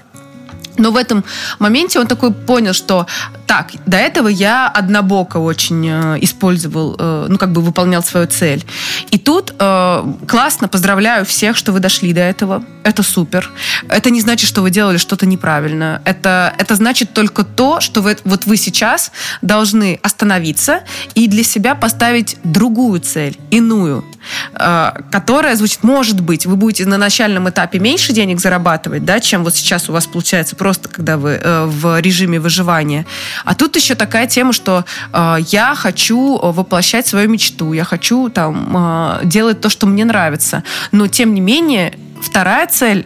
Но 0.77 0.91
в 0.91 0.97
этом 0.97 1.23
моменте 1.59 1.99
он 1.99 2.07
такой 2.07 2.33
понял, 2.33 2.73
что 2.73 3.07
так, 3.47 3.71
до 3.85 3.97
этого 3.97 4.27
я 4.27 4.67
однобоко 4.67 5.37
очень 5.37 5.87
э, 5.87 6.17
использовал, 6.21 6.95
э, 6.97 7.27
ну, 7.29 7.37
как 7.37 7.51
бы 7.51 7.61
выполнял 7.61 8.03
свою 8.03 8.27
цель. 8.27 8.65
И 9.11 9.17
тут 9.17 9.53
э, 9.57 10.03
классно, 10.27 10.67
поздравляю 10.67 11.25
всех, 11.25 11.55
что 11.55 11.71
вы 11.71 11.79
дошли 11.79 12.13
до 12.13 12.21
этого. 12.21 12.63
Это 12.85 13.01
супер. 13.01 13.51
Это 13.89 14.11
не 14.11 14.21
значит, 14.21 14.47
что 14.47 14.61
вы 14.61 14.69
делали 14.69 14.97
что-то 14.97 15.25
неправильно. 15.25 16.03
Это, 16.05 16.53
это 16.59 16.75
значит 16.75 17.13
только 17.13 17.43
то, 17.43 17.81
что 17.81 18.01
вы, 18.01 18.15
вот 18.25 18.45
вы 18.45 18.57
сейчас 18.57 19.11
должны 19.41 19.99
остановиться 20.03 20.81
и 21.15 21.27
для 21.27 21.43
себя 21.43 21.73
поставить 21.73 22.37
другую 22.43 22.99
цель, 22.99 23.39
иную, 23.49 24.05
э, 24.53 24.91
которая 25.09 25.55
звучит, 25.55 25.83
может 25.83 26.21
быть, 26.21 26.45
вы 26.45 26.57
будете 26.57 26.85
на 26.85 26.97
начальном 26.97 27.49
этапе 27.49 27.79
меньше 27.79 28.13
денег 28.13 28.39
зарабатывать, 28.39 29.03
да, 29.03 29.19
чем 29.19 29.43
вот 29.43 29.55
сейчас 29.55 29.89
у 29.89 29.91
вас 29.91 30.05
получается 30.05 30.55
просто, 30.55 30.87
когда 30.87 31.17
вы 31.17 31.39
э, 31.41 31.65
в 31.65 31.99
режиме 31.99 32.39
выживания. 32.39 33.07
А 33.45 33.55
тут 33.55 33.75
еще 33.77 33.95
такая 33.95 34.27
тема, 34.27 34.53
что 34.53 34.85
э, 35.11 35.37
я 35.47 35.73
хочу 35.73 36.37
воплощать 36.37 37.07
свою 37.07 37.31
мечту, 37.31 37.73
я 37.73 37.83
хочу 37.83 38.29
там 38.29 39.19
делать 39.23 39.59
то, 39.59 39.69
что 39.69 39.87
мне 39.87 40.05
нравится. 40.05 40.63
Но 40.91 41.07
тем 41.07 41.33
не 41.33 41.41
менее, 41.41 41.95
вторая 42.21 42.67
цель 42.67 43.05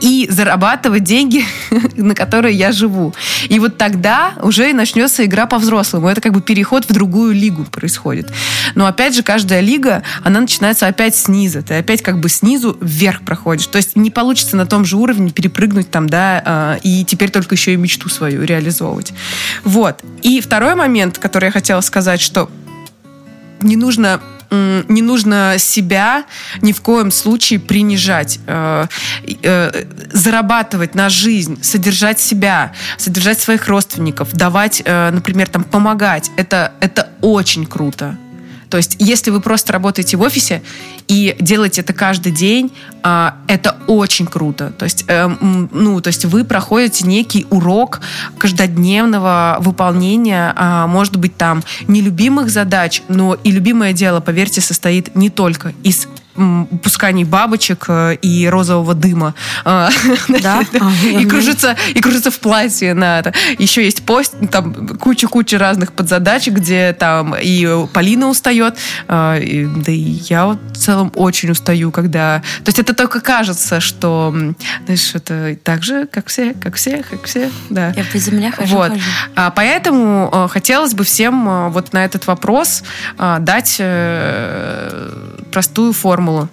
и 0.00 0.26
зарабатывать 0.30 1.04
деньги, 1.04 1.44
на 1.96 2.14
которые 2.14 2.54
я 2.54 2.72
живу. 2.72 3.14
И 3.48 3.58
вот 3.58 3.78
тогда 3.78 4.34
уже 4.42 4.72
начнется 4.72 5.24
игра 5.24 5.46
по-взрослому. 5.46 6.08
Это 6.08 6.20
как 6.20 6.32
бы 6.32 6.40
переход 6.40 6.84
в 6.84 6.92
другую 6.92 7.34
лигу 7.34 7.64
происходит. 7.64 8.30
Но 8.74 8.86
опять 8.86 9.14
же, 9.14 9.22
каждая 9.22 9.60
лига, 9.60 10.02
она 10.22 10.40
начинается 10.40 10.86
опять 10.86 11.16
снизу. 11.16 11.62
Ты 11.62 11.74
опять 11.74 12.02
как 12.02 12.20
бы 12.20 12.28
снизу 12.28 12.76
вверх 12.80 13.22
проходишь. 13.22 13.66
То 13.66 13.76
есть 13.76 13.96
не 13.96 14.10
получится 14.10 14.56
на 14.56 14.66
том 14.66 14.84
же 14.84 14.96
уровне 14.96 15.30
перепрыгнуть 15.30 15.90
там, 15.90 16.08
да, 16.08 16.42
а, 16.44 16.78
и 16.82 17.04
теперь 17.04 17.30
только 17.30 17.54
еще 17.54 17.72
и 17.72 17.76
мечту 17.76 18.08
свою 18.08 18.44
реализовывать. 18.44 19.12
Вот. 19.64 20.02
И 20.22 20.40
второй 20.40 20.74
момент, 20.74 21.18
который 21.18 21.46
я 21.46 21.50
хотела 21.50 21.80
сказать, 21.80 22.20
что 22.20 22.50
не 23.60 23.76
нужно 23.76 24.20
не 24.50 25.02
нужно 25.02 25.56
себя 25.58 26.24
ни 26.62 26.72
в 26.72 26.80
коем 26.80 27.10
случае 27.10 27.58
принижать. 27.58 28.38
Э, 28.46 28.86
э, 29.42 29.84
зарабатывать 30.12 30.94
на 30.94 31.08
жизнь, 31.08 31.62
содержать 31.62 32.20
себя, 32.20 32.72
содержать 32.98 33.40
своих 33.40 33.66
родственников, 33.68 34.32
давать, 34.32 34.82
э, 34.84 35.10
например, 35.10 35.48
там, 35.48 35.64
помогать. 35.64 36.30
Это, 36.36 36.72
это 36.80 37.10
очень 37.20 37.66
круто. 37.66 38.16
То 38.76 38.78
есть, 38.78 38.96
если 38.98 39.30
вы 39.30 39.40
просто 39.40 39.72
работаете 39.72 40.18
в 40.18 40.20
офисе 40.20 40.60
и 41.08 41.34
делаете 41.40 41.80
это 41.80 41.94
каждый 41.94 42.30
день, 42.30 42.70
а, 43.02 43.38
это 43.48 43.78
очень 43.86 44.26
круто. 44.26 44.70
То 44.76 44.84
есть, 44.84 45.06
эм, 45.08 45.70
ну, 45.72 45.98
то 46.02 46.08
есть 46.08 46.26
вы 46.26 46.44
проходите 46.44 47.06
некий 47.06 47.46
урок 47.48 48.02
каждодневного 48.36 49.56
выполнения, 49.60 50.52
а, 50.54 50.86
может 50.88 51.16
быть, 51.16 51.38
там, 51.38 51.62
нелюбимых 51.88 52.50
задач, 52.50 53.00
но 53.08 53.32
и 53.32 53.50
любимое 53.50 53.94
дело, 53.94 54.20
поверьте, 54.20 54.60
состоит 54.60 55.16
не 55.16 55.30
только 55.30 55.72
из 55.82 56.06
пусканий 56.82 57.24
бабочек 57.24 57.86
э, 57.88 58.16
и 58.22 58.48
розового 58.48 58.94
дыма. 58.94 59.34
А, 59.64 59.90
да? 60.28 60.62
и, 61.04 61.24
кружится, 61.26 61.76
и 61.94 62.00
кружится 62.00 62.30
в 62.30 62.38
платье 62.38 62.94
на 62.94 63.18
это. 63.18 63.32
Еще 63.58 63.84
есть 63.84 64.04
пост, 64.04 64.34
там 64.50 64.88
куча-куча 64.98 65.58
разных 65.58 65.92
подзадачек, 65.92 66.54
где 66.54 66.92
там 66.92 67.34
и 67.34 67.86
Полина 67.92 68.28
устает, 68.28 68.76
а, 69.08 69.38
да 69.38 69.92
и 69.92 70.20
я 70.28 70.46
вот 70.46 70.58
в 70.72 70.76
целом 70.76 71.12
очень 71.14 71.50
устаю, 71.50 71.90
когда... 71.90 72.42
То 72.64 72.68
есть 72.68 72.78
это 72.78 72.94
только 72.94 73.20
кажется, 73.20 73.80
что, 73.80 74.34
знаешь, 74.84 75.14
это 75.14 75.56
так 75.62 75.82
же, 75.82 76.06
как 76.06 76.26
все, 76.28 76.54
как 76.54 76.76
все, 76.76 77.02
как 77.02 77.24
все, 77.24 77.50
да. 77.70 77.92
Я 77.96 78.04
по 78.04 78.18
земле 78.18 78.50
хожу, 78.50 78.76
вот. 78.76 78.90
хожу. 78.90 79.02
А, 79.34 79.50
поэтому 79.50 80.30
э, 80.32 80.48
хотелось 80.48 80.94
бы 80.94 81.04
всем 81.04 81.48
э, 81.48 81.68
вот 81.70 81.92
на 81.92 82.04
этот 82.04 82.26
вопрос 82.26 82.82
дать 83.18 83.80
простую 85.52 85.92
формулу. 86.26 86.48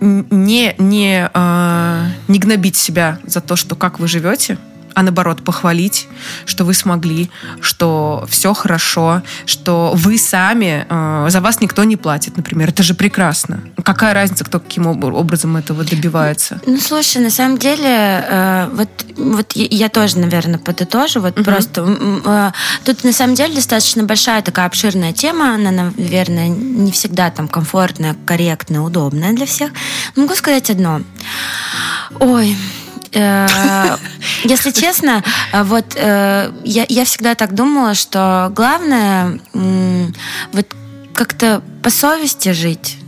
Не, 0.00 0.74
не, 0.78 1.30
э, 1.32 2.06
не 2.28 2.38
гнобить 2.38 2.76
себя 2.76 3.18
за 3.24 3.40
то, 3.40 3.56
что 3.56 3.76
как 3.76 3.98
вы 3.98 4.08
живете, 4.08 4.58
а 4.96 5.02
наоборот 5.02 5.44
похвалить, 5.44 6.08
что 6.46 6.64
вы 6.64 6.72
смогли, 6.72 7.30
что 7.60 8.24
все 8.30 8.54
хорошо, 8.54 9.20
что 9.44 9.92
вы 9.94 10.16
сами, 10.16 10.86
э, 10.88 11.26
за 11.28 11.42
вас 11.42 11.60
никто 11.60 11.84
не 11.84 11.98
платит, 11.98 12.38
например. 12.38 12.70
Это 12.70 12.82
же 12.82 12.94
прекрасно. 12.94 13.60
Какая 13.84 14.14
разница, 14.14 14.44
кто 14.44 14.58
каким 14.58 14.86
образом 14.86 15.58
этого 15.58 15.84
добивается? 15.84 16.62
Ну, 16.64 16.78
слушай, 16.78 17.20
на 17.20 17.28
самом 17.28 17.58
деле, 17.58 17.84
э, 18.26 18.70
вот, 18.72 18.88
вот 19.18 19.52
я 19.52 19.90
тоже, 19.90 20.18
наверное, 20.18 20.58
подытожу. 20.58 21.20
Вот 21.20 21.38
угу. 21.38 21.44
просто 21.44 21.84
э, 22.24 22.52
тут 22.86 23.04
на 23.04 23.12
самом 23.12 23.34
деле 23.34 23.54
достаточно 23.54 24.02
большая 24.02 24.40
такая 24.40 24.64
обширная 24.64 25.12
тема. 25.12 25.56
Она, 25.56 25.72
наверное, 25.72 26.48
не 26.48 26.90
всегда 26.90 27.30
там 27.30 27.48
комфортная, 27.48 28.16
корректная, 28.24 28.80
удобная 28.80 29.34
для 29.34 29.44
всех. 29.44 29.72
Могу 30.16 30.34
сказать 30.34 30.70
одно. 30.70 31.02
Ой, 32.18 32.56
если 34.44 34.70
честно, 34.70 35.22
э, 35.52 35.62
вот 35.62 35.94
э, 35.96 36.52
я, 36.64 36.86
я 36.88 37.04
всегда 37.04 37.34
так 37.34 37.54
думала, 37.54 37.94
что 37.94 38.52
главное 38.54 39.40
вот 40.52 40.66
как-то 41.14 41.62
по 41.82 41.90
совести 41.90 42.52
жить. 42.52 42.98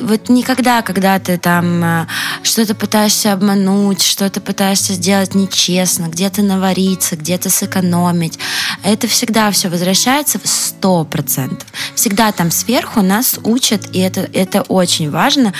Вот 0.00 0.28
никогда, 0.28 0.82
когда 0.82 1.20
ты 1.20 1.38
там 1.38 2.08
что-то 2.42 2.74
пытаешься 2.74 3.32
обмануть, 3.32 4.02
что-то 4.02 4.40
пытаешься 4.40 4.94
сделать 4.94 5.36
нечестно, 5.36 6.06
где-то 6.06 6.42
навариться, 6.42 7.14
где-то 7.14 7.48
сэкономить, 7.48 8.40
это 8.82 9.06
всегда 9.06 9.52
все 9.52 9.68
возвращается 9.68 10.40
в 10.42 10.48
сто 10.48 11.04
процентов. 11.04 11.68
Всегда 11.94 12.32
там 12.32 12.50
сверху 12.50 13.00
нас 13.00 13.38
учат, 13.44 13.94
и 13.94 14.00
это, 14.00 14.28
это 14.32 14.62
очень 14.62 15.08
важно. 15.08 15.52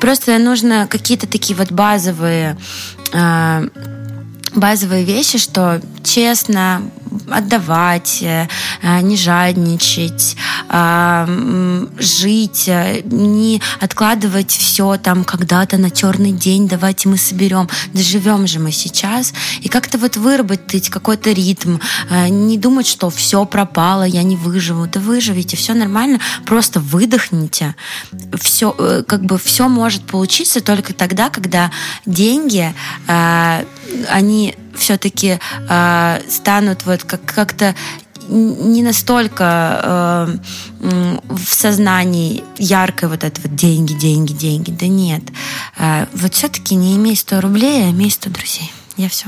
Просто 0.00 0.38
нужно 0.38 0.86
какие-то 0.88 1.26
такие 1.26 1.56
вот 1.56 1.72
базовые 1.72 2.56
а, 3.12 3.64
базовые 4.54 5.04
вещи, 5.04 5.38
что 5.38 5.80
честно 6.02 6.82
отдавать, 7.28 8.22
э, 8.22 8.46
не 9.02 9.16
жадничать, 9.16 10.36
а, 10.68 11.28
жить, 11.98 12.68
э, 12.68 13.02
не 13.04 13.60
откладывать 13.80 14.50
все 14.50 14.96
там 14.96 15.24
когда-то 15.24 15.76
на 15.78 15.90
черный 15.90 16.32
день, 16.32 16.68
давайте 16.68 17.08
мы 17.08 17.16
соберем. 17.16 17.68
Да 17.92 18.02
живем 18.02 18.46
же 18.46 18.58
мы 18.58 18.72
сейчас. 18.72 19.32
И 19.60 19.68
как-то 19.68 19.98
вот 19.98 20.16
выработать 20.16 20.90
какой-то 20.90 21.32
ритм, 21.32 21.78
э, 22.10 22.28
не 22.28 22.58
думать, 22.58 22.86
что 22.86 23.10
все 23.10 23.44
пропало, 23.44 24.04
я 24.04 24.22
не 24.22 24.36
выживу. 24.36 24.86
Да 24.86 25.00
выживите, 25.00 25.56
все 25.56 25.74
нормально, 25.74 26.20
просто 26.44 26.80
выдохните. 26.80 27.74
Все, 28.40 28.72
как 29.06 29.24
бы 29.24 29.38
все 29.38 29.68
может 29.68 30.02
получиться 30.02 30.60
только 30.60 30.92
тогда, 30.92 31.30
когда 31.30 31.70
деньги, 32.06 32.74
они 33.06 34.54
все-таки 34.76 35.38
э, 35.68 36.20
станут 36.28 36.84
вот 36.86 37.04
как- 37.04 37.24
как-то 37.24 37.74
не 38.28 38.82
настолько 38.82 39.80
э, 39.82 41.16
в 41.28 41.54
сознании 41.54 42.42
яркой 42.58 43.08
вот 43.08 43.22
это 43.24 43.40
вот 43.42 43.54
деньги, 43.54 43.92
деньги, 43.92 44.32
деньги. 44.32 44.70
Да 44.70 44.86
нет. 44.86 45.22
Э, 45.78 46.06
вот 46.14 46.34
все-таки 46.34 46.74
не 46.74 46.96
имей 46.96 47.16
100 47.16 47.40
рублей, 47.40 47.84
а 47.84 47.90
имей 47.90 48.10
100 48.10 48.30
друзей. 48.30 48.72
Я 48.96 49.08
все. 49.08 49.26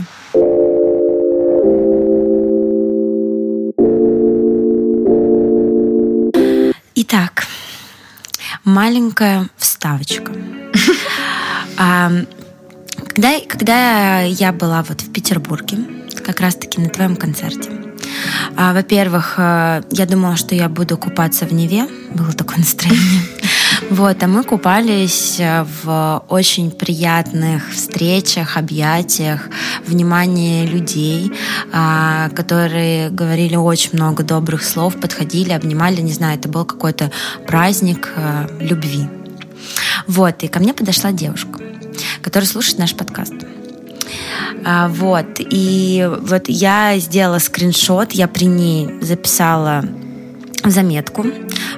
Итак, 6.94 7.47
маленькая 8.64 9.49
вставочка. 9.57 10.32
Когда, 13.17 13.41
когда 13.49 14.21
я 14.21 14.53
была 14.53 14.83
вот 14.83 15.01
в 15.01 15.11
Петербурге, 15.11 15.79
как 16.23 16.41
раз-таки 16.41 16.83
на 16.83 16.91
твоем 16.91 17.17
концерте, 17.17 17.71
а, 18.59 18.75
во-первых, 18.75 19.37
э, 19.39 19.83
я 19.91 20.05
думала, 20.05 20.37
что 20.37 20.55
я 20.55 20.69
буду 20.69 20.99
купаться 20.99 21.47
в 21.47 21.53
Неве. 21.55 21.89
Было 22.12 22.35
такое 22.35 22.59
настроение. 22.59 23.23
Вот, 23.89 24.23
а 24.23 24.27
мы 24.27 24.45
купались 24.45 25.37
э, 25.39 25.64
в 25.83 26.25
очень 26.29 26.71
приятных 26.71 27.73
встречах, 27.73 28.59
объятиях, 28.59 29.49
внимании 29.87 30.67
людей, 30.67 31.33
а, 31.73 32.29
которые 32.37 33.09
говорили 33.09 33.57
очень 33.57 33.93
много 33.95 34.25
добрых 34.25 34.62
слов, 34.62 35.01
подходили, 35.01 35.53
обнимали, 35.53 36.03
не 36.03 36.12
знаю, 36.12 36.39
это 36.39 36.51
был 36.51 36.67
какой-то 36.67 37.11
праздник 37.47 38.12
э, 38.14 38.59
любви. 38.61 39.09
Вот, 40.07 40.43
и 40.43 40.49
ко 40.49 40.61
мне 40.61 40.75
подошла 40.75 41.12
девушка, 41.12 41.61
которая 42.22 42.49
слушает 42.49 42.78
наш 42.78 42.94
подкаст. 42.94 43.34
А, 44.64 44.88
вот, 44.88 45.26
и 45.38 46.09
вот 46.22 46.49
я 46.49 46.99
сделала 46.99 47.38
скриншот, 47.38 48.12
я 48.12 48.28
при 48.28 48.47
ней 48.47 48.88
записала 49.01 49.84
заметку. 50.64 51.24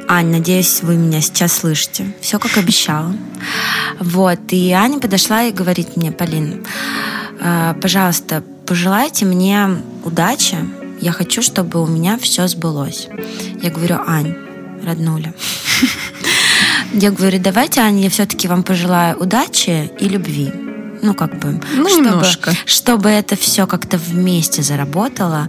Ань, 0.08 0.30
надеюсь, 0.30 0.82
вы 0.82 0.96
меня 0.96 1.20
сейчас 1.20 1.52
слышите. 1.52 2.06
Все 2.20 2.38
как 2.38 2.56
обещала. 2.56 3.14
Вот, 4.00 4.40
и 4.50 4.70
Аня 4.72 4.98
подошла 4.98 5.44
и 5.44 5.52
говорит 5.52 5.96
мне, 5.96 6.12
Полин, 6.12 6.64
а, 7.40 7.74
пожалуйста, 7.74 8.42
пожелайте 8.66 9.26
мне 9.26 9.68
удачи. 10.04 10.56
Я 11.00 11.12
хочу, 11.12 11.42
чтобы 11.42 11.82
у 11.82 11.86
меня 11.86 12.18
все 12.18 12.48
сбылось. 12.48 13.08
Я 13.62 13.70
говорю, 13.70 13.98
Ань, 14.06 14.34
роднуля. 14.84 15.34
Я 16.93 17.11
говорю, 17.11 17.39
давайте, 17.41 17.80
Аня, 17.80 18.05
я 18.05 18.11
все-таки 18.11 18.49
вам 18.49 18.62
пожелаю 18.62 19.18
удачи 19.18 19.91
и 20.01 20.09
любви 20.09 20.53
ну, 21.03 21.14
как 21.14 21.39
бы, 21.39 21.61
ну, 21.74 21.89
чтобы, 21.89 22.09
немножко. 22.09 22.53
чтобы 22.66 23.09
это 23.09 23.36
все 23.36 23.66
как-то 23.66 23.99
вместе 23.99 24.62
заработало, 24.62 25.49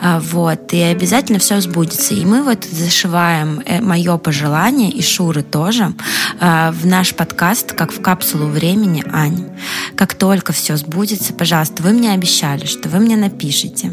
а, 0.00 0.20
вот, 0.20 0.72
и 0.72 0.80
обязательно 0.80 1.38
все 1.38 1.60
сбудется. 1.60 2.14
И 2.14 2.24
мы 2.24 2.42
вот 2.42 2.64
зашиваем 2.64 3.62
э, 3.64 3.80
мое 3.80 4.16
пожелание, 4.18 4.90
и 4.90 5.02
Шуры 5.02 5.42
тоже, 5.42 5.94
а, 6.40 6.72
в 6.72 6.86
наш 6.86 7.14
подкаст, 7.14 7.72
как 7.72 7.92
в 7.92 8.00
капсулу 8.00 8.46
времени, 8.46 9.04
Ань. 9.12 9.48
Как 9.96 10.14
только 10.14 10.52
все 10.52 10.76
сбудется, 10.76 11.32
пожалуйста, 11.32 11.82
вы 11.82 11.92
мне 11.92 12.12
обещали, 12.12 12.66
что 12.66 12.88
вы 12.88 12.98
мне 12.98 13.16
напишите. 13.16 13.92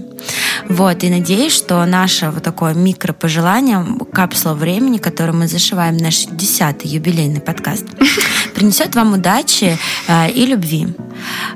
Вот, 0.70 1.04
и 1.04 1.10
надеюсь, 1.10 1.54
что 1.54 1.86
наше 1.86 2.30
вот 2.30 2.44
такое 2.44 2.74
микропожелание, 2.74 3.86
капсула 4.12 4.54
времени, 4.54 4.98
которую 4.98 5.38
мы 5.38 5.48
зашиваем 5.48 5.98
наш 5.98 6.26
десятый 6.26 6.90
юбилейный 6.90 7.40
подкаст, 7.40 7.86
принесет 8.56 8.96
вам 8.96 9.14
удачи 9.14 9.78
э, 10.08 10.32
и 10.32 10.46
любви. 10.46 10.88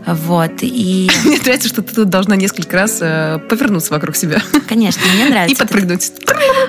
Вот, 0.05 0.51
и... 0.61 1.09
Мне 1.25 1.39
нравится, 1.39 1.67
что 1.67 1.81
ты 1.81 1.93
тут 1.93 2.09
должна 2.09 2.35
несколько 2.35 2.77
раз 2.77 2.99
э, 3.01 3.39
повернуться 3.49 3.93
вокруг 3.93 4.15
себя. 4.15 4.41
Конечно, 4.67 5.01
мне 5.13 5.25
нравится. 5.29 5.55
И 5.55 5.57
подпрыгнуть. 5.57 6.11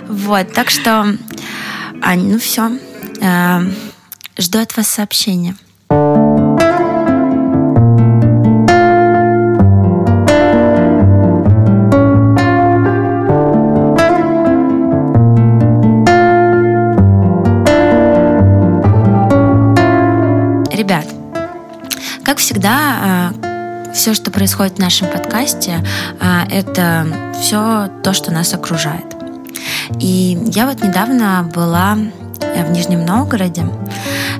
Вот, 0.08 0.52
так 0.52 0.70
что, 0.70 1.16
Ань, 2.02 2.32
ну 2.32 2.38
все. 2.38 2.72
Э, 3.20 3.60
жду 4.38 4.58
от 4.58 4.76
вас 4.76 4.88
сообщения. 4.88 5.54
Всегда, 22.42 23.30
э, 23.40 23.92
все, 23.94 24.14
что 24.14 24.32
происходит 24.32 24.74
в 24.74 24.78
нашем 24.80 25.08
подкасте, 25.08 25.84
э, 26.20 26.40
это 26.50 27.06
все 27.40 27.88
то, 28.02 28.12
что 28.12 28.32
нас 28.32 28.52
окружает. 28.52 29.06
И 30.00 30.36
я 30.46 30.66
вот 30.66 30.82
недавно 30.82 31.48
была 31.54 31.96
в 32.40 32.70
Нижнем 32.72 33.06
Новгороде, 33.06 33.64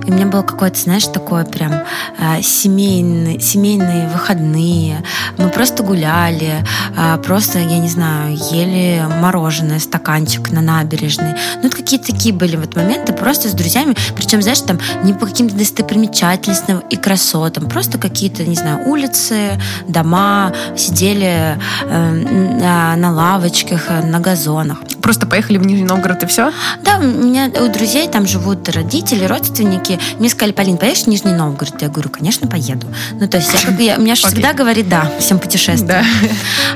и 0.07 0.11
у 0.11 0.15
меня 0.15 0.27
было 0.27 0.43
какое-то, 0.43 0.79
знаешь, 0.79 1.07
такое 1.07 1.45
прям 1.45 1.73
э, 2.19 2.43
семейный, 2.43 3.41
семейные 3.41 4.09
выходные. 4.09 5.03
Мы 5.39 5.49
просто 5.49 5.83
гуляли, 5.83 6.65
э, 6.97 7.19
просто, 7.19 7.59
я 7.59 7.79
не 7.79 7.89
знаю, 7.89 8.37
ели 8.51 9.05
мороженое, 9.21 9.79
стаканчик 9.79 10.51
на 10.51 10.61
набережной. 10.61 11.35
Ну, 11.63 11.69
это 11.69 11.77
какие-то 11.77 12.13
такие 12.13 12.35
были 12.35 12.57
вот 12.57 12.77
моменты 12.77 13.13
просто 13.13 13.49
с 13.49 13.53
друзьями. 13.53 13.97
Причем, 14.17 14.43
знаешь, 14.43 14.61
там 14.61 14.79
не 15.05 15.13
по 15.13 15.27
каким-то 15.27 15.55
достопримечательностям 15.55 16.81
и 16.91 16.97
красотам. 16.97 17.69
Просто 17.69 17.99
какие-то, 17.99 18.45
не 18.45 18.57
знаю, 18.57 18.89
улицы, 18.89 19.61
дома. 19.89 20.53
Сидели 20.77 21.59
э, 21.83 22.11
на, 22.11 22.97
на 22.97 23.13
лавочках, 23.13 23.89
на 24.05 24.21
газонах. 24.21 24.79
Просто 25.03 25.27
поехали 25.27 25.59
в 25.59 25.67
Нижний 25.67 25.85
Новгород 25.85 26.23
и 26.23 26.27
все? 26.27 26.53
Да, 26.85 26.99
у 26.99 27.03
меня 27.03 27.51
у 27.61 27.69
друзей 27.69 28.09
там 28.09 28.27
живут 28.27 28.69
родители, 28.69 29.25
родственники. 29.25 29.99
Мне 30.19 30.29
сказали, 30.29 30.53
Полин, 30.53 30.79
поедешь 30.79 31.03
в 31.03 31.07
Нижний 31.09 31.33
Новгород? 31.33 31.83
Я 31.83 31.89
говорю, 31.89 32.09
конечно, 32.09 32.47
поеду. 32.47 32.87
Ну, 33.13 33.29
то 33.29 33.39
есть, 33.39 33.53
я, 33.53 33.61
как, 33.61 33.81
я, 33.81 33.97
у 33.97 34.01
меня 34.01 34.15
же 34.15 34.27
всегда 34.27 34.53
говорит 34.53 34.89
да 34.89 35.11
всем 35.19 35.39
путешествиям. 35.39 35.87
Да. 35.89 36.05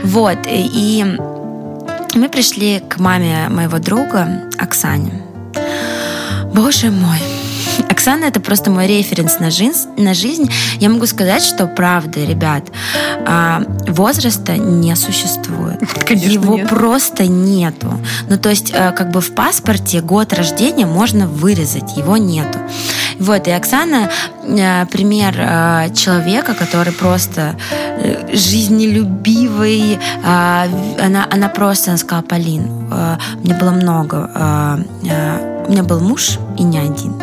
Вот, 0.03 0.39
и 0.47 1.05
мы 2.15 2.29
пришли 2.29 2.81
к 2.81 2.99
маме 2.99 3.49
моего 3.49 3.79
друга 3.79 4.49
Оксане. 4.59 5.23
Боже 6.53 6.91
мой, 6.91 7.21
Оксана 7.83 8.25
это 8.25 8.41
просто 8.41 8.71
мой 8.71 8.87
референс 8.87 9.39
на 9.41 9.51
жизнь, 9.51 9.89
на 9.97 10.15
жизнь. 10.15 10.51
Я 10.81 10.89
могу 10.89 11.07
сказать, 11.07 11.43
что 11.43 11.67
правда, 11.67 12.25
ребят, 12.25 12.65
а, 13.27 13.63
возраста 13.89 14.57
не 14.57 14.95
существует. 14.97 15.81
Конечно, 16.07 16.31
Его 16.31 16.57
нет. 16.57 16.69
просто 16.69 17.27
нету. 17.27 17.99
Ну, 18.29 18.39
то 18.39 18.51
есть, 18.51 18.71
э, 18.73 18.93
как 18.93 19.11
бы 19.11 19.21
в 19.21 19.35
паспорте 19.35 20.01
год 20.01 20.33
рождения 20.33 20.87
можно 20.87 21.27
вырезать, 21.27 21.97
его 21.97 22.17
нету. 22.17 22.59
Вот, 23.19 23.49
и 23.49 23.51
Оксана 23.51 24.11
э, 24.45 24.87
пример 24.87 25.35
э, 25.39 25.95
человека, 25.95 26.55
который 26.55 26.93
просто 26.93 27.57
жизнелюбивый. 28.33 29.95
э, 29.95 29.99
Она, 30.23 31.27
она 31.31 31.49
просто 31.49 31.91
она 31.91 31.99
сказала, 31.99 32.23
Полин, 32.23 32.89
мне 33.43 33.55
было 33.55 33.71
много. 33.71 34.31
У 35.67 35.73
меня 35.73 35.83
был 35.83 36.01
муж 36.01 36.39
и 36.59 36.63
не 36.63 36.79
один. 36.79 37.15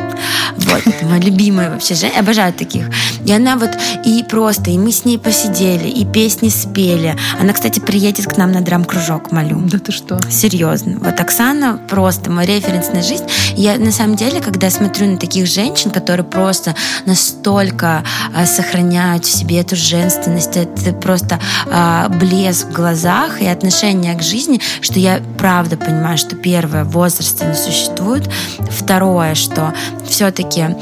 Вот, 0.58 0.84
моя 1.04 1.22
любимая 1.22 1.70
вообще 1.72 1.96
женщина. 1.96 2.22
Обожаю 2.22 2.54
таких. 2.54 2.86
И 3.26 3.32
она 3.32 3.58
вот, 3.58 3.72
и 4.06 4.24
просто, 4.24 4.72
и 4.72 4.78
мы 4.78 4.92
с 4.92 5.06
ней 5.06 5.18
посидели, 5.18 5.88
и 5.88 6.06
песни 6.06 6.50
спели. 6.50 7.16
Она, 7.40 7.54
кстати, 7.54 7.80
приедет 7.80 8.28
к 8.28 8.38
нам 8.38 8.52
на 8.52 8.62
драм-кружок, 8.62 9.32
молю. 9.32 9.62
Да 9.62 9.80
ты 9.80 9.92
что? 9.92 10.20
Серьезно. 10.30 11.00
Вот 11.00 11.20
Оксана 11.20 11.80
просто 11.90 12.30
мой 12.30 12.46
референс 12.46 12.90
на 12.90 13.02
жизнь. 13.02 13.26
Я 13.56 13.78
на 13.78 13.92
самом 13.92 14.16
деле, 14.16 14.42
когда 14.42 14.70
смотрю 14.70 15.08
на 15.08 15.18
таких 15.18 15.48
женщин, 15.48 15.92
которые 15.92 16.26
просто 16.26 16.76
настолько 17.06 18.04
а, 18.36 18.46
сохраняют 18.46 19.26
в 19.26 19.32
себе 19.32 19.60
эту 19.60 19.76
женственность, 19.76 20.58
это 20.58 20.94
просто 20.94 21.40
а, 21.72 22.10
блеск 22.10 22.68
в 22.68 22.72
глазах 22.74 23.42
и 23.42 23.48
отношение 23.48 24.16
к 24.16 24.22
жизни, 24.22 24.60
что 24.82 25.00
я 25.00 25.22
правда 25.38 25.78
понимаю, 25.78 26.18
что 26.18 26.36
первое, 26.36 26.84
возраста 26.84 27.46
не 27.46 27.56
существует. 27.56 28.30
Второе, 28.70 29.23
что 29.36 29.74
все-таки 30.06 30.76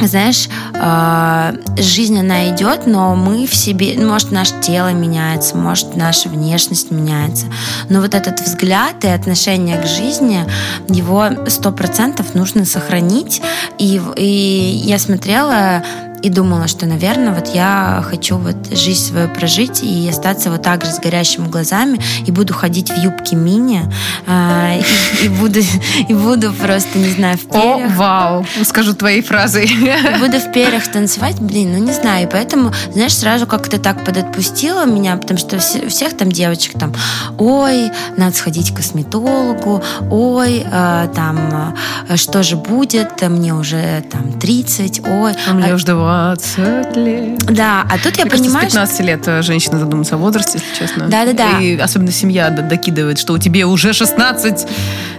знаешь, 0.00 0.48
э, 0.74 1.52
жизнь 1.80 2.18
она 2.18 2.50
идет, 2.50 2.86
но 2.86 3.14
мы 3.14 3.46
в 3.46 3.54
себе, 3.54 3.98
может, 3.98 4.30
наше 4.30 4.60
тело 4.60 4.92
меняется, 4.92 5.56
может, 5.56 5.96
наша 5.96 6.28
внешность 6.28 6.90
меняется, 6.90 7.46
но 7.88 8.00
вот 8.00 8.14
этот 8.14 8.40
взгляд 8.40 9.04
и 9.04 9.08
отношение 9.08 9.80
к 9.80 9.86
жизни, 9.86 10.44
его 10.88 11.28
сто 11.48 11.72
процентов 11.72 12.34
нужно 12.34 12.64
сохранить. 12.64 13.42
И, 13.78 14.00
и 14.16 14.82
я 14.84 14.98
смотрела 14.98 15.82
и 16.22 16.28
думала, 16.30 16.66
что, 16.68 16.86
наверное, 16.86 17.32
вот 17.34 17.48
я 17.54 18.02
хочу 18.08 18.36
вот 18.38 18.56
жизнь 18.72 19.04
свою 19.08 19.28
прожить 19.28 19.82
и 19.82 20.08
остаться 20.08 20.50
вот 20.50 20.62
так 20.62 20.84
же 20.84 20.90
с 20.92 20.98
горящими 20.98 21.46
глазами, 21.48 22.00
и 22.26 22.30
буду 22.32 22.54
ходить 22.54 22.90
в 22.90 22.96
юбке 22.96 23.36
мини, 23.36 23.82
э, 24.26 24.80
и, 25.22 25.26
и 25.26 25.28
буду 25.28 25.60
и 26.08 26.14
буду 26.14 26.52
просто, 26.52 26.98
не 26.98 27.10
знаю, 27.10 27.38
в 27.38 27.46
О, 27.54 27.76
перьях. 27.76 27.96
вау! 27.96 28.46
Скажу 28.64 28.94
твоей 28.94 29.22
фразой. 29.22 29.66
И 29.66 30.18
буду 30.18 30.38
в 30.38 30.52
перьях 30.52 30.88
танцевать, 30.88 31.40
блин, 31.40 31.72
ну 31.72 31.78
не 31.84 31.92
знаю. 31.92 32.26
И 32.26 32.30
поэтому, 32.30 32.72
знаешь, 32.92 33.14
сразу 33.16 33.46
как-то 33.46 33.78
так 33.78 34.04
подотпустила 34.04 34.84
меня, 34.86 35.16
потому 35.16 35.38
что 35.38 35.58
все- 35.58 35.86
у 35.86 35.88
всех 35.88 36.16
там 36.16 36.30
девочек 36.32 36.78
там, 36.78 36.94
ой, 37.38 37.90
надо 38.16 38.34
сходить 38.36 38.72
к 38.72 38.76
косметологу, 38.76 39.82
ой, 40.10 40.64
э, 40.70 41.08
там, 41.14 41.74
э, 42.08 42.16
что 42.16 42.42
же 42.42 42.56
будет, 42.56 43.22
мне 43.28 43.54
уже 43.54 44.02
там 44.10 44.32
30, 44.38 45.00
ой. 45.06 45.34
А 45.48 45.52
мне 45.54 45.72
А- 45.72 45.74
уже 45.74 45.84
20 46.08 46.96
лет. 46.96 47.38
Да, 47.54 47.84
а 47.90 47.98
тут 47.98 48.16
я 48.16 48.24
Мне 48.24 48.30
кажется, 48.30 48.44
понимаю, 48.50 48.70
с 48.70 48.72
15 48.72 49.00
лет 49.00 49.28
э, 49.28 49.42
женщина 49.42 49.78
задумывается 49.78 50.14
о 50.14 50.18
возрасте, 50.18 50.58
если 50.58 50.86
честно. 50.86 51.06
Да-да-да. 51.08 51.60
И 51.60 51.76
особенно 51.76 52.12
семья 52.12 52.48
докидывает, 52.50 53.18
что 53.18 53.34
у 53.34 53.38
тебе 53.38 53.66
уже 53.66 53.92
16, 53.92 54.66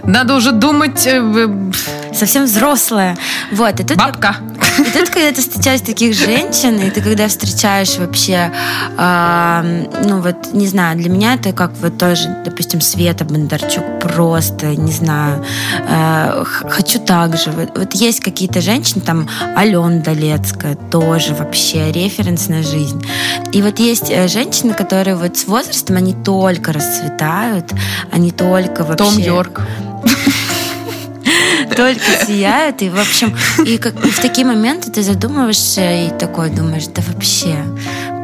надо 0.04 0.34
уже 0.34 0.50
думать, 0.52 1.06
э, 1.06 1.20
э, 1.20 2.14
совсем 2.14 2.44
взрослая. 2.44 3.16
Вот, 3.52 3.74
и 3.78 3.84
тут 3.84 3.90
я 3.90 3.96
бабка. 3.96 4.36
И 4.78 4.84
тут, 4.98 5.10
когда 5.10 5.30
ты 5.32 5.40
встречаешь 5.42 5.80
таких 5.80 6.14
женщин, 6.14 6.78
и 6.78 6.90
ты 6.90 7.02
когда 7.02 7.26
встречаешь 7.28 7.98
вообще, 7.98 8.50
а, 8.96 9.62
ну 10.04 10.20
вот, 10.20 10.54
не 10.54 10.66
знаю, 10.68 10.96
для 10.96 11.10
меня 11.10 11.34
это 11.34 11.52
как 11.52 11.72
вот 11.82 11.98
тоже, 11.98 12.34
допустим, 12.44 12.80
Света 12.80 13.24
Бондарчук, 13.24 13.84
просто, 14.00 14.68
не 14.76 14.92
знаю, 14.92 15.44
х- 15.88 16.68
хочу 16.68 16.98
так 17.00 17.36
же. 17.36 17.50
Вот, 17.50 17.76
вот 17.76 17.94
есть 17.94 18.20
какие-то 18.20 18.60
женщины, 18.60 19.02
там, 19.02 19.28
Алена 19.56 20.00
Долецкая, 20.00 20.76
тоже 20.90 21.34
вообще 21.34 21.92
референс 21.92 22.48
на 22.48 22.62
жизнь. 22.62 23.04
И 23.52 23.62
вот 23.62 23.78
есть 23.78 24.10
э, 24.10 24.28
женщины, 24.28 24.74
которые 24.74 25.16
вот 25.16 25.36
с 25.36 25.46
возрастом, 25.46 25.96
они 25.96 26.14
только 26.14 26.72
расцветают, 26.72 27.72
они 28.10 28.30
только 28.30 28.84
вообще... 28.84 29.04
Том 29.04 29.18
Йорк. 29.18 29.60
только 31.76 32.00
сияют. 32.26 32.82
И, 32.82 32.90
в 32.90 32.98
общем, 32.98 33.36
и, 33.64 33.78
как, 33.78 33.94
и 34.04 34.10
в 34.10 34.20
такие 34.20 34.46
моменты 34.46 34.90
ты 34.90 35.02
задумываешься 35.02 36.06
и 36.06 36.10
такой 36.10 36.50
думаешь, 36.50 36.86
да 36.88 37.02
вообще, 37.06 37.56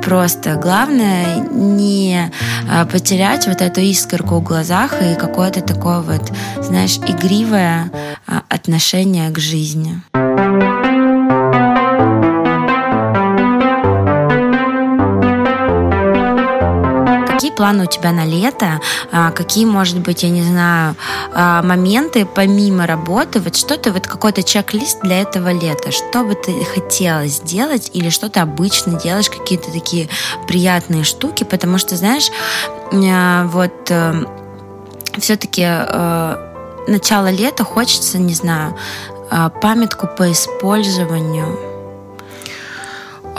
просто. 0.04 0.54
Главное 0.54 1.40
не 1.50 2.30
а, 2.70 2.86
потерять 2.86 3.46
вот 3.46 3.60
эту 3.60 3.80
искорку 3.80 4.36
в 4.36 4.42
глазах 4.42 4.94
и 5.02 5.14
какое-то 5.14 5.60
такое 5.60 6.00
вот, 6.00 6.32
знаешь, 6.60 6.96
игривое 6.98 7.90
а, 8.26 8.42
отношение 8.48 9.30
к 9.30 9.38
жизни. 9.38 10.00
Планы 17.56 17.84
у 17.84 17.86
тебя 17.86 18.12
на 18.12 18.24
лето? 18.24 18.80
А, 19.10 19.30
какие, 19.32 19.64
может 19.64 19.98
быть, 19.98 20.22
я 20.22 20.30
не 20.30 20.42
знаю, 20.42 20.94
а, 21.34 21.62
моменты 21.62 22.26
помимо 22.26 22.86
работы? 22.86 23.40
Вот 23.40 23.56
что 23.56 23.76
ты, 23.76 23.90
вот 23.90 24.06
какой-то 24.06 24.42
чек-лист 24.42 25.00
для 25.02 25.22
этого 25.22 25.52
лета? 25.52 25.90
Что 25.90 26.22
бы 26.22 26.34
ты 26.34 26.64
хотела 26.64 27.26
сделать 27.26 27.90
или 27.94 28.10
что 28.10 28.28
ты 28.28 28.40
обычно 28.40 29.00
делаешь? 29.00 29.30
Какие-то 29.30 29.72
такие 29.72 30.08
приятные 30.46 31.04
штуки? 31.04 31.44
Потому 31.44 31.78
что, 31.78 31.96
знаешь, 31.96 32.30
а, 32.92 33.44
вот 33.46 33.90
э, 33.90 34.24
все-таки 35.18 35.64
э, 35.66 36.84
начало 36.86 37.30
лета 37.30 37.64
хочется, 37.64 38.18
не 38.18 38.34
знаю, 38.34 38.76
памятку 39.60 40.06
по 40.06 40.30
использованию 40.30 41.65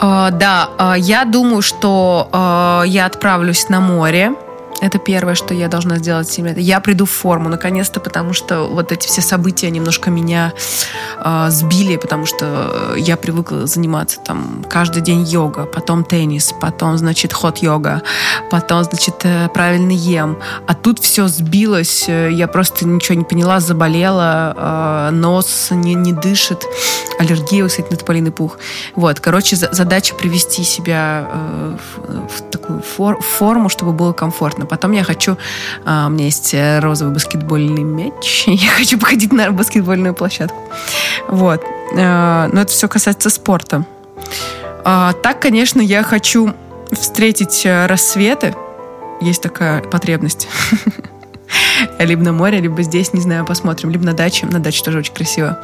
да, 0.00 0.68
uh, 0.78 0.98
я 0.98 1.24
думаю, 1.24 1.62
что 1.62 2.28
uh, 2.32 2.86
я 2.86 3.06
отправлюсь 3.06 3.68
на 3.68 3.80
море 3.80 4.32
это 4.80 4.98
первое, 4.98 5.34
что 5.34 5.54
я 5.54 5.68
должна 5.68 5.96
сделать 5.98 6.30
сегодня. 6.30 6.60
Я 6.60 6.80
приду 6.80 7.04
в 7.04 7.10
форму, 7.10 7.48
наконец-то, 7.48 8.00
потому 8.00 8.32
что 8.32 8.64
вот 8.64 8.92
эти 8.92 9.06
все 9.06 9.20
события 9.20 9.70
немножко 9.70 10.10
меня 10.10 10.52
э, 11.18 11.46
сбили, 11.50 11.96
потому 11.96 12.26
что 12.26 12.94
я 12.96 13.16
привыкла 13.16 13.66
заниматься 13.66 14.20
там 14.20 14.64
каждый 14.70 15.02
день 15.02 15.24
йога, 15.24 15.64
потом 15.64 16.04
теннис, 16.04 16.54
потом, 16.60 16.96
значит, 16.96 17.32
хот-йога, 17.32 18.02
потом, 18.50 18.84
значит, 18.84 19.16
э, 19.24 19.48
правильный 19.48 19.96
ем. 19.96 20.38
А 20.66 20.74
тут 20.74 21.00
все 21.00 21.26
сбилось, 21.26 22.04
э, 22.08 22.30
я 22.32 22.46
просто 22.46 22.86
ничего 22.86 23.16
не 23.16 23.24
поняла, 23.24 23.60
заболела, 23.60 24.54
э, 24.56 25.10
нос 25.12 25.68
не, 25.70 25.94
не 25.94 26.12
дышит, 26.12 26.64
аллергия, 27.18 27.66
кстати, 27.66 27.90
на 27.90 27.96
тополиный 27.96 28.30
пух. 28.30 28.58
Вот, 28.94 29.18
короче, 29.18 29.56
задача 29.56 30.14
привести 30.14 30.62
себя 30.62 31.28
э, 31.32 31.76
в, 31.96 32.28
в 32.28 32.50
такую 32.50 32.82
фор 32.82 33.20
форму, 33.20 33.68
чтобы 33.68 33.92
было 33.92 34.12
комфортно. 34.12 34.67
Потом 34.68 34.92
я 34.92 35.04
хочу... 35.04 35.36
А, 35.84 36.06
у 36.06 36.10
меня 36.10 36.26
есть 36.26 36.54
э, 36.54 36.78
розовый 36.80 37.14
баскетбольный 37.14 37.82
мяч. 37.82 38.44
Я 38.46 38.70
хочу 38.70 38.98
походить 38.98 39.32
на 39.32 39.50
баскетбольную 39.50 40.14
площадку. 40.14 40.62
Вот. 41.28 41.62
А, 41.96 42.48
но 42.52 42.62
это 42.62 42.72
все 42.72 42.88
касается 42.88 43.30
спорта. 43.30 43.84
А, 44.84 45.12
так, 45.12 45.40
конечно, 45.40 45.80
я 45.80 46.02
хочу 46.02 46.54
встретить 46.92 47.66
э, 47.66 47.86
рассветы. 47.86 48.54
Есть 49.20 49.42
такая 49.42 49.82
потребность. 49.82 50.48
либо 51.98 52.22
на 52.22 52.32
море, 52.32 52.60
либо 52.60 52.82
здесь, 52.82 53.12
не 53.12 53.20
знаю, 53.20 53.44
посмотрим, 53.44 53.90
либо 53.90 54.04
на 54.04 54.12
даче. 54.12 54.46
На 54.46 54.58
даче 54.58 54.82
тоже 54.82 54.98
очень 54.98 55.14
красиво. 55.14 55.58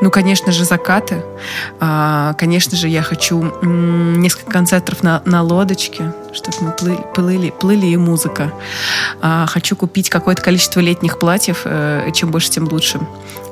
Ну, 0.00 0.10
конечно 0.10 0.52
же, 0.52 0.64
закаты. 0.64 1.22
А, 1.80 2.34
конечно 2.34 2.76
же, 2.76 2.88
я 2.88 3.02
хочу 3.02 3.42
несколько 3.62 4.50
концертов 4.50 5.02
на, 5.02 5.22
на 5.24 5.42
лодочке, 5.42 6.12
чтобы 6.32 6.56
мы 6.60 6.70
плыли, 6.72 7.04
плыли, 7.14 7.50
плыли 7.50 7.86
и 7.86 7.96
музыка. 7.96 8.52
А, 9.20 9.46
хочу 9.46 9.76
купить 9.76 10.10
какое-то 10.10 10.42
количество 10.42 10.80
летних 10.80 11.18
платьев. 11.18 11.62
Э, 11.64 12.10
чем 12.14 12.30
больше, 12.30 12.50
тем 12.50 12.64
лучше. 12.68 13.00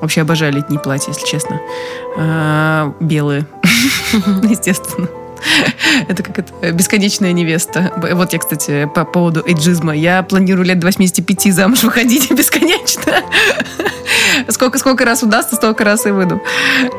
Вообще 0.01 0.23
обожаю 0.23 0.53
летние 0.53 0.81
платья, 0.81 1.13
если 1.13 1.27
честно. 1.27 1.61
А, 2.17 2.93
белые, 3.01 3.47
естественно. 4.43 5.09
Это 6.09 6.23
как 6.23 6.39
это 6.39 6.73
бесконечная 6.73 7.33
невеста. 7.33 7.93
Вот 8.13 8.33
я, 8.33 8.39
кстати, 8.39 8.89
по 8.95 9.05
поводу 9.05 9.43
эйджизма. 9.47 9.95
Я 9.95 10.23
планирую 10.23 10.67
лет 10.67 10.79
до 10.79 10.87
85 10.87 11.55
замуж 11.55 11.83
выходить 11.83 12.31
бесконечно. 12.37 13.23
Сколько, 14.49 14.79
сколько 14.79 15.05
раз 15.05 15.23
удастся, 15.23 15.57
столько 15.57 15.85
раз 15.85 16.07
и 16.07 16.11
выйду. 16.11 16.43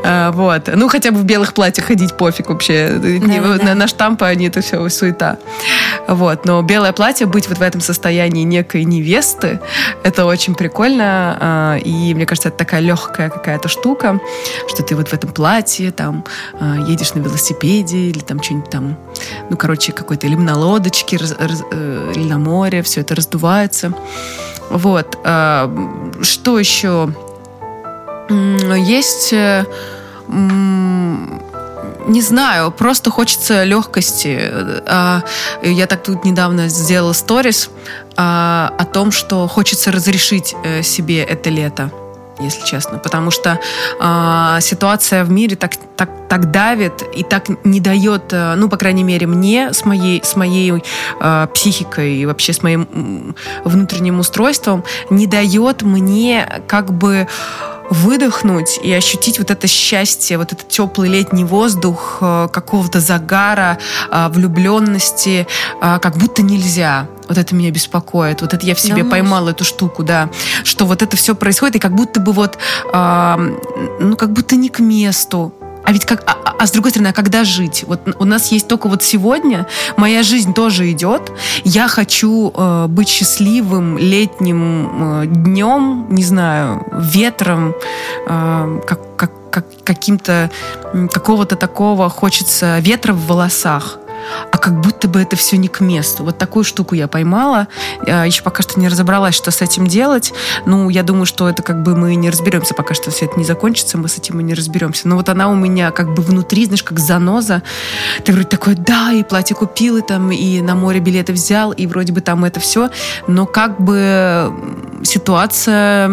А, 0.04 0.32
вот. 0.32 0.70
Ну, 0.74 0.88
хотя 0.88 1.12
бы 1.12 1.18
в 1.18 1.24
белых 1.24 1.54
платьях 1.54 1.88
ходить 1.88 2.16
пофиг 2.16 2.50
вообще. 2.50 2.90
Да, 2.98 3.08
на, 3.08 3.58
да. 3.58 3.76
на 3.76 3.88
штампы 3.88 4.26
они 4.26 4.48
это 4.48 4.62
все 4.62 4.88
суета. 4.90 5.38
Вот. 6.08 6.46
Но 6.46 6.62
белое 6.62 6.94
платье, 6.94 7.28
быть 7.28 7.48
вот 7.50 7.58
в 7.58 7.62
этом 7.62 7.82
состоянии 7.82 8.44
некой 8.44 8.84
невесты, 8.84 9.60
это 10.04 10.26
очень 10.26 10.56
прикольно. 10.56 11.38
А, 11.40 11.78
и 11.78 12.14
мне 12.14 12.26
кажется, 12.26 12.50
это 12.50 12.58
такая 12.58 12.82
легкая 12.82 13.30
какая-то 13.30 13.68
штука, 13.68 14.20
что 14.68 14.84
ты 14.84 14.96
вот 14.96 15.10
в 15.10 15.14
этом 15.14 15.32
платье 15.32 15.92
там 15.92 16.24
а, 16.60 16.78
едешь 16.88 17.14
на 17.14 17.20
велосипеде 17.20 17.98
или 17.98 18.20
там 18.20 18.42
что-нибудь 18.42 18.70
там, 18.70 18.98
ну, 19.50 19.58
короче, 19.58 19.92
какой-то 19.92 20.28
или 20.28 20.36
на 20.36 20.58
лодочке, 20.58 21.18
раз, 21.18 21.36
раз, 21.40 21.64
э, 21.72 22.14
или 22.16 22.24
на 22.24 22.38
море, 22.38 22.82
все 22.82 23.02
это 23.02 23.16
раздувается. 23.16 23.94
Вот. 24.70 25.18
А, 25.24 25.72
что 26.22 26.60
еще? 26.60 27.10
Есть 28.30 29.34
э, 29.34 29.66
не 32.08 32.22
знаю, 32.22 32.72
просто 32.72 33.12
хочется 33.12 33.64
легкости. 33.64 34.40
А, 34.88 35.22
я 35.62 35.88
так 35.88 36.04
тут 36.04 36.26
недавно 36.26 36.70
сделала 36.70 37.14
сторис 37.14 37.70
а, 38.16 38.74
о 38.78 38.86
том, 38.86 39.12
что 39.12 39.48
хочется 39.48 39.92
разрешить 39.92 40.56
э, 40.64 40.82
себе 40.84 41.24
это 41.24 41.50
лето 41.50 41.92
если 42.40 42.64
честно, 42.66 43.00
потому 43.00 43.32
что 43.32 43.60
э, 44.00 44.62
ситуация 44.62 45.24
в 45.24 45.32
мире 45.32 45.56
так, 45.56 45.72
так, 45.96 46.12
так 46.30 46.52
давит 46.52 47.02
и 47.16 47.24
так 47.24 47.46
не 47.66 47.80
дает, 47.80 48.32
э, 48.32 48.54
ну, 48.54 48.70
по 48.70 48.78
крайней 48.78 49.04
мере, 49.04 49.26
мне 49.26 49.74
с 49.74 49.86
моей, 49.86 50.22
с 50.24 50.36
моей 50.36 50.84
психикой 51.56 52.18
и 52.18 52.28
вообще 52.28 52.54
с 52.54 52.62
моим 52.62 53.36
внутренним 53.64 54.20
устройством, 54.20 54.84
не 55.10 55.26
дает 55.26 55.82
мне 55.82 56.62
как 56.68 56.94
бы 56.94 57.28
выдохнуть 57.90 58.80
и 58.84 58.92
ощутить 58.94 59.40
вот 59.40 59.52
это 59.52 59.68
счастье, 59.68 60.38
вот 60.38 60.54
этот 60.54 60.68
теплый 60.68 61.10
летний 61.10 61.44
воздух, 61.44 62.18
э, 62.22 62.48
какого-то 62.52 63.00
загара, 63.00 63.78
э, 64.12 64.28
влюбленности, 64.30 65.48
э, 65.82 66.00
как 66.00 66.18
будто 66.18 66.42
нельзя. 66.42 67.08
Вот 67.28 67.38
это 67.38 67.56
меня 67.56 67.72
беспокоит. 67.72 68.42
Вот 68.42 68.54
это 68.54 68.66
я 68.66 68.74
в 68.74 68.80
себе 68.80 69.04
да, 69.04 69.10
поймала 69.10 69.50
эту 69.50 69.66
штуку, 69.66 70.04
да. 70.04 70.30
Что 70.64 70.86
вот 70.86 71.02
это 71.02 71.18
все 71.18 71.36
происходит, 71.36 71.76
и 71.76 71.80
как 71.80 71.94
будто 71.94 72.22
бы 72.22 72.32
вот, 72.32 72.58
ну, 72.94 74.16
как 74.16 74.32
будто 74.32 74.56
не 74.56 74.70
к 74.70 74.80
месту. 74.80 75.54
А 75.88 75.94
ведь 75.94 76.06
как, 76.06 76.24
а, 76.26 76.36
а, 76.44 76.56
а 76.60 76.68
с 76.68 76.72
другой 76.72 76.92
стороны, 76.92 77.08
а 77.08 77.14
когда 77.14 77.46
жить? 77.46 77.86
Вот 77.88 78.02
у 78.20 78.26
нас 78.26 78.52
есть 78.52 78.68
только 78.68 78.90
вот 78.90 79.04
сегодня, 79.04 79.68
моя 79.96 80.22
жизнь 80.22 80.54
тоже 80.54 80.92
идет. 80.92 81.32
Я 81.64 81.88
хочу 81.88 82.52
э, 82.54 82.88
быть 82.90 83.08
счастливым 83.08 83.98
летним 83.98 85.22
э, 85.22 85.26
днем, 85.28 86.08
не 86.10 86.24
знаю, 86.24 86.86
ветром, 86.92 87.74
э, 88.28 88.82
как, 88.86 89.16
как, 89.16 89.32
как, 89.50 89.66
каким-то 89.86 90.52
какого-то 91.10 91.56
такого 91.56 92.10
хочется 92.10 92.80
ветра 92.80 93.14
в 93.14 93.26
волосах 93.26 93.98
а 94.52 94.58
как 94.58 94.80
будто 94.82 95.08
бы 95.08 95.22
это 95.22 95.36
все 95.36 95.58
не 95.58 95.68
к 95.68 95.82
месту. 95.82 96.24
Вот 96.24 96.38
такую 96.38 96.64
штуку 96.64 96.96
я 96.96 97.08
поймала. 97.08 97.68
Еще 98.06 98.44
пока 98.44 98.64
что 98.64 98.80
не 98.80 98.88
разобралась, 98.88 99.36
что 99.36 99.52
с 99.52 99.62
этим 99.62 99.88
делать. 99.88 100.34
Ну, 100.66 100.90
я 100.90 101.04
думаю, 101.04 101.26
что 101.26 101.48
это 101.50 101.62
как 101.64 101.84
бы 101.84 101.96
мы 101.96 102.16
не 102.16 102.30
разберемся, 102.30 102.74
пока 102.74 102.94
что 102.94 103.12
все 103.12 103.26
это 103.26 103.38
не 103.38 103.46
закончится, 103.46 103.98
мы 103.98 104.08
с 104.08 104.18
этим 104.18 104.40
и 104.40 104.44
не 104.44 104.54
разберемся. 104.54 105.08
Но 105.08 105.16
вот 105.16 105.30
она 105.30 105.50
у 105.50 105.56
меня 105.56 105.92
как 105.92 106.14
бы 106.14 106.22
внутри, 106.22 106.66
знаешь, 106.66 106.84
как 106.84 107.00
заноза. 107.00 107.64
Ты 108.24 108.34
вроде 108.34 108.48
такой, 108.48 108.76
да, 108.76 109.12
и 109.12 109.24
платье 109.24 109.56
купил, 109.56 109.98
и 109.98 110.02
там, 110.02 110.32
и 110.32 110.62
на 110.62 110.76
море 110.76 111.00
билеты 111.00 111.34
взял, 111.34 111.72
и 111.72 111.88
вроде 111.88 112.14
бы 112.14 112.22
там 112.22 112.46
это 112.46 112.60
все. 112.60 112.90
Но 113.28 113.46
как 113.46 113.80
бы 113.80 114.54
ситуация 115.04 116.08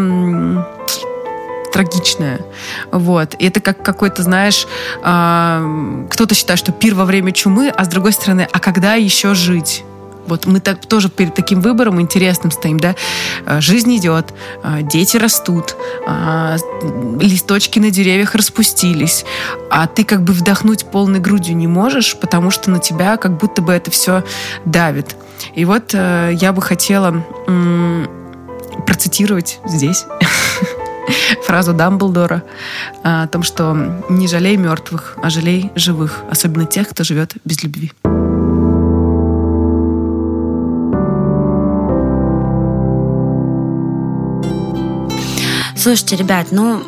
трагичное. 1.74 2.40
Вот. 2.92 3.34
И 3.40 3.46
это 3.46 3.58
как 3.58 3.82
какой-то, 3.82 4.22
знаешь, 4.22 4.66
э, 5.02 6.06
кто-то 6.08 6.34
считает, 6.34 6.60
что 6.60 6.70
пир 6.70 6.94
во 6.94 7.04
время 7.04 7.32
чумы, 7.32 7.68
а 7.68 7.84
с 7.84 7.88
другой 7.88 8.12
стороны, 8.12 8.48
а 8.50 8.60
когда 8.60 8.94
еще 8.94 9.34
жить? 9.34 9.82
Вот 10.28 10.46
мы 10.46 10.60
так, 10.60 10.86
тоже 10.86 11.10
перед 11.10 11.34
таким 11.34 11.60
выбором 11.60 12.00
интересным 12.00 12.52
стоим, 12.52 12.78
да. 12.78 12.94
А, 13.44 13.60
жизнь 13.60 13.94
идет, 13.96 14.32
а, 14.62 14.82
дети 14.82 15.16
растут, 15.16 15.76
листочки 17.20 17.78
на 17.78 17.90
деревьях 17.90 18.34
распустились, 18.34 19.24
а 19.70 19.86
ты 19.86 20.04
как 20.04 20.22
бы 20.22 20.32
вдохнуть 20.32 20.86
полной 20.86 21.18
грудью 21.18 21.56
не 21.56 21.66
можешь, 21.66 22.16
потому 22.16 22.50
что 22.50 22.70
на 22.70 22.78
тебя 22.78 23.16
как 23.16 23.36
будто 23.36 23.62
бы 23.62 23.72
это 23.72 23.90
все 23.90 24.24
давит. 24.64 25.16
И 25.54 25.64
вот 25.64 25.90
э, 25.92 26.30
я 26.40 26.52
бы 26.52 26.62
хотела 26.62 27.22
процитировать 28.86 29.60
здесь 29.66 30.06
фразу 31.42 31.72
Дамблдора 31.72 32.42
о 33.02 33.26
том, 33.26 33.42
что 33.42 33.74
не 34.08 34.28
жалей 34.28 34.56
мертвых, 34.56 35.16
а 35.22 35.30
жалей 35.30 35.70
живых, 35.74 36.22
особенно 36.30 36.66
тех, 36.66 36.88
кто 36.88 37.04
живет 37.04 37.34
без 37.44 37.62
любви. 37.62 37.92
Слушайте, 45.76 46.16
ребят, 46.16 46.46
ну, 46.50 46.80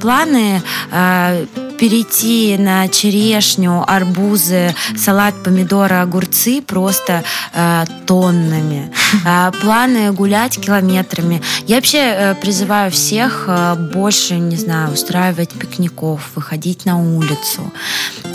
планы 0.00 0.62
э, 0.90 1.46
перейти 1.82 2.56
на 2.58 2.86
черешню, 2.86 3.82
арбузы, 3.84 4.72
салат, 4.96 5.34
помидоры, 5.42 5.96
огурцы 5.96 6.62
просто 6.62 7.24
э, 7.52 7.84
тоннами. 8.06 8.92
Э, 9.26 9.52
планы 9.60 10.10
гулять 10.12 10.58
километрами. 10.58 11.42
Я 11.66 11.76
вообще 11.76 11.98
э, 11.98 12.34
призываю 12.34 12.90
всех 12.90 13.44
э, 13.46 13.74
больше, 13.92 14.36
не 14.36 14.56
знаю, 14.56 14.92
устраивать 14.92 15.50
пикников, 15.50 16.30
выходить 16.34 16.86
на 16.86 16.98
улицу. 16.98 17.70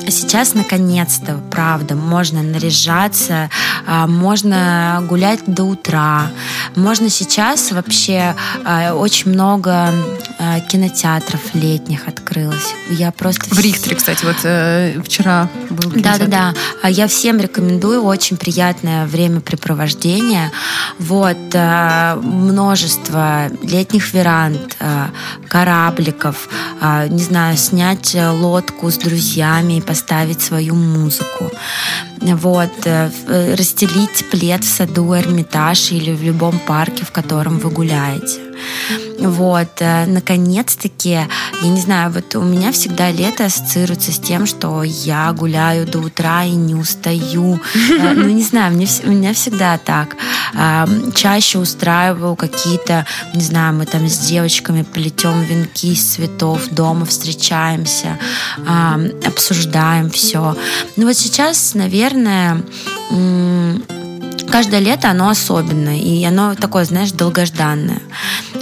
Сейчас, 0.07 0.53
наконец-то, 0.53 1.41
правда, 1.49 1.95
можно 1.95 2.43
наряжаться, 2.43 3.49
э, 3.87 4.05
можно 4.05 5.03
гулять 5.09 5.39
до 5.47 5.63
утра. 5.63 6.29
Можно 6.75 7.09
сейчас 7.09 7.71
вообще 7.71 8.35
э, 8.63 8.91
очень 8.91 9.31
много 9.31 9.91
э, 10.37 10.59
кинотеатров 10.69 11.41
летних 11.55 12.07
открылось. 12.07 12.73
Я 12.91 13.11
просто... 13.11 13.36
В 13.49 13.59
Рихтере, 13.59 13.95
кстати, 13.95 14.23
вот 14.25 14.35
э, 14.43 15.01
вчера 15.03 15.49
был 15.69 15.89
Да, 15.91 16.17
да, 16.17 16.25
кинотеатр. 16.25 16.27
да. 16.27 16.53
А 16.83 16.89
Я 16.89 17.07
всем 17.07 17.39
рекомендую. 17.39 18.03
Очень 18.03 18.37
приятное 18.37 19.05
времяпрепровождение. 19.07 20.51
Вот 20.99 21.37
э, 21.53 22.15
множество 22.21 23.47
летних 23.63 24.13
веранд, 24.13 24.75
э, 24.79 25.05
корабликов, 25.47 26.49
э, 26.81 27.07
не 27.09 27.23
знаю, 27.23 27.57
снять 27.57 28.13
э, 28.15 28.29
лодку 28.29 28.91
с 28.91 28.97
друзьями 28.97 29.77
и 29.77 29.81
поставить 29.81 30.41
свою 30.41 30.75
музыку. 30.75 31.51
Вот, 32.21 32.71
э, 32.85 33.09
э, 33.27 33.55
расстелить 33.55 34.29
плед 34.29 34.63
в 34.63 34.69
саду 34.69 35.15
Эрмитаж 35.15 35.91
или 35.91 36.13
в 36.13 36.21
любом 36.23 36.59
парке, 36.59 37.05
в 37.05 37.11
котором 37.11 37.59
вы 37.59 37.69
гуляете. 37.69 38.39
Вот, 39.19 39.69
э, 39.79 40.05
наконец-таки, 40.05 41.09
я 41.61 41.69
не 41.69 41.79
знаю, 41.81 42.11
вот 42.11 42.35
у 42.35 42.43
меня 42.43 42.71
всегда 42.71 43.11
лето 43.11 43.45
ассоциируется 43.45 44.11
с 44.11 44.19
тем, 44.19 44.45
что 44.45 44.83
я 44.83 45.31
гуляю 45.33 45.87
до 45.87 45.99
утра 45.99 46.43
и 46.43 46.51
не 46.51 46.75
устаю. 46.75 47.59
Э, 47.99 48.13
Ну, 48.17 48.29
не 48.29 48.43
знаю, 48.43 48.73
мне, 48.73 48.87
у 49.03 49.09
меня 49.09 49.33
всегда 49.33 49.77
так. 49.77 50.15
Чаще 51.13 51.59
устраиваю 51.59 52.35
какие-то, 52.35 53.05
не 53.33 53.41
знаю, 53.41 53.75
мы 53.75 53.85
там 53.85 54.07
с 54.07 54.17
девочками 54.19 54.83
плетем 54.83 55.41
венки 55.43 55.87
из 55.87 56.03
цветов, 56.03 56.69
дома 56.71 57.05
встречаемся, 57.05 58.17
обсуждаем 59.25 60.09
все. 60.09 60.55
Ну 60.95 61.07
вот 61.07 61.17
сейчас, 61.17 61.73
наверное, 61.75 62.63
каждое 64.49 64.79
лето 64.79 65.09
оно 65.09 65.29
особенное, 65.29 65.97
и 65.97 66.23
оно 66.23 66.55
такое, 66.55 66.85
знаешь, 66.85 67.11
долгожданное. 67.11 68.01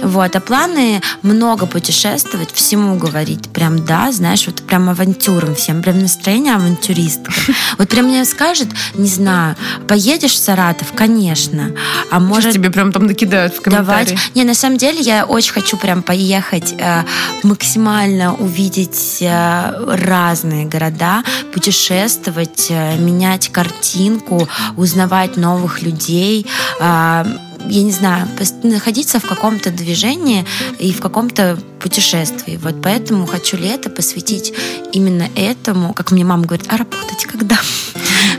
Вот, 0.02 0.36
а 0.36 0.40
планы 0.40 1.00
много 1.22 1.66
путешествовать, 1.66 2.52
всему 2.52 2.96
говорить, 2.96 3.48
прям 3.50 3.84
да, 3.84 4.12
знаешь, 4.12 4.46
вот 4.46 4.62
прям 4.62 4.90
авантюрам 4.90 5.54
всем, 5.54 5.82
прям 5.82 6.00
настроение 6.00 6.54
авантюристка. 6.54 7.32
Вот 7.78 7.88
прям 7.88 8.06
мне 8.06 8.24
скажет, 8.24 8.68
не 8.94 9.08
знаю, 9.08 9.56
поедешь 9.86 10.32
в 10.32 10.38
Саратов, 10.38 10.92
конечно, 10.94 11.72
а 12.10 12.16
Сейчас 12.16 12.22
может 12.28 12.52
тебе 12.52 12.70
прям 12.70 12.92
там 12.92 13.06
накидают 13.06 13.54
в 13.54 13.62
давать. 13.62 14.08
комментарии. 14.08 14.18
Не, 14.34 14.44
на 14.44 14.54
самом 14.54 14.78
деле 14.78 15.00
я 15.00 15.24
очень 15.24 15.52
хочу 15.52 15.76
прям 15.76 16.02
поехать, 16.02 16.74
э, 16.78 17.02
максимально 17.42 18.34
увидеть 18.34 19.18
э, 19.20 19.96
разные 19.96 20.64
города, 20.66 21.22
путешествовать, 21.52 22.66
э, 22.70 22.96
менять 22.98 23.48
картинку, 23.48 24.48
узнавать 24.76 25.36
новых 25.36 25.75
людей. 25.82 26.46
э, 26.80 27.24
я 27.68 27.82
не 27.82 27.90
знаю, 27.90 28.28
находиться 28.62 29.18
в 29.18 29.26
каком-то 29.26 29.70
движении 29.70 30.44
и 30.78 30.92
в 30.92 31.00
каком-то 31.00 31.58
путешествии. 31.80 32.58
Вот 32.62 32.80
поэтому 32.82 33.26
хочу 33.26 33.56
лето 33.56 33.90
посвятить 33.90 34.52
именно 34.92 35.28
этому. 35.34 35.92
Как 35.92 36.10
мне 36.10 36.24
мама 36.24 36.44
говорит, 36.44 36.66
а 36.68 36.76
работать 36.76 37.24
когда? 37.24 37.58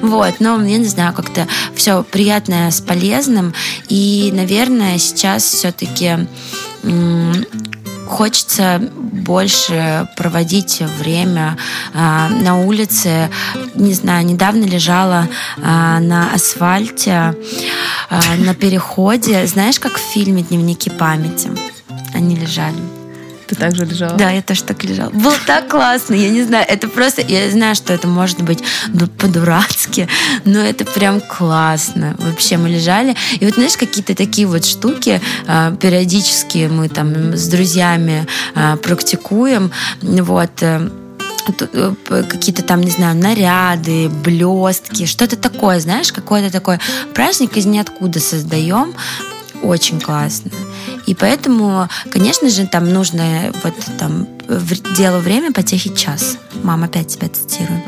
Вот, 0.02 0.36
но 0.40 0.64
я 0.64 0.78
не 0.78 0.86
знаю, 0.86 1.14
как-то 1.14 1.48
все 1.74 2.04
приятное 2.04 2.70
с 2.70 2.82
полезным. 2.82 3.54
И, 3.90 4.32
наверное, 4.34 4.98
сейчас 5.00 5.44
все-таки 5.44 6.28
хочется 8.08 8.82
больше 8.96 10.08
проводить 10.16 10.82
время 11.00 11.58
а, 11.94 12.30
на 12.30 12.60
улице. 12.60 13.30
Не 13.76 13.94
знаю, 13.94 14.26
недавно 14.26 14.64
лежала 14.64 15.28
а, 15.62 16.00
на 16.00 16.34
асфальте, 16.34 17.36
а, 18.10 18.22
на 18.38 18.56
переходе. 18.56 19.46
Знаешь, 19.48 19.80
как 19.80 19.94
в 19.94 20.14
фильме 20.14 20.42
«Дневники 20.44 20.90
памяти»? 20.90 21.52
Они 22.14 22.36
лежали. 22.36 22.97
Ты 23.48 23.56
также 23.56 23.86
лежала? 23.86 24.18
Да, 24.18 24.30
я 24.30 24.42
тоже 24.42 24.64
так 24.64 24.84
лежала. 24.84 25.10
Было 25.12 25.36
так 25.46 25.70
классно, 25.70 26.16
я 26.16 26.30
не 26.30 26.44
знаю, 26.44 26.66
это 26.68 26.88
просто, 26.90 27.22
я 27.22 27.50
знаю, 27.50 27.76
что 27.76 27.94
это 27.94 28.08
может 28.08 28.42
быть 28.42 28.60
ну, 28.90 29.08
по-дурацки, 29.08 30.10
но 30.44 30.60
это 30.60 30.84
прям 30.84 31.22
классно. 31.22 32.16
Вообще 32.18 32.58
мы 32.58 32.70
лежали, 32.70 33.16
и 33.40 33.46
вот 33.46 33.56
знаешь, 33.56 33.78
какие-то 33.78 34.16
такие 34.16 34.48
вот 34.48 34.66
штуки 34.66 35.22
а, 35.48 35.74
периодически 35.76 36.68
мы 36.70 36.90
там 36.90 37.36
с 37.36 37.48
друзьями 37.48 38.28
а, 38.54 38.76
практикуем, 38.78 39.72
вот, 40.02 40.52
э, 40.62 40.90
э, 41.72 42.24
какие-то 42.30 42.64
там, 42.64 42.82
не 42.82 42.92
знаю, 42.92 43.16
наряды, 43.16 44.10
блестки, 44.10 45.06
что-то 45.06 45.38
такое, 45.38 45.80
знаешь, 45.80 46.12
какой-то 46.12 46.52
такой 46.52 46.80
праздник 47.14 47.56
из 47.56 47.66
ниоткуда 47.66 48.20
создаем, 48.20 48.94
очень 49.62 50.02
классно. 50.02 50.52
И 51.08 51.16
поэтому, 51.16 51.88
конечно 52.12 52.50
же, 52.50 52.68
там 52.68 52.92
нужно 52.94 53.52
вот 53.64 53.74
там 53.98 54.28
делу 54.98 55.20
время 55.20 55.52
потехи 55.52 55.96
час. 55.96 56.38
Мама 56.64 56.86
опять 56.86 57.08
тебя 57.08 57.30
цитирую. 57.30 57.82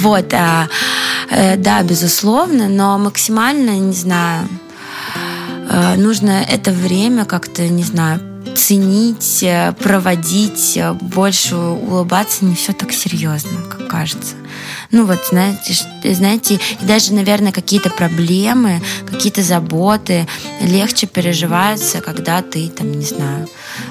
Вот, 0.00 0.34
а, 0.34 0.68
э, 1.30 1.56
да, 1.56 1.82
безусловно, 1.82 2.68
но 2.68 2.98
максимально, 2.98 3.70
не 3.78 3.94
знаю, 3.94 4.48
э, 5.68 5.96
нужно 5.96 6.30
это 6.42 6.72
время 6.72 7.24
как-то, 7.24 7.68
не 7.68 7.84
знаю, 7.84 8.20
ценить, 8.56 9.42
э, 9.42 9.72
проводить, 9.72 10.78
больше 11.00 11.56
улыбаться, 11.56 12.44
не 12.44 12.54
все 12.54 12.72
так 12.72 12.92
серьезно, 12.92 13.62
как 13.70 13.88
кажется. 13.88 14.34
Ну 14.90 15.04
вот, 15.04 15.18
знаете, 15.30 15.74
знаете, 16.04 16.60
и 16.80 16.84
даже, 16.84 17.12
наверное, 17.12 17.52
какие-то 17.52 17.90
проблемы, 17.90 18.80
какие-то 19.06 19.42
заботы 19.42 20.26
легче 20.60 21.06
переживаются, 21.06 22.00
когда 22.00 22.42
ты, 22.42 22.68
там, 22.68 22.92
не 22.92 23.04
знаю, 23.04 23.48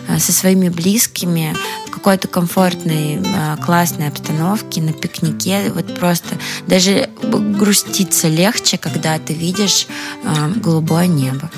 э, 0.08 0.20
со 0.20 0.32
своими 0.32 0.70
близкими 0.70 1.56
в 1.88 1.92
какой-то 1.92 2.28
комфортной, 2.28 3.22
э, 3.24 3.58
классной 3.66 4.08
обстановке, 4.08 4.82
на 4.82 4.94
пикнике, 4.94 5.72
вот 5.74 5.98
просто 6.00 6.38
даже 6.68 7.10
груститься 7.22 8.28
легче, 8.28 8.78
когда 8.78 9.20
ты 9.20 9.34
видишь 9.34 9.88
э, 10.24 10.48
голубое 10.56 11.08
небо. 11.08 11.50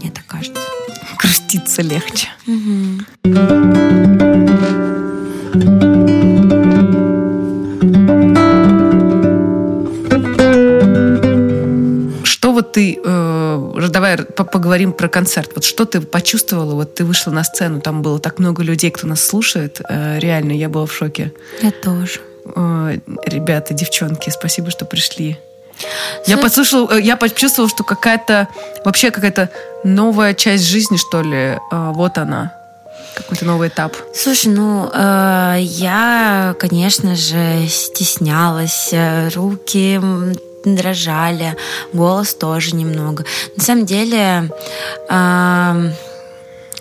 Мне 0.00 0.10
так 0.10 0.26
кажется. 0.26 0.60
Груститься 1.18 1.82
легче. 1.82 2.28
Что 5.56 5.95
вот 12.56 12.72
ты, 12.72 12.98
э, 13.04 13.88
давай 13.90 14.16
по- 14.16 14.44
поговорим 14.44 14.92
про 14.92 15.08
концерт. 15.08 15.50
Вот 15.54 15.64
что 15.64 15.84
ты 15.84 16.00
почувствовала? 16.00 16.74
Вот 16.74 16.94
ты 16.94 17.04
вышла 17.04 17.30
на 17.32 17.44
сцену, 17.44 17.80
там 17.80 18.02
было 18.02 18.18
так 18.18 18.38
много 18.38 18.62
людей, 18.62 18.90
кто 18.90 19.06
нас 19.06 19.24
слушает. 19.24 19.80
Э, 19.88 20.18
реально, 20.18 20.52
я 20.52 20.68
была 20.68 20.86
в 20.86 20.92
шоке. 20.92 21.32
Я 21.62 21.70
тоже. 21.70 22.20
Э, 22.56 22.98
ребята, 23.26 23.74
девчонки, 23.74 24.30
спасибо, 24.30 24.70
что 24.70 24.84
пришли. 24.84 25.38
Я 26.26 26.38
послушала, 26.38 26.92
э, 26.94 27.00
я 27.00 27.16
почувствовала, 27.16 27.68
что 27.70 27.84
какая-то 27.84 28.48
вообще 28.84 29.10
какая-то 29.10 29.50
новая 29.84 30.34
часть 30.34 30.64
жизни, 30.64 30.96
что 30.96 31.22
ли, 31.22 31.36
э, 31.36 31.58
вот 31.70 32.18
она, 32.18 32.52
какой-то 33.14 33.44
новый 33.44 33.68
этап. 33.68 33.96
Слушай, 34.14 34.52
ну, 34.52 34.90
э, 34.92 35.56
я, 35.60 36.54
конечно 36.58 37.14
же, 37.16 37.66
стеснялась, 37.68 38.88
э, 38.92 39.28
руки 39.34 40.00
м, 40.66 40.76
дрожали, 40.76 41.56
голос 41.92 42.34
тоже 42.34 42.74
немного. 42.74 43.24
На 43.56 43.64
самом 43.64 43.86
деле, 43.86 44.50
эм, 45.08 45.94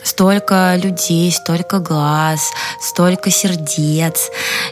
столько 0.04 0.76
людей, 0.76 1.32
столько 1.32 1.80
глаз, 1.80 2.52
столько 2.82 3.32
сердец. 3.32 4.30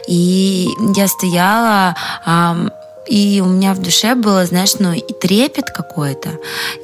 И 0.08 0.68
я 0.96 1.08
стояла 1.08 1.96
ам, 2.24 2.70
и 3.06 3.42
у 3.44 3.46
меня 3.46 3.74
в 3.74 3.82
душе 3.82 4.14
было, 4.14 4.46
знаешь, 4.46 4.74
ну 4.78 4.92
и 4.92 5.12
трепет 5.12 5.70
какой-то, 5.70 6.30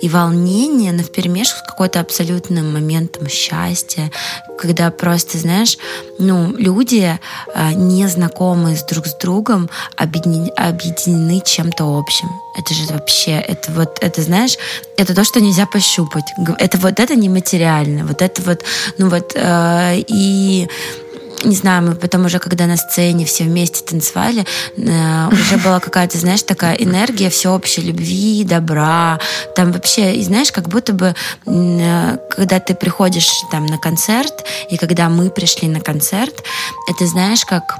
и 0.01 0.09
волнение, 0.09 0.93
но 0.93 1.03
вперемешку 1.03 1.59
с 1.59 1.63
какой-то 1.63 2.01
абсолютным 2.01 2.73
моментом 2.73 3.29
счастья, 3.29 4.11
когда 4.59 4.91
просто, 4.91 5.39
знаешь, 5.39 5.79
ну, 6.19 6.55
люди, 6.57 7.19
а, 7.55 7.73
незнакомые 7.73 8.77
с 8.77 8.83
друг 8.85 9.07
с 9.07 9.15
другом, 9.15 9.71
объединены, 9.97 10.51
объединены 10.51 11.41
чем-то 11.45 11.85
общим. 11.99 12.29
Это 12.59 12.75
же 12.75 12.85
вообще, 12.93 13.33
это 13.33 13.73
вот, 13.73 13.99
это, 14.01 14.23
знаешь, 14.23 14.57
это 14.97 15.15
то, 15.15 15.25
что 15.25 15.41
нельзя 15.41 15.67
пощупать. 15.67 16.25
Это 16.59 16.77
вот 16.79 17.01
это 17.01 17.15
нематериально. 17.15 18.05
Вот 18.05 18.21
это 18.21 18.43
вот, 18.43 18.65
ну 18.99 19.09
вот, 19.09 19.33
э, 19.35 20.05
и 20.09 20.69
не 21.45 21.55
знаю, 21.55 21.83
мы 21.83 21.95
потом 21.95 22.27
уже, 22.27 22.39
когда 22.39 22.67
на 22.67 22.77
сцене 22.77 23.25
все 23.25 23.45
вместе 23.45 23.83
танцевали, 23.85 24.45
э, 24.77 25.29
уже 25.33 25.57
была 25.59 25.81
какая-то, 25.81 26.19
знаешь, 26.19 26.43
такая 26.43 26.75
энергия 26.75 27.31
всеобщей 27.31 27.83
любви, 27.83 28.45
добра. 28.45 29.19
Там 29.57 29.73
вообще, 29.73 30.15
и 30.15 30.23
знаешь, 30.23 30.53
как 30.53 30.69
будто 30.69 30.93
бы, 30.93 31.15
э, 31.47 32.17
когда 32.31 32.61
ты 32.61 32.75
приходишь 32.75 33.31
там 33.51 33.67
на 33.67 33.79
концерт, 33.79 34.45
и 34.71 34.77
когда 34.77 35.09
мы 35.09 35.31
пришли 35.31 35.69
на 35.69 35.81
концерт, 35.81 36.43
это, 36.89 37.07
знаешь, 37.07 37.45
как 37.45 37.79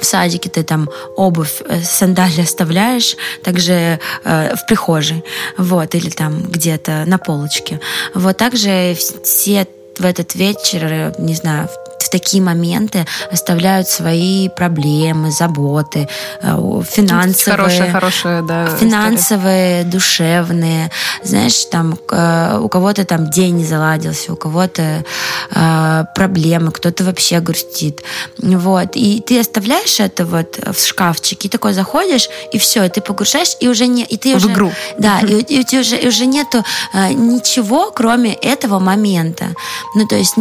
в 0.00 0.04
садике 0.04 0.48
ты 0.48 0.62
там 0.62 0.88
обувь, 1.16 1.62
э, 1.64 1.82
сандали 1.82 2.40
оставляешь, 2.40 3.16
также 3.42 4.00
э, 4.24 4.54
в 4.56 4.66
прихожей, 4.66 5.24
вот, 5.58 5.94
или 5.94 6.10
там 6.10 6.42
где-то 6.42 7.04
на 7.06 7.18
полочке. 7.18 7.80
Вот 8.14 8.36
также 8.36 8.96
все 9.24 9.66
в 10.00 10.04
этот 10.06 10.34
вечер, 10.34 11.14
не 11.18 11.34
знаю, 11.34 11.68
в 12.02 12.10
такие 12.10 12.42
моменты 12.42 13.06
оставляют 13.32 13.88
свои 13.88 14.48
проблемы, 14.48 15.30
заботы, 15.30 16.08
э, 16.42 16.82
финансовые, 16.88 17.56
хорошая, 17.56 17.92
хорошая, 17.92 18.42
да, 18.42 18.66
финансовые, 18.76 19.80
история. 19.80 19.92
душевные. 19.92 20.90
Знаешь, 21.22 21.64
там 21.66 21.98
э, 22.10 22.58
у 22.60 22.68
кого-то 22.68 23.04
там 23.04 23.30
день 23.30 23.56
не 23.56 23.64
заладился, 23.64 24.32
у 24.32 24.36
кого-то 24.36 25.04
э, 25.50 26.04
проблемы, 26.14 26.72
кто-то 26.72 27.04
вообще 27.04 27.40
грустит. 27.40 28.02
Вот. 28.38 28.90
И 28.94 29.20
ты 29.20 29.40
оставляешь 29.40 30.00
это 30.00 30.24
вот 30.24 30.58
в 30.58 30.86
шкафчике, 30.86 31.48
и 31.48 31.50
такой 31.50 31.72
заходишь, 31.72 32.28
и 32.52 32.58
все, 32.58 32.84
и 32.84 32.88
ты 32.88 33.00
погружаешь, 33.00 33.56
и 33.60 33.68
уже 33.68 33.86
не... 33.86 34.04
И 34.04 34.16
ты 34.16 34.34
в 34.34 34.36
уже, 34.36 34.52
игру. 34.52 34.72
Да, 34.98 35.20
и, 35.20 35.40
и 35.40 35.64
тебя 35.64 35.80
уже, 35.80 35.96
и 35.96 36.08
уже 36.08 36.26
нету 36.26 36.64
ничего, 36.94 37.90
кроме 37.90 38.34
этого 38.34 38.78
момента. 38.78 39.46
Ну, 39.94 40.06
то 40.06 40.16
есть 40.16 40.34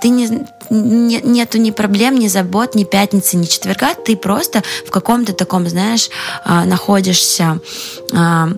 ты 0.00 0.08
не 0.08 0.46
не, 0.70 1.20
нету 1.20 1.58
ни 1.58 1.70
проблем, 1.70 2.18
ни 2.18 2.28
забот, 2.28 2.74
ни 2.74 2.84
пятницы, 2.84 3.36
ни 3.36 3.44
четверга. 3.44 3.94
Ты 3.94 4.16
просто 4.16 4.62
в 4.86 4.90
каком-то 4.90 5.32
таком, 5.32 5.68
знаешь, 5.68 6.10
а, 6.44 6.64
находишься 6.64 7.60
а, 8.12 8.50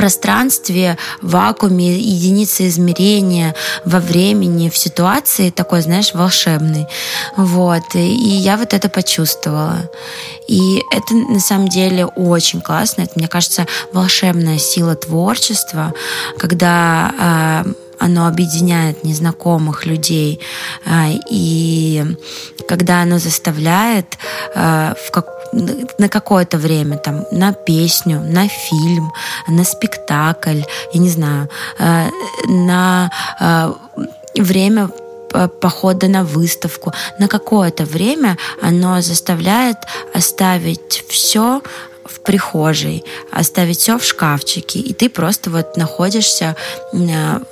пространстве, 0.00 0.96
вакууме, 1.20 1.98
единицы 1.98 2.68
измерения 2.68 3.54
во 3.84 4.00
времени, 4.00 4.70
в 4.70 4.76
ситуации 4.78 5.50
такой, 5.50 5.82
знаешь, 5.82 6.14
волшебный. 6.14 6.86
Вот. 7.36 7.82
И 7.94 8.00
я 8.00 8.56
вот 8.56 8.72
это 8.72 8.88
почувствовала. 8.88 9.90
И 10.48 10.82
это 10.90 11.14
на 11.14 11.38
самом 11.38 11.68
деле 11.68 12.06
очень 12.06 12.62
классно. 12.62 13.02
Это, 13.02 13.12
мне 13.16 13.28
кажется, 13.28 13.66
волшебная 13.92 14.56
сила 14.56 14.94
творчества, 14.96 15.92
когда 16.38 17.64
э, 17.66 17.72
оно 18.00 18.26
объединяет 18.26 19.04
незнакомых 19.04 19.86
людей, 19.86 20.40
а, 20.86 21.08
и 21.30 22.02
когда 22.66 23.02
оно 23.02 23.18
заставляет 23.18 24.18
а, 24.54 24.94
в 24.94 25.10
как 25.10 25.26
на 25.98 26.08
какое-то 26.08 26.58
время, 26.58 26.96
там, 26.96 27.24
на 27.32 27.52
песню, 27.52 28.20
на 28.20 28.48
фильм, 28.48 29.12
на 29.48 29.64
спектакль, 29.64 30.62
я 30.92 31.00
не 31.00 31.10
знаю, 31.10 31.48
а, 31.78 32.08
на 32.48 33.10
время 34.34 34.90
похода 35.60 36.08
на 36.08 36.24
выставку, 36.24 36.92
на 37.18 37.28
какое-то 37.28 37.84
время 37.84 38.36
оно 38.62 39.00
заставляет 39.00 39.76
оставить 40.14 41.04
все 41.08 41.62
в 42.10 42.20
прихожей, 42.20 43.04
оставить 43.32 43.78
все 43.78 43.98
в 43.98 44.04
шкафчике, 44.04 44.80
и 44.80 44.92
ты 44.92 45.08
просто 45.08 45.50
вот 45.50 45.76
находишься 45.76 46.56
э, 46.92 46.96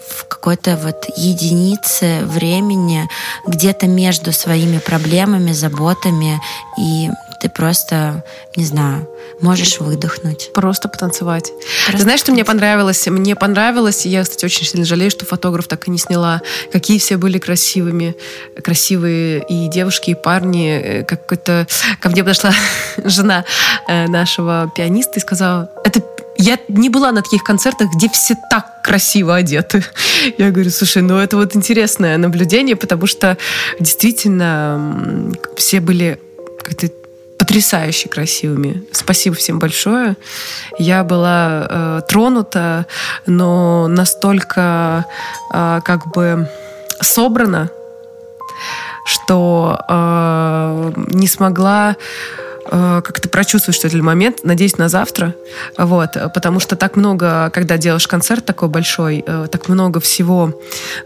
в 0.09 0.25
какой-то 0.27 0.77
вот 0.77 1.07
единице 1.17 2.25
времени, 2.25 3.09
где-то 3.47 3.87
между 3.87 4.33
своими 4.33 4.79
проблемами, 4.79 5.53
заботами, 5.53 6.41
и 6.79 7.09
ты 7.41 7.49
просто, 7.49 8.25
не 8.57 8.65
знаю, 8.65 9.09
можешь 9.41 9.81
выдохнуть. 9.81 10.51
Просто 10.53 10.89
потанцевать. 10.89 11.53
Просто 11.85 11.99
Ты 11.99 12.03
знаешь, 12.03 12.21
что 12.21 12.33
мне 12.33 12.45
понравилось? 12.45 13.07
Мне 13.07 13.37
понравилось, 13.37 14.07
и 14.07 14.09
я, 14.09 14.23
кстати, 14.23 14.45
очень 14.45 14.67
сильно 14.67 14.85
жалею, 14.85 15.11
что 15.11 15.25
фотограф 15.25 15.69
так 15.69 15.87
и 15.87 15.91
не 15.91 15.99
сняла, 15.99 16.43
какие 16.73 16.99
все 16.99 17.17
были 17.17 17.39
красивыми, 17.39 18.17
красивые 18.63 19.45
и 19.49 19.69
девушки, 19.69 20.11
и 20.11 20.15
парни. 20.15 20.81
Э, 20.83 21.05
как-то 21.05 21.67
ко 22.01 22.09
мне 22.09 22.23
подошла 22.23 22.53
жена 23.05 23.45
э, 23.87 24.07
нашего 24.09 24.71
пианиста 24.75 25.19
и 25.19 25.21
сказала, 25.21 25.71
это 25.85 26.03
я 26.39 26.59
не 26.69 26.89
была 26.89 27.11
на 27.11 27.23
таких 27.23 27.43
концертах, 27.43 27.89
где 27.95 28.09
все 28.09 28.37
так 28.49 28.83
красиво 28.83 29.35
одеты. 29.35 29.85
Я 30.39 30.51
говорю, 30.51 30.71
слушай, 30.71 31.03
ну 31.03 31.19
это 31.19 31.37
вот 31.37 31.57
интересное 31.57 32.17
наблюдение, 32.17 32.77
потому 32.77 33.07
что 33.07 33.37
действительно 33.81 35.35
все 35.57 35.81
были 35.81 36.21
как-то 36.63 36.89
потрясающе 37.39 38.09
красивыми. 38.09 38.83
Спасибо 38.93 39.37
всем 39.37 39.59
большое. 39.59 40.17
Я 40.79 41.05
была 41.05 41.67
э, 41.69 42.01
тронута, 42.09 42.87
но 43.27 43.89
настолько 43.89 45.07
э, 45.55 45.81
как 45.85 46.09
бы 46.09 46.49
собрана, 47.01 47.71
что 49.05 49.81
э, 49.89 50.93
не 51.13 51.29
смогла 51.29 51.97
как-то 52.71 53.29
прочувствовать, 53.29 53.77
что 53.77 53.87
это 53.87 53.97
для 53.97 54.05
момент. 54.05 54.41
Надеюсь, 54.45 54.77
на 54.79 54.89
завтра. 54.89 55.35
Вот. 55.77 56.17
Потому 56.35 56.61
что 56.61 56.77
так 56.77 56.97
много, 56.97 57.51
когда 57.53 57.77
делаешь 57.79 58.07
концерт 58.07 58.45
такой 58.45 58.69
большой, 58.69 59.25
э, 59.27 59.47
так 59.51 59.69
много 59.69 60.01
всего 60.01 60.53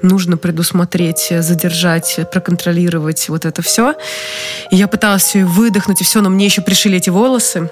нужно 0.03 0.37
предусмотреть, 0.37 1.33
задержать, 1.41 2.21
проконтролировать 2.33 3.29
вот 3.29 3.45
это 3.45 3.63
все. 3.63 3.95
И 4.71 4.77
я 4.77 4.89
пыталась 4.89 5.23
все 5.23 5.45
выдохнуть 5.45 6.01
и 6.01 6.05
все, 6.05 6.21
но 6.21 6.31
мне 6.31 6.47
еще 6.47 6.63
пришили 6.63 6.97
эти 6.97 7.11
волосы. 7.11 7.71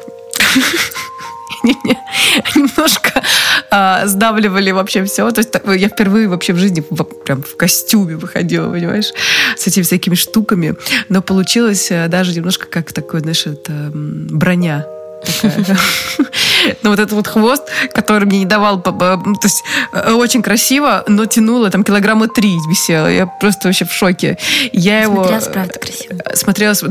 Они 1.63 1.77
мне 1.85 1.99
немножко 2.55 3.23
а, 3.71 4.07
сдавливали 4.07 4.71
вообще 4.71 5.05
все. 5.05 5.31
То 5.31 5.41
есть 5.41 5.53
я 5.77 5.89
впервые 5.89 6.29
вообще 6.29 6.53
в 6.53 6.59
жизни 6.59 6.85
в, 6.89 7.03
прям 7.05 7.43
в 7.43 7.57
костюме 7.57 8.17
выходила, 8.17 8.71
понимаешь, 8.71 9.13
с 9.57 9.67
этими 9.67 9.83
всякими 9.83 10.15
штуками. 10.15 10.77
Но 11.09 11.23
получилось 11.23 11.91
э, 11.91 12.09
даже 12.09 12.35
немножко 12.35 12.67
как 12.67 12.93
такой, 12.93 13.21
знаешь, 13.21 13.47
это 13.47 13.91
броня 13.95 14.87
Ну, 16.83 16.91
вот 16.91 16.99
этот 16.99 17.13
вот 17.13 17.27
хвост, 17.27 17.63
который 17.93 18.25
мне 18.25 18.41
не 18.41 18.47
давал... 18.47 18.83
То 18.83 19.21
есть 19.43 19.63
э, 19.93 20.13
очень 20.13 20.43
красиво, 20.43 21.05
но 21.07 21.27
тянуло, 21.27 21.71
там 21.71 21.85
килограмма 21.85 22.29
три 22.29 22.57
висело. 22.69 23.07
Я 23.07 23.27
просто 23.27 23.69
вообще 23.69 23.85
в 23.85 23.93
шоке. 23.93 24.39
Я 24.73 25.03
его... 25.03 25.17
Смотрелась, 25.17 25.49
правда, 25.49 25.79
красиво. 25.79 26.15
Э, 26.25 26.37
смотрелась... 26.37 26.83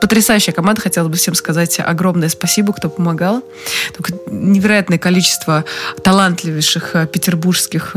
Потрясающая 0.00 0.52
команда. 0.52 0.80
Хотела 0.80 1.08
бы 1.08 1.16
всем 1.16 1.34
сказать 1.34 1.80
огромное 1.80 2.28
спасибо, 2.28 2.72
кто 2.72 2.88
помогал. 2.88 3.42
Только 3.96 4.12
невероятное 4.30 4.98
количество 4.98 5.64
талантливейших 6.02 6.94
э, 6.94 7.06
петербургских 7.06 7.96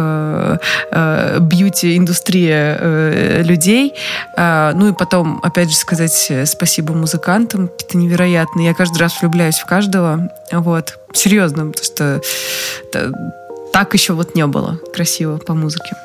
бьюти-индустрия 1.40 3.44
людей. 3.44 3.94
Ну 4.38 4.90
и 4.90 4.94
потом, 4.94 5.40
опять 5.44 5.70
же, 5.70 5.76
сказать 5.76 6.32
спасибо 6.46 6.94
музыкантам. 6.94 7.66
Это 7.66 7.98
невероятно. 7.98 8.62
Я 8.62 8.74
каждый 8.74 9.00
раз 9.00 9.22
влюбляюсь 9.22 9.58
в 9.58 9.66
каждого. 9.66 10.32
Вот. 10.52 10.98
Серьезно, 11.16 11.72
потому 11.72 11.84
что 11.84 12.22
так 13.74 13.94
еще 13.94 14.14
вот 14.14 14.36
не 14.36 14.46
было 14.46 14.80
красиво 14.94 15.38
по 15.38 15.54
музыке. 15.54 15.96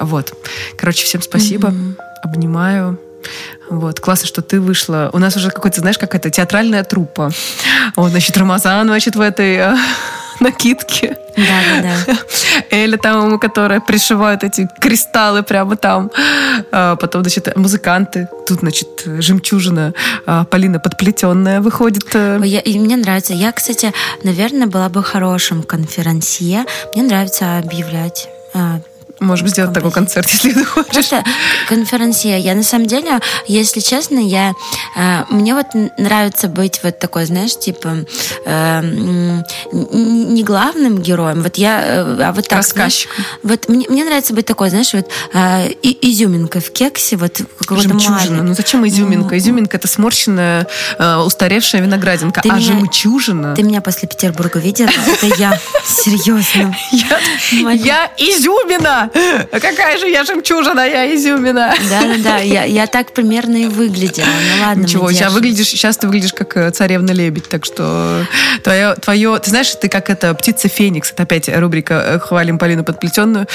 Вот. 0.00 0.32
Короче, 0.76 1.04
всем 1.04 1.22
спасибо. 1.22 1.68
Mm-hmm. 1.68 1.94
Обнимаю. 2.24 2.98
Вот, 3.70 4.00
классно, 4.00 4.26
что 4.26 4.42
ты 4.42 4.60
вышла. 4.60 5.10
У 5.12 5.18
нас 5.18 5.36
уже 5.36 5.50
какой-то, 5.50 5.80
знаешь, 5.80 5.98
какая-то 5.98 6.30
театральная 6.30 6.84
труппа. 6.84 7.30
Вот, 7.96 8.10
значит, 8.10 8.36
Рамазан, 8.36 8.86
значит, 8.86 9.16
в 9.16 9.20
этой 9.20 9.76
накидке. 10.40 11.16
Да, 11.36 11.82
да, 11.82 11.96
да. 12.06 12.16
Эля 12.70 12.96
там, 12.96 13.38
которая 13.38 13.80
пришивает 13.80 14.44
эти 14.44 14.68
кристаллы 14.80 15.42
прямо 15.42 15.76
там. 15.76 16.10
А 16.70 16.96
потом, 16.96 17.22
значит, 17.22 17.54
музыканты. 17.56 18.28
Тут, 18.46 18.60
значит, 18.60 19.02
жемчужина 19.04 19.94
а, 20.26 20.44
Полина 20.44 20.78
подплетенная 20.78 21.60
выходит. 21.60 22.14
Э. 22.14 22.40
Я, 22.44 22.60
и 22.60 22.78
мне 22.78 22.96
нравится. 22.96 23.34
Я, 23.34 23.52
кстати, 23.52 23.92
наверное, 24.22 24.66
была 24.66 24.88
бы 24.88 25.02
хорошим 25.02 25.62
конферансье. 25.62 26.64
Мне 26.94 27.04
нравится 27.04 27.58
объявлять 27.58 28.28
а, 28.54 28.80
Можем 29.24 29.48
сделать 29.48 29.72
такой 29.72 29.90
концерт, 29.90 30.28
если 30.32 30.52
ты 30.52 30.64
хочешь. 30.64 30.92
Просто 30.92 31.24
конференция. 31.68 32.38
Я 32.38 32.54
на 32.54 32.62
самом 32.62 32.86
деле, 32.86 33.20
если 33.46 33.80
честно, 33.80 34.18
я 34.18 34.52
э, 34.96 35.24
мне 35.30 35.54
вот 35.54 35.66
нравится 35.98 36.48
быть 36.48 36.80
вот 36.82 36.98
такой, 36.98 37.26
знаешь, 37.26 37.58
типа 37.58 38.04
э, 38.44 38.80
не 39.72 40.42
главным 40.42 40.98
героем. 40.98 41.42
Вот 41.42 41.56
я, 41.56 41.82
э, 41.82 42.22
а 42.22 42.32
вот 42.32 42.48
так. 42.48 42.58
Рассказчиком. 42.58 43.24
вот 43.42 43.68
мне, 43.68 43.86
мне 43.88 44.04
нравится 44.04 44.34
быть 44.34 44.46
такой, 44.46 44.70
знаешь, 44.70 44.92
вот 44.92 45.08
э, 45.32 45.72
изюминка 45.82 46.60
в 46.60 46.70
кексе, 46.70 47.16
вот 47.16 47.40
какого-то 47.58 47.88
Жемчужина. 47.88 48.42
Ну 48.42 48.54
зачем 48.54 48.86
изюминка? 48.86 49.34
Ну, 49.34 49.38
изюминка 49.38 49.76
это 49.76 49.88
сморщенная, 49.88 50.66
устаревшая 51.24 51.82
виноградинка. 51.82 52.40
Ты 52.42 52.50
а 52.50 52.56
меня, 52.56 52.66
жемчужина. 52.66 53.54
Ты 53.54 53.62
меня 53.62 53.80
после 53.80 54.08
Петербурга 54.08 54.58
видела? 54.58 54.88
Это 54.88 55.26
я. 55.38 55.58
Серьезно. 55.84 56.74
Я 57.74 58.10
изюмина! 58.16 59.10
Какая 59.50 59.98
же 59.98 60.08
я 60.08 60.24
жемчужина, 60.24 60.80
я 60.80 61.14
изюмина. 61.14 61.74
Да-да-да, 61.88 62.38
я, 62.38 62.64
я 62.64 62.86
так 62.86 63.12
примерно 63.12 63.56
и 63.56 63.66
выглядела. 63.66 64.26
Ну 64.26 64.64
ладно, 64.64 64.82
Ничего, 64.82 65.10
сейчас 65.12 65.32
выглядишь, 65.32 65.68
сейчас 65.68 65.96
ты 65.96 66.06
выглядишь 66.06 66.32
как 66.32 66.56
э, 66.56 66.70
царевна-лебедь, 66.70 67.48
так 67.48 67.64
что 67.64 68.26
твое, 68.62 68.94
твое, 68.96 69.38
ты 69.38 69.50
знаешь, 69.50 69.72
ты 69.74 69.88
как 69.88 70.10
это 70.10 70.34
птица 70.34 70.68
Феникс, 70.68 71.12
это 71.12 71.22
опять 71.22 71.48
рубрика 71.48 71.94
э, 71.94 72.18
«Хвалим 72.18 72.58
Полину 72.58 72.82
подплетенную», 72.82 73.46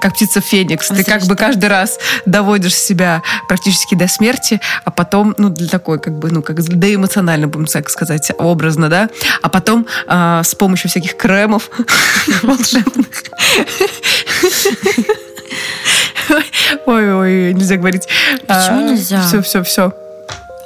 как 0.00 0.14
птица 0.14 0.40
Феникс. 0.40 0.88
Ты 0.88 1.04
как 1.04 1.22
бы 1.24 1.36
каждый 1.36 1.66
раз 1.66 1.98
доводишь 2.26 2.74
себя 2.74 3.22
практически 3.48 3.94
до 3.94 4.08
смерти, 4.08 4.60
а 4.84 4.90
потом, 4.90 5.34
ну, 5.38 5.48
для 5.48 5.68
такой, 5.68 6.00
как 6.00 6.18
бы, 6.18 6.30
ну, 6.30 6.42
как 6.42 6.60
да 6.64 6.92
эмоционально, 6.92 7.46
будем 7.46 7.66
так 7.66 7.88
сказать, 7.88 8.32
образно, 8.38 8.88
да, 8.88 9.08
а 9.42 9.48
потом 9.48 9.86
э, 10.08 10.40
с 10.44 10.54
помощью 10.54 10.90
всяких 10.90 11.16
кремов 11.16 11.70
волшебных 12.42 13.06
Ой-ой, 16.86 17.54
нельзя 17.54 17.76
говорить. 17.76 18.08
Почему 18.46 18.78
а, 18.78 18.82
нельзя? 18.82 19.22
Все, 19.22 19.42
все, 19.42 19.62
все. 19.62 19.92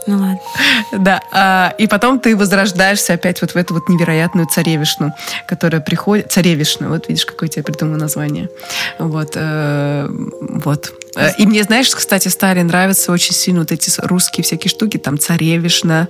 Ну 0.09 0.17
ладно. 0.17 0.41
Да, 0.93 1.21
а, 1.31 1.75
и 1.77 1.87
потом 1.87 2.19
ты 2.19 2.35
возрождаешься 2.35 3.13
опять 3.13 3.43
вот 3.43 3.51
в 3.51 3.57
эту 3.57 3.75
вот 3.75 3.91
невероятную 3.91 4.47
царевишну, 4.47 5.13
которая 5.47 5.83
приходит... 5.83 6.33
Царевишна, 6.33 6.89
вот 6.89 7.09
видишь, 7.09 7.27
какое 7.27 7.51
тебе 7.51 7.63
придумал 7.63 7.99
название. 7.99 8.49
Вот, 8.99 9.33
э, 9.35 10.09
вот. 10.41 10.93
Э, 11.15 11.33
и 11.37 11.47
мне, 11.47 11.63
знаешь, 11.63 11.91
кстати, 11.91 12.29
Старе 12.29 12.63
нравятся 12.63 13.13
очень 13.13 13.35
сильно 13.35 13.61
вот 13.61 13.71
эти 13.71 13.91
русские 14.01 14.45
всякие 14.45 14.71
штуки, 14.71 14.97
там 14.97 15.19
царевишна, 15.19 16.09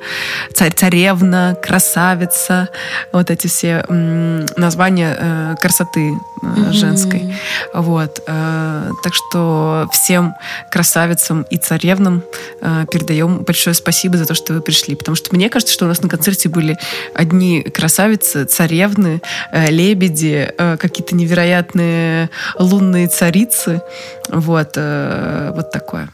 царь, 0.54 0.72
царевна, 0.72 1.56
красавица, 1.60 2.68
вот 3.10 3.32
эти 3.32 3.48
все 3.48 3.84
названия 3.88 5.16
э, 5.18 5.54
красоты 5.60 6.12
mm-hmm. 6.42 6.72
женской. 6.72 7.34
Вот. 7.74 8.22
Э, 8.26 8.90
так 9.02 9.14
что 9.14 9.88
всем 9.92 10.34
красавицам 10.70 11.42
и 11.42 11.56
царевнам 11.56 12.22
э, 12.60 12.86
передаем 12.90 13.44
большое 13.44 13.74
спасибо 13.74 14.16
за 14.16 14.26
то, 14.26 14.34
что 14.34 14.54
вы 14.54 14.60
пришли. 14.60 14.94
Потому 14.94 15.14
что 15.14 15.34
мне 15.34 15.48
кажется, 15.48 15.74
что 15.74 15.84
у 15.84 15.88
нас 15.88 16.02
на 16.02 16.08
концерте 16.08 16.48
были 16.48 16.76
одни 17.14 17.62
красавицы, 17.62 18.44
царевны, 18.44 19.20
лебеди, 19.52 20.52
какие-то 20.56 21.14
невероятные 21.14 22.30
лунные 22.58 23.08
царицы. 23.08 23.82
Вот. 24.28 24.76
Вот 24.76 25.70
такое. 25.70 26.08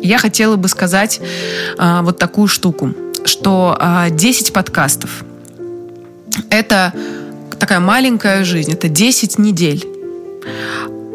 Я 0.00 0.18
хотела 0.18 0.56
бы 0.56 0.68
сказать 0.68 1.20
а, 1.78 2.02
вот 2.02 2.18
такую 2.18 2.48
штуку, 2.48 2.94
что 3.24 3.76
а, 3.78 4.10
10 4.10 4.52
подкастов– 4.52 5.24
это 6.50 6.92
такая 7.58 7.80
маленькая 7.80 8.44
жизнь, 8.44 8.72
это 8.72 8.88
10 8.88 9.38
недель. 9.38 9.86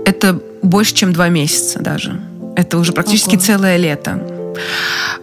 Это 0.06 0.40
больше, 0.62 0.94
чем 0.94 1.14
2 1.14 1.30
месяца 1.30 1.80
даже. 1.80 2.20
Это 2.56 2.78
уже 2.78 2.92
практически 2.94 3.36
Ого. 3.36 3.44
целое 3.44 3.78
лето. 3.78 4.22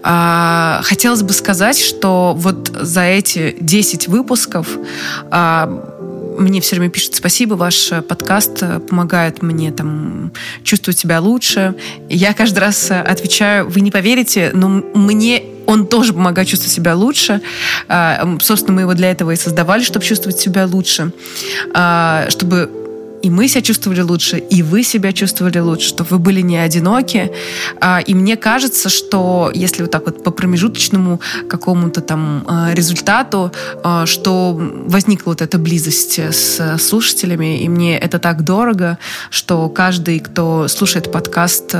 А, 0.02 0.80
хотелось 0.82 1.22
бы 1.22 1.32
сказать, 1.32 1.78
что 1.78 2.34
вот 2.36 2.68
за 2.68 3.02
эти 3.02 3.56
10 3.60 4.08
выпусков 4.08 4.68
а, 5.30 5.99
мне 6.40 6.60
все 6.60 6.76
время 6.76 6.90
пишут 6.90 7.14
спасибо, 7.14 7.54
ваш 7.54 7.90
подкаст 8.08 8.62
помогает 8.88 9.42
мне 9.42 9.70
там 9.70 10.32
чувствовать 10.64 10.98
себя 10.98 11.20
лучше. 11.20 11.74
Я 12.08 12.32
каждый 12.34 12.58
раз 12.58 12.90
отвечаю, 12.90 13.68
вы 13.68 13.80
не 13.80 13.90
поверите, 13.90 14.50
но 14.52 14.68
мне 14.68 15.42
он 15.66 15.86
тоже 15.86 16.12
помогает 16.12 16.48
чувствовать 16.48 16.74
себя 16.74 16.96
лучше. 16.96 17.40
А, 17.86 18.36
собственно, 18.40 18.74
мы 18.74 18.80
его 18.82 18.94
для 18.94 19.10
этого 19.10 19.30
и 19.30 19.36
создавали, 19.36 19.82
чтобы 19.82 20.04
чувствовать 20.04 20.38
себя 20.38 20.66
лучше, 20.66 21.12
чтобы 22.28 22.79
и 23.22 23.30
мы 23.30 23.48
себя 23.48 23.62
чувствовали 23.62 24.00
лучше, 24.00 24.38
и 24.38 24.62
вы 24.62 24.82
себя 24.82 25.12
чувствовали 25.12 25.58
лучше, 25.58 25.88
что 25.88 26.04
вы 26.04 26.18
были 26.18 26.40
не 26.40 26.56
одиноки. 26.56 27.30
А, 27.80 28.00
и 28.00 28.14
мне 28.14 28.36
кажется, 28.36 28.88
что 28.88 29.50
если 29.54 29.82
вот 29.82 29.90
так 29.90 30.06
вот 30.06 30.24
по 30.24 30.30
промежуточному 30.30 31.20
какому-то 31.48 32.00
там 32.00 32.44
а, 32.46 32.70
результату, 32.72 33.52
а, 33.82 34.06
что 34.06 34.56
возникла 34.86 35.30
вот 35.30 35.42
эта 35.42 35.58
близость 35.58 36.18
с 36.18 36.78
слушателями, 36.78 37.62
и 37.62 37.68
мне 37.68 37.98
это 37.98 38.18
так 38.18 38.44
дорого, 38.44 38.98
что 39.30 39.68
каждый, 39.68 40.20
кто 40.20 40.68
слушает 40.68 41.12
подкаст, 41.12 41.74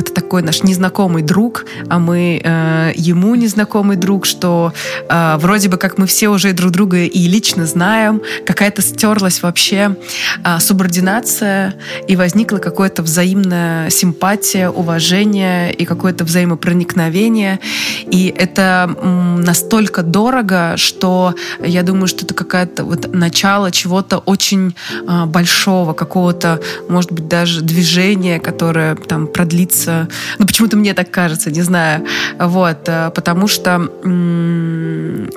это 0.00 0.12
такой 0.12 0.42
наш 0.42 0.62
незнакомый 0.62 1.22
друг, 1.22 1.66
а 1.88 1.98
мы 1.98 2.40
э, 2.42 2.92
ему 2.96 3.34
незнакомый 3.34 3.96
друг, 3.96 4.26
что 4.26 4.72
э, 5.08 5.36
вроде 5.38 5.68
бы 5.68 5.76
как 5.76 5.98
мы 5.98 6.06
все 6.06 6.28
уже 6.28 6.52
друг 6.52 6.72
друга 6.72 6.98
и 6.98 7.28
лично 7.28 7.66
знаем, 7.66 8.22
какая-то 8.46 8.82
стерлась 8.82 9.42
вообще 9.42 9.96
э, 10.44 10.58
субординация, 10.58 11.74
и 12.08 12.16
возникла 12.16 12.58
какая-то 12.58 13.02
взаимная 13.02 13.90
симпатия, 13.90 14.70
уважение 14.70 15.72
и 15.72 15.84
какое-то 15.84 16.24
взаимопроникновение. 16.24 17.60
И 18.06 18.32
это 18.36 18.94
м, 19.02 19.42
настолько 19.42 20.02
дорого, 20.02 20.74
что 20.76 21.34
я 21.62 21.82
думаю, 21.82 22.06
что 22.06 22.24
это 22.24 22.34
какое-то 22.34 22.84
вот 22.84 23.12
начало 23.12 23.70
чего-то 23.70 24.18
очень 24.18 24.74
э, 25.06 25.24
большого, 25.26 25.92
какого-то, 25.92 26.60
может 26.88 27.12
быть, 27.12 27.28
даже 27.28 27.60
движения, 27.60 28.40
которое 28.40 28.94
там 28.94 29.26
продлится 29.26 29.89
кажется, 29.90 30.08
ну 30.38 30.46
почему-то 30.46 30.76
мне 30.76 30.94
так 30.94 31.10
кажется, 31.10 31.50
не 31.50 31.62
знаю, 31.62 32.06
вот, 32.38 32.78
э, 32.86 33.10
потому 33.14 33.48
что 33.48 33.78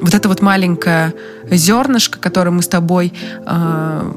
вот 0.02 0.14
это 0.14 0.30
вот 0.30 0.42
маленькое 0.42 1.14
зернышко, 1.50 2.20
которое 2.20 2.52
мы 2.52 2.62
с 2.62 2.68
тобой 2.68 3.14
э, 3.46 4.12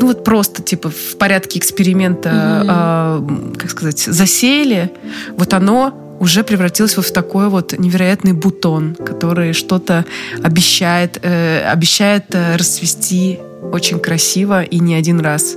ну 0.00 0.06
вот 0.06 0.24
просто 0.24 0.62
типа 0.62 0.90
в 0.90 1.16
порядке 1.18 1.58
эксперимента, 1.58 2.28
mm-hmm. 2.30 3.56
как 3.56 3.70
сказать, 3.70 3.98
засеяли, 3.98 4.90
вот 5.36 5.54
оно 5.54 6.16
уже 6.20 6.42
превратилось 6.44 6.96
вот 6.96 7.06
в 7.06 7.12
такой 7.12 7.48
вот 7.48 7.78
невероятный 7.78 8.32
бутон, 8.32 8.94
который 8.94 9.54
что-то 9.54 10.04
обещает, 10.42 11.18
э, 11.22 11.62
обещает 11.72 12.24
э, 12.34 12.56
расцвести 12.56 13.40
очень 13.72 13.98
красиво 14.00 14.62
и 14.62 14.78
не 14.78 14.94
один 14.94 15.20
раз. 15.20 15.56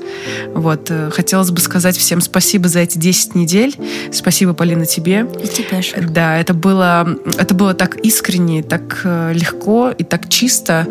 Вот. 0.54 0.90
Э, 0.90 1.10
хотелось 1.12 1.52
бы 1.52 1.60
сказать 1.60 1.98
всем 1.98 2.22
спасибо 2.22 2.68
за 2.68 2.80
эти 2.80 2.98
10 2.98 3.36
недель. 3.36 3.76
Спасибо, 4.12 4.54
Полина, 4.54 4.86
тебе. 4.86 5.28
И 5.44 5.48
тебе, 5.48 5.82
Шур. 5.82 6.06
Да, 6.10 6.38
это 6.38 6.54
было, 6.54 7.08
это 7.38 7.54
было 7.54 7.74
так 7.74 7.98
искренне, 7.98 8.64
так 8.64 9.02
э, 9.04 9.34
легко 9.34 9.92
и 9.98 10.04
так 10.04 10.30
чисто. 10.30 10.88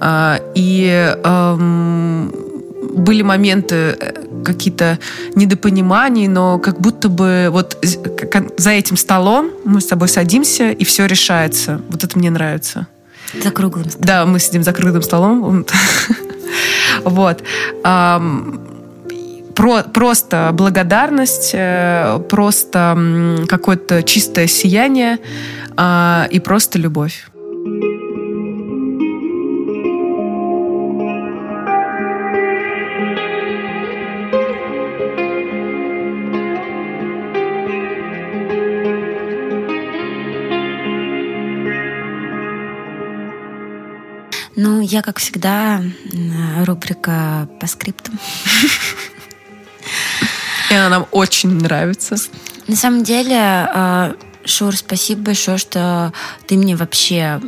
А, 0.00 0.40
и 0.54 1.14
эм, 1.24 2.32
были 2.94 3.22
моменты 3.22 3.74
э, 3.74 4.12
какие-то 4.44 4.98
недопонимания, 5.34 6.28
но 6.28 6.58
как 6.58 6.80
будто 6.80 7.08
бы 7.08 7.48
вот 7.50 7.78
за 8.56 8.70
этим 8.70 8.96
столом 8.96 9.50
мы 9.64 9.80
с 9.80 9.86
тобой 9.86 10.08
садимся, 10.08 10.70
и 10.70 10.84
все 10.84 11.06
решается. 11.06 11.80
Вот 11.88 12.04
это 12.04 12.18
мне 12.18 12.30
нравится. 12.30 12.86
За 13.42 13.50
круглым 13.50 13.88
столом. 13.88 14.06
Да, 14.06 14.26
мы 14.26 14.38
сидим 14.38 14.62
за 14.62 14.72
круглым 14.72 15.02
столом. 15.02 15.66
Вот. 17.04 17.42
Про, 19.54 19.82
просто 19.84 20.50
благодарность, 20.52 21.50
э, 21.54 22.18
просто 22.28 23.44
какое-то 23.48 24.02
чистое 24.02 24.48
сияние 24.48 25.18
а, 25.76 26.26
и 26.28 26.40
просто 26.40 26.78
любовь. 26.80 27.26
Ну, 44.56 44.80
я, 44.80 45.02
как 45.02 45.18
всегда, 45.18 45.82
рубрика 46.64 47.48
по 47.60 47.66
скриптам. 47.66 48.18
И 50.70 50.74
она 50.74 50.88
нам 50.88 51.06
очень 51.10 51.50
нравится. 51.50 52.16
На 52.66 52.76
самом 52.76 53.04
деле, 53.04 53.36
а, 53.38 54.14
Шур, 54.44 54.76
спасибо 54.76 55.22
большое, 55.22 55.58
что 55.58 56.12
ты 56.46 56.56
мне 56.56 56.76
вообще 56.76 57.40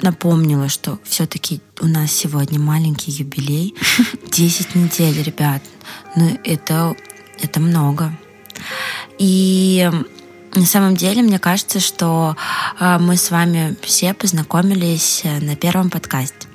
напомнила, 0.00 0.68
что 0.68 0.98
все-таки 1.04 1.60
у 1.80 1.86
нас 1.86 2.12
сегодня 2.12 2.58
маленький 2.58 3.10
юбилей. 3.12 3.74
10 4.30 4.74
недель, 4.74 5.22
ребят. 5.22 5.62
Ну, 6.16 6.38
это, 6.44 6.94
это 7.40 7.60
много. 7.60 8.12
И 9.18 9.88
на 10.54 10.66
самом 10.66 10.96
деле, 10.96 11.22
мне 11.22 11.38
кажется, 11.38 11.80
что 11.80 12.36
э, 12.78 12.98
мы 12.98 13.16
с 13.16 13.30
вами 13.30 13.76
все 13.82 14.12
познакомились 14.12 15.22
э, 15.24 15.40
на 15.40 15.56
первом 15.56 15.88
подкасте. 15.88 16.48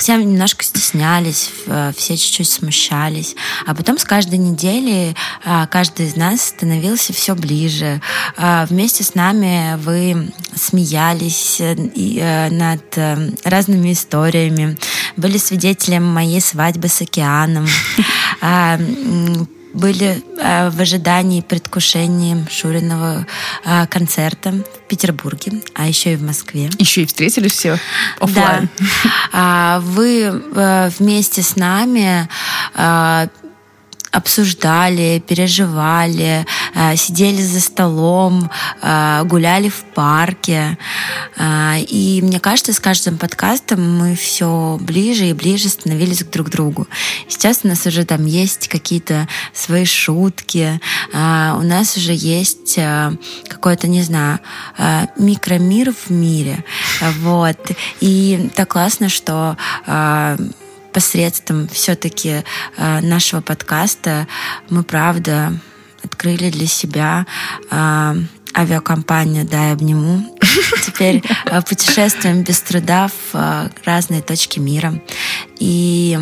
Все 0.00 0.16
немножко 0.16 0.64
стеснялись, 0.64 1.50
э, 1.66 1.92
все 1.94 2.16
чуть-чуть 2.16 2.48
смущались. 2.48 3.36
А 3.66 3.74
потом 3.74 3.98
с 3.98 4.04
каждой 4.04 4.38
недели 4.38 5.14
каждый 5.70 6.06
из 6.06 6.16
нас 6.16 6.40
становился 6.40 7.12
все 7.12 7.34
ближе. 7.34 8.00
Вместе 8.38 9.04
с 9.04 9.14
нами 9.14 9.76
вы 9.76 10.32
смеялись 10.54 11.60
над 11.60 12.98
разными 13.44 13.92
историями, 13.92 14.78
были 15.18 15.36
свидетелем 15.36 16.04
моей 16.06 16.40
свадьбы 16.40 16.88
с 16.88 17.02
океаном 17.02 17.66
были 19.72 20.22
э, 20.38 20.70
в 20.70 20.80
ожидании, 20.80 21.40
предвкушении 21.40 22.46
Шуриного 22.50 23.26
э, 23.64 23.86
концерта 23.86 24.52
в 24.52 24.88
Петербурге, 24.88 25.62
а 25.74 25.86
еще 25.86 26.14
и 26.14 26.16
в 26.16 26.22
Москве. 26.22 26.70
Еще 26.78 27.02
и 27.02 27.06
встретились 27.06 27.52
все 27.52 27.78
офлайн. 28.18 28.68
Да. 28.78 28.86
А, 29.32 29.80
вы 29.80 30.22
э, 30.22 30.90
вместе 30.98 31.42
с 31.42 31.54
нами 31.54 32.28
обсуждали, 34.10 35.22
переживали, 35.26 36.44
э, 36.74 36.96
сидели 36.96 37.42
за 37.42 37.60
столом, 37.60 38.50
э, 38.82 39.22
гуляли 39.24 39.68
в 39.68 39.84
парке. 39.94 40.78
Э, 41.36 41.78
и 41.78 42.20
мне 42.22 42.40
кажется, 42.40 42.72
с 42.72 42.80
каждым 42.80 43.18
подкастом 43.18 43.98
мы 43.98 44.16
все 44.16 44.78
ближе 44.80 45.26
и 45.26 45.32
ближе 45.32 45.68
становились 45.68 46.24
друг 46.24 46.48
к 46.48 46.50
другу. 46.50 46.88
Сейчас 47.28 47.60
у 47.62 47.68
нас 47.68 47.86
уже 47.86 48.04
там 48.04 48.26
есть 48.26 48.68
какие-то 48.68 49.28
свои 49.52 49.84
шутки, 49.84 50.80
у 51.12 51.62
нас 51.62 51.96
уже 51.96 52.12
есть 52.12 52.78
какой-то, 53.48 53.88
не 53.88 54.02
знаю, 54.02 54.40
микромир 55.16 55.92
в 55.92 56.10
мире. 56.10 56.64
Вот. 57.20 57.58
И 58.00 58.50
так 58.54 58.68
классно, 58.68 59.08
что 59.08 59.56
посредством 60.92 61.68
все-таки 61.68 62.44
э, 62.76 63.00
нашего 63.00 63.40
подкаста 63.40 64.26
мы, 64.68 64.82
правда, 64.82 65.52
открыли 66.02 66.50
для 66.50 66.66
себя 66.66 67.26
э, 67.70 68.14
авиакомпанию 68.56 69.46
«Дай 69.46 69.72
обниму». 69.72 70.36
Теперь 70.86 71.22
э, 71.46 71.62
путешествуем 71.62 72.42
без 72.42 72.60
труда 72.60 73.08
в 73.32 73.70
разные 73.84 74.22
точки 74.22 74.58
мира. 74.58 75.00
И 75.58 76.18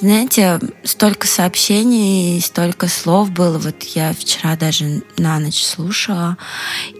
знаете, 0.00 0.60
столько 0.84 1.26
сообщений, 1.26 2.40
столько 2.40 2.88
слов 2.88 3.30
было. 3.30 3.58
Вот 3.58 3.82
я 3.82 4.12
вчера 4.12 4.56
даже 4.56 5.02
на 5.16 5.38
ночь 5.38 5.62
слушала. 5.62 6.36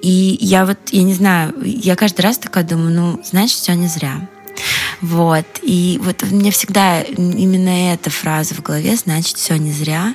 И 0.02 0.38
я 0.40 0.66
вот, 0.66 0.78
я 0.90 1.02
не 1.02 1.14
знаю, 1.14 1.54
я 1.62 1.96
каждый 1.96 2.22
раз 2.22 2.38
такая 2.38 2.64
думаю, 2.64 2.94
ну, 2.94 3.20
значит, 3.24 3.58
все 3.58 3.74
не 3.74 3.86
зря. 3.86 4.28
Вот. 5.00 5.46
И 5.62 6.00
вот 6.02 6.22
меня 6.22 6.50
всегда 6.50 7.00
именно 7.02 7.92
эта 7.92 8.10
фраза 8.10 8.54
в 8.54 8.62
голове, 8.62 8.96
значит, 8.96 9.36
все 9.36 9.56
не 9.56 9.72
зря, 9.72 10.14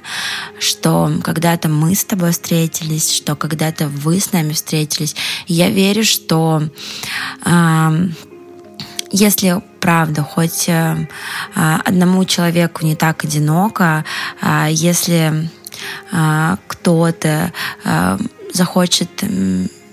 что 0.59 1.11
когда-то 1.23 1.69
мы 1.69 1.95
с 1.95 2.03
тобой 2.03 2.31
встретились, 2.31 3.13
что 3.13 3.35
когда-то 3.35 3.87
вы 3.87 4.19
с 4.19 4.31
нами 4.31 4.53
встретились. 4.53 5.15
Я 5.47 5.69
верю, 5.69 6.03
что 6.03 6.63
э, 7.45 8.07
если 9.11 9.61
правда, 9.79 10.23
хоть 10.23 10.69
э, 10.69 11.07
одному 11.53 12.25
человеку 12.25 12.85
не 12.85 12.95
так 12.95 13.23
одиноко, 13.23 14.05
э, 14.41 14.67
если 14.71 15.49
э, 16.11 16.57
кто-то 16.67 17.51
э, 17.83 18.17
захочет 18.53 19.09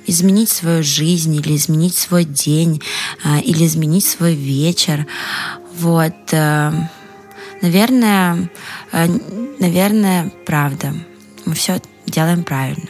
изменить 0.09 0.49
свою 0.49 0.83
жизнь 0.83 1.35
или 1.35 1.55
изменить 1.55 1.95
свой 1.95 2.25
день 2.25 2.83
а, 3.25 3.39
или 3.39 3.67
изменить 3.67 4.05
свой 4.05 4.35
вечер. 4.35 5.07
Вот, 5.77 6.15
э, 6.33 6.73
наверное, 7.63 8.51
э, 8.93 9.07
наверное, 9.61 10.33
правда. 10.47 10.95
Мы 11.45 11.55
все 11.55 11.81
делаем 12.07 12.43
правильно. 12.43 12.89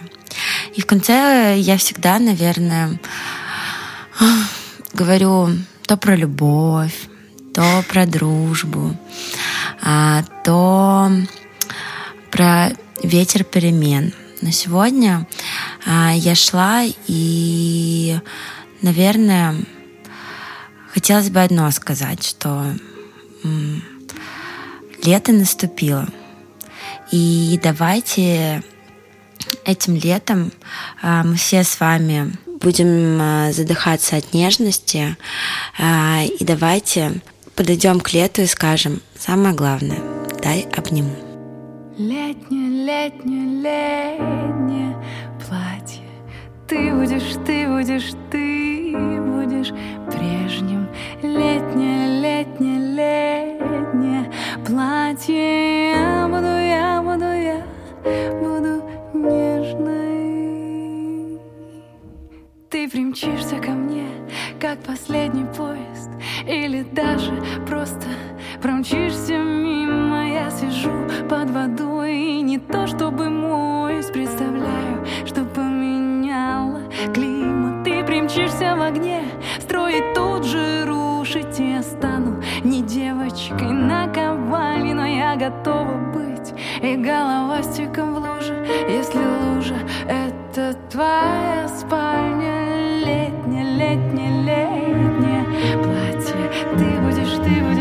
И 0.75 0.81
в 0.81 0.87
конце 0.87 1.57
я 1.59 1.77
всегда, 1.77 2.19
наверное, 2.19 3.01
говорю 4.95 5.51
то 5.87 5.97
про 5.97 6.15
любовь, 6.15 7.09
то 7.55 7.85
про 7.89 8.07
дружбу, 8.07 8.95
а, 9.83 10.23
то 10.45 11.11
про 12.31 12.71
ветер 13.03 13.45
перемен. 13.45 14.13
Но 14.41 14.51
сегодня 14.51 15.27
я 15.89 16.35
шла 16.35 16.83
и, 17.07 18.19
наверное, 18.83 19.57
хотелось 20.93 21.31
бы 21.31 21.41
одно 21.41 21.71
сказать, 21.71 22.23
что 22.25 22.67
лето 25.03 25.33
наступило. 25.33 26.07
И 27.11 27.59
давайте 27.63 28.63
этим 29.65 29.97
летом 29.97 30.53
а, 31.01 31.23
мы 31.25 31.37
все 31.37 31.65
с 31.65 31.81
вами 31.81 32.33
будем 32.61 33.19
а, 33.21 33.53
задыхаться 33.53 34.17
от 34.17 34.35
нежности. 34.35 35.17
И 35.79 36.45
давайте 36.45 37.23
подойдем 37.55 38.01
к 38.01 38.13
лету 38.13 38.43
и 38.43 38.47
скажем 38.47 39.01
самое 39.17 39.55
главное— 39.55 40.01
дай 40.43 40.63
обниму. 40.77 41.17
Летнее, 41.97 42.85
летнее 42.85 44.59
платье 44.69 44.97
Ты 46.69 46.93
будешь, 46.93 47.35
ты 47.47 47.67
будешь, 47.67 48.13
ты 48.31 48.95
будешь 48.95 49.73
прежним. 50.13 50.87
Летнее, 51.23 52.21
летнее, 52.21 52.79
летнее 52.95 54.31
платье. 54.67 55.93
Я 55.93 56.29
буду, 56.29 56.47
я 56.47 57.01
буду, 57.03 57.25
я 57.25 57.65
буду 58.43 58.83
нежной. 59.15 60.19
Ты 62.69 62.87
примчишься 62.91 63.57
ко 63.57 63.71
мне, 63.71 64.07
как 64.61 64.79
последний 64.81 65.47
поезд 65.57 66.11
Или 66.47 66.83
даже 66.83 67.33
просто 67.67 68.07
промчишься 68.61 69.39
мимо. 69.39 70.29
Я 70.29 70.51
сижу 70.51 70.93
под 71.31 71.49
водой 71.51 72.15
и 72.15 72.43
не 72.43 72.59
то 72.59 72.87
чтобы 72.87 73.31
моюсь 73.31 74.07
Представляю, 74.07 74.88
климат 77.15 77.85
Ты 77.85 78.05
примчишься 78.05 78.75
в 78.77 78.83
огне, 78.83 79.23
строить 79.61 80.15
тут 80.15 80.45
же 80.45 80.85
рушить 80.87 81.59
Я 81.59 81.83
стану. 81.83 82.43
Не 82.65 82.83
девочкой 82.83 83.73
на 83.73 84.07
ковале 84.09 84.95
Но 84.95 85.07
я 85.07 85.37
готова 85.37 85.97
быть. 86.13 86.53
И 86.83 86.97
головастиком 86.97 88.15
в 88.15 88.19
луже 88.19 88.67
Если 88.89 89.19
лужа— 89.19 89.77
это 90.09 90.77
твоя 90.91 91.69
спальня. 91.69 92.67
Летняя, 93.05 93.65
летняя, 93.65 94.43
летняя 94.43 95.45
платье. 95.83 96.51
Ты 96.77 97.01
будешь, 97.01 97.37
ты 97.45 97.63
будешь 97.63 97.78